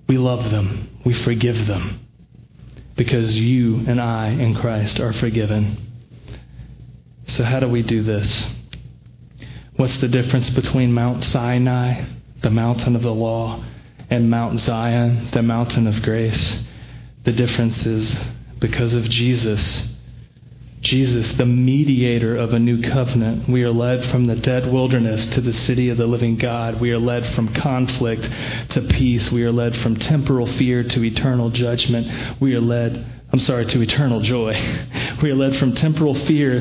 we 0.09 0.17
love 0.17 0.51
them, 0.51 0.99
we 1.05 1.13
forgive 1.13 1.67
them 1.67 2.05
because 2.97 3.33
you 3.33 3.77
and 3.87 4.01
I 4.01 4.31
in 4.31 4.53
Christ 4.55 4.99
are 4.99 5.13
forgiven. 5.13 5.77
So, 7.27 7.45
how 7.45 7.61
do 7.61 7.69
we 7.69 7.81
do 7.81 8.03
this? 8.03 8.45
What's 9.77 9.99
the 9.99 10.09
difference 10.09 10.49
between 10.49 10.91
Mount 10.91 11.23
Sinai, 11.23 12.03
the 12.41 12.49
mountain 12.49 12.97
of 12.97 13.03
the 13.03 13.13
law, 13.13 13.63
and 14.09 14.29
Mount 14.29 14.59
Zion, 14.59 15.29
the 15.31 15.43
mountain 15.43 15.87
of 15.87 16.01
grace? 16.01 16.59
The 17.23 17.31
difference 17.31 17.85
is 17.85 18.19
because 18.59 18.95
of 18.95 19.05
Jesus. 19.05 19.92
Jesus, 20.83 21.33
the 21.35 21.45
mediator 21.45 22.35
of 22.35 22.53
a 22.53 22.59
new 22.59 22.81
covenant. 22.81 23.49
We 23.49 23.63
are 23.63 23.71
led 23.71 24.05
from 24.11 24.25
the 24.25 24.35
dead 24.35 24.71
wilderness 24.71 25.25
to 25.27 25.41
the 25.41 25.53
city 25.53 25.89
of 25.89 25.97
the 25.97 26.05
living 26.05 26.35
God. 26.35 26.79
We 26.79 26.91
are 26.91 26.99
led 26.99 27.25
from 27.33 27.53
conflict 27.53 28.29
to 28.71 28.81
peace. 28.81 29.31
We 29.31 29.43
are 29.43 29.51
led 29.51 29.75
from 29.77 29.95
temporal 29.95 30.45
fear 30.45 30.83
to 30.83 31.03
eternal 31.03 31.49
judgment. 31.49 32.41
We 32.41 32.53
are 32.55 32.61
led 32.61 33.13
I'm 33.33 33.39
sorry, 33.39 33.65
to 33.65 33.81
eternal 33.81 34.21
joy. 34.21 34.53
We 35.23 35.31
are 35.31 35.35
led 35.35 35.55
from 35.55 35.73
temporal 35.73 36.13
fear. 36.13 36.59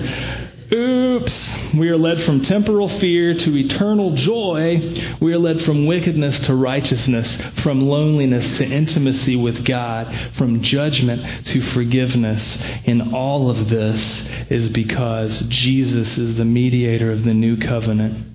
Oops. 1.13 1.75
We 1.75 1.91
are 1.91 1.99
led 1.99 2.23
from 2.23 2.41
temporal 2.41 2.89
fear 2.89 3.35
to 3.35 3.57
eternal 3.59 4.15
joy. 4.15 5.19
We 5.21 5.35
are 5.35 5.39
led 5.39 5.61
from 5.61 5.85
wickedness 5.85 6.41
to 6.47 6.55
righteousness, 6.55 7.37
from 7.63 7.83
loneliness 7.83 8.57
to 8.57 8.65
intimacy 8.65 9.37
with 9.37 9.63
God, 9.63 10.33
from 10.39 10.63
judgment 10.63 11.47
to 11.49 11.61
forgiveness. 11.73 12.57
And 12.87 13.15
all 13.15 13.51
of 13.51 13.69
this 13.69 14.23
is 14.49 14.71
because 14.71 15.41
Jesus 15.49 16.17
is 16.17 16.39
the 16.39 16.47
mediator 16.47 17.13
of 17.13 17.25
the 17.25 17.35
new 17.35 17.59
covenant. 17.59 18.32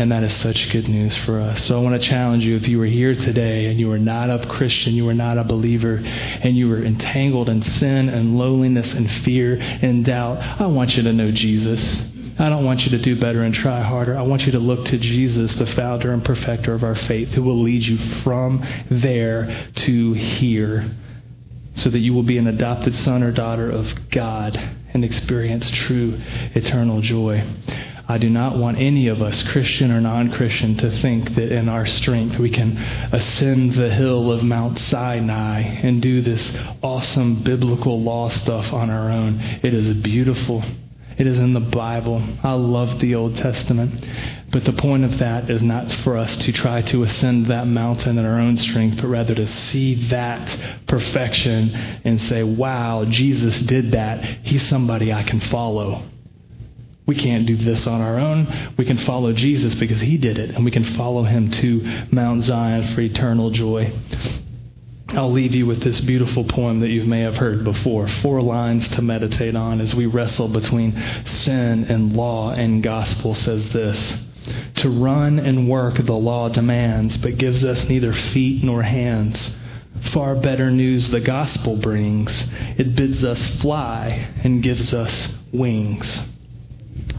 And 0.00 0.10
that 0.12 0.22
is 0.22 0.34
such 0.36 0.70
good 0.70 0.88
news 0.88 1.14
for 1.14 1.38
us. 1.38 1.62
So 1.66 1.78
I 1.78 1.82
want 1.82 2.00
to 2.00 2.08
challenge 2.08 2.42
you 2.42 2.56
if 2.56 2.66
you 2.66 2.78
were 2.78 2.86
here 2.86 3.14
today 3.14 3.66
and 3.66 3.78
you 3.78 3.86
were 3.86 3.98
not 3.98 4.30
a 4.30 4.46
Christian, 4.46 4.94
you 4.94 5.04
were 5.04 5.12
not 5.12 5.36
a 5.36 5.44
believer, 5.44 5.96
and 5.96 6.56
you 6.56 6.70
were 6.70 6.82
entangled 6.82 7.50
in 7.50 7.62
sin 7.62 8.08
and 8.08 8.38
loneliness 8.38 8.94
and 8.94 9.10
fear 9.24 9.56
and 9.60 10.02
doubt, 10.02 10.38
I 10.58 10.68
want 10.68 10.96
you 10.96 11.02
to 11.02 11.12
know 11.12 11.30
Jesus. 11.30 12.00
I 12.38 12.48
don't 12.48 12.64
want 12.64 12.86
you 12.86 12.92
to 12.92 12.98
do 12.98 13.20
better 13.20 13.42
and 13.42 13.54
try 13.54 13.82
harder. 13.82 14.16
I 14.16 14.22
want 14.22 14.46
you 14.46 14.52
to 14.52 14.58
look 14.58 14.86
to 14.86 14.96
Jesus, 14.96 15.54
the 15.56 15.66
founder 15.66 16.12
and 16.14 16.24
perfecter 16.24 16.72
of 16.72 16.82
our 16.82 16.96
faith, 16.96 17.28
who 17.32 17.42
will 17.42 17.60
lead 17.62 17.84
you 17.84 17.98
from 18.22 18.66
there 18.90 19.68
to 19.74 20.14
here 20.14 20.92
so 21.74 21.90
that 21.90 21.98
you 21.98 22.14
will 22.14 22.22
be 22.22 22.38
an 22.38 22.46
adopted 22.46 22.94
son 22.94 23.22
or 23.22 23.32
daughter 23.32 23.70
of 23.70 23.92
God 24.10 24.56
and 24.94 25.04
experience 25.04 25.70
true 25.70 26.18
eternal 26.54 27.02
joy. 27.02 27.44
I 28.10 28.18
do 28.18 28.28
not 28.28 28.58
want 28.58 28.76
any 28.76 29.06
of 29.06 29.22
us, 29.22 29.40
Christian 29.44 29.92
or 29.92 30.00
non 30.00 30.32
Christian, 30.32 30.74
to 30.78 30.90
think 30.90 31.32
that 31.36 31.52
in 31.52 31.68
our 31.68 31.86
strength 31.86 32.40
we 32.40 32.50
can 32.50 32.76
ascend 32.76 33.74
the 33.74 33.88
hill 33.88 34.32
of 34.32 34.42
Mount 34.42 34.80
Sinai 34.80 35.60
and 35.60 36.02
do 36.02 36.20
this 36.20 36.50
awesome 36.82 37.44
biblical 37.44 38.02
law 38.02 38.28
stuff 38.28 38.72
on 38.72 38.90
our 38.90 39.10
own. 39.10 39.38
It 39.62 39.72
is 39.72 39.94
beautiful. 40.02 40.64
It 41.18 41.28
is 41.28 41.38
in 41.38 41.52
the 41.52 41.60
Bible. 41.60 42.20
I 42.42 42.54
love 42.54 42.98
the 42.98 43.14
Old 43.14 43.36
Testament. 43.36 44.04
But 44.50 44.64
the 44.64 44.72
point 44.72 45.04
of 45.04 45.18
that 45.18 45.48
is 45.48 45.62
not 45.62 45.92
for 45.92 46.18
us 46.18 46.36
to 46.38 46.50
try 46.50 46.82
to 46.82 47.04
ascend 47.04 47.46
that 47.46 47.68
mountain 47.68 48.18
in 48.18 48.26
our 48.26 48.40
own 48.40 48.56
strength, 48.56 48.96
but 48.96 49.06
rather 49.06 49.36
to 49.36 49.46
see 49.46 50.08
that 50.08 50.82
perfection 50.88 51.70
and 52.04 52.20
say, 52.20 52.42
wow, 52.42 53.04
Jesus 53.04 53.60
did 53.60 53.92
that. 53.92 54.24
He's 54.42 54.68
somebody 54.68 55.12
I 55.12 55.22
can 55.22 55.38
follow. 55.38 56.02
We 57.10 57.16
can't 57.16 57.44
do 57.44 57.56
this 57.56 57.88
on 57.88 58.00
our 58.00 58.20
own. 58.20 58.74
We 58.78 58.84
can 58.84 58.96
follow 58.96 59.32
Jesus 59.32 59.74
because 59.74 60.00
he 60.00 60.16
did 60.16 60.38
it, 60.38 60.50
and 60.50 60.64
we 60.64 60.70
can 60.70 60.84
follow 60.84 61.24
him 61.24 61.50
to 61.50 62.06
Mount 62.12 62.44
Zion 62.44 62.94
for 62.94 63.00
eternal 63.00 63.50
joy. 63.50 63.92
I'll 65.08 65.32
leave 65.32 65.52
you 65.52 65.66
with 65.66 65.82
this 65.82 65.98
beautiful 65.98 66.44
poem 66.44 66.78
that 66.78 66.90
you 66.90 67.02
may 67.02 67.22
have 67.22 67.36
heard 67.36 67.64
before. 67.64 68.06
Four 68.06 68.42
lines 68.42 68.88
to 68.90 69.02
meditate 69.02 69.56
on 69.56 69.80
as 69.80 69.92
we 69.92 70.06
wrestle 70.06 70.46
between 70.46 70.92
sin 71.26 71.86
and 71.88 72.12
law 72.12 72.52
and 72.52 72.80
gospel 72.80 73.34
says 73.34 73.68
this. 73.72 74.16
To 74.76 74.88
run 74.88 75.40
and 75.40 75.68
work 75.68 75.96
the 75.96 76.12
law 76.12 76.48
demands, 76.48 77.16
but 77.16 77.38
gives 77.38 77.64
us 77.64 77.88
neither 77.88 78.12
feet 78.12 78.62
nor 78.62 78.82
hands. 78.82 79.50
Far 80.12 80.36
better 80.36 80.70
news 80.70 81.08
the 81.08 81.18
gospel 81.18 81.74
brings. 81.74 82.46
It 82.78 82.94
bids 82.94 83.24
us 83.24 83.44
fly 83.60 84.28
and 84.44 84.62
gives 84.62 84.94
us 84.94 85.32
wings. 85.52 86.20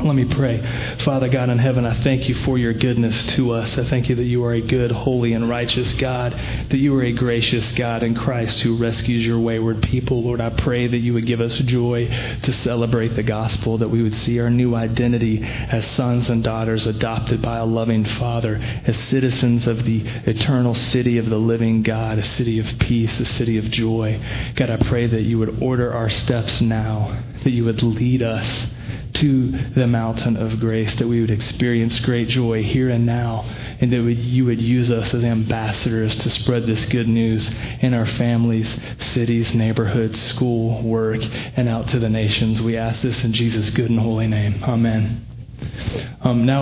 Let 0.03 0.15
me 0.15 0.25
pray. 0.25 0.97
Father 1.01 1.29
God 1.29 1.49
in 1.49 1.59
heaven, 1.59 1.85
I 1.85 2.01
thank 2.01 2.27
you 2.27 2.33
for 2.33 2.57
your 2.57 2.73
goodness 2.73 3.23
to 3.35 3.51
us. 3.51 3.77
I 3.77 3.85
thank 3.85 4.09
you 4.09 4.15
that 4.15 4.23
you 4.23 4.43
are 4.43 4.53
a 4.53 4.61
good, 4.61 4.91
holy, 4.91 5.33
and 5.33 5.47
righteous 5.47 5.93
God, 5.93 6.33
that 6.33 6.77
you 6.77 6.95
are 6.95 7.03
a 7.03 7.11
gracious 7.11 7.71
God 7.73 8.01
in 8.01 8.15
Christ 8.15 8.61
who 8.61 8.77
rescues 8.77 9.23
your 9.23 9.39
wayward 9.39 9.83
people. 9.83 10.23
Lord, 10.23 10.41
I 10.41 10.49
pray 10.49 10.87
that 10.87 10.97
you 10.97 11.13
would 11.13 11.27
give 11.27 11.39
us 11.39 11.55
joy 11.55 12.07
to 12.41 12.51
celebrate 12.51 13.09
the 13.09 13.21
gospel, 13.21 13.77
that 13.77 13.89
we 13.89 14.01
would 14.01 14.15
see 14.15 14.39
our 14.39 14.49
new 14.49 14.73
identity 14.73 15.43
as 15.43 15.85
sons 15.91 16.29
and 16.29 16.43
daughters 16.43 16.87
adopted 16.87 17.39
by 17.43 17.57
a 17.57 17.65
loving 17.65 18.03
Father, 18.03 18.55
as 18.55 18.97
citizens 18.97 19.67
of 19.67 19.85
the 19.85 20.01
eternal 20.25 20.73
city 20.73 21.19
of 21.19 21.29
the 21.29 21.37
living 21.37 21.83
God, 21.83 22.17
a 22.17 22.25
city 22.25 22.57
of 22.57 22.79
peace, 22.79 23.19
a 23.19 23.25
city 23.25 23.59
of 23.59 23.65
joy. 23.65 24.19
God, 24.55 24.71
I 24.71 24.77
pray 24.77 25.05
that 25.05 25.21
you 25.21 25.37
would 25.37 25.61
order 25.61 25.93
our 25.93 26.09
steps 26.09 26.59
now, 26.59 27.23
that 27.43 27.51
you 27.51 27.65
would 27.65 27.83
lead 27.83 28.23
us 28.23 28.65
to 29.13 29.51
the 29.73 29.87
mountain 29.87 30.35
of 30.35 30.59
grace, 30.59 30.95
that 30.95 31.07
we 31.07 31.21
would 31.21 31.31
experience 31.31 31.99
great 31.99 32.27
joy 32.27 32.63
here 32.63 32.89
and 32.89 33.05
now, 33.05 33.41
and 33.79 33.91
that 33.91 34.01
you 34.01 34.45
would 34.45 34.61
use 34.61 34.91
us 34.91 35.13
as 35.13 35.23
ambassadors 35.23 36.15
to 36.17 36.29
spread 36.29 36.65
this 36.65 36.85
good 36.87 37.07
news 37.07 37.49
in 37.81 37.93
our 37.93 38.05
families, 38.05 38.77
cities, 38.99 39.53
neighborhoods, 39.53 40.21
school, 40.21 40.81
work, 40.83 41.21
and 41.55 41.69
out 41.69 41.87
to 41.87 41.99
the 41.99 42.09
nations. 42.09 42.61
We 42.61 42.77
ask 42.77 43.01
this 43.01 43.23
in 43.23 43.33
Jesus' 43.33 43.69
good 43.69 43.89
and 43.89 43.99
holy 43.99 44.27
name. 44.27 44.63
Amen. 44.63 45.27
Um, 46.21 46.45
now 46.45 46.59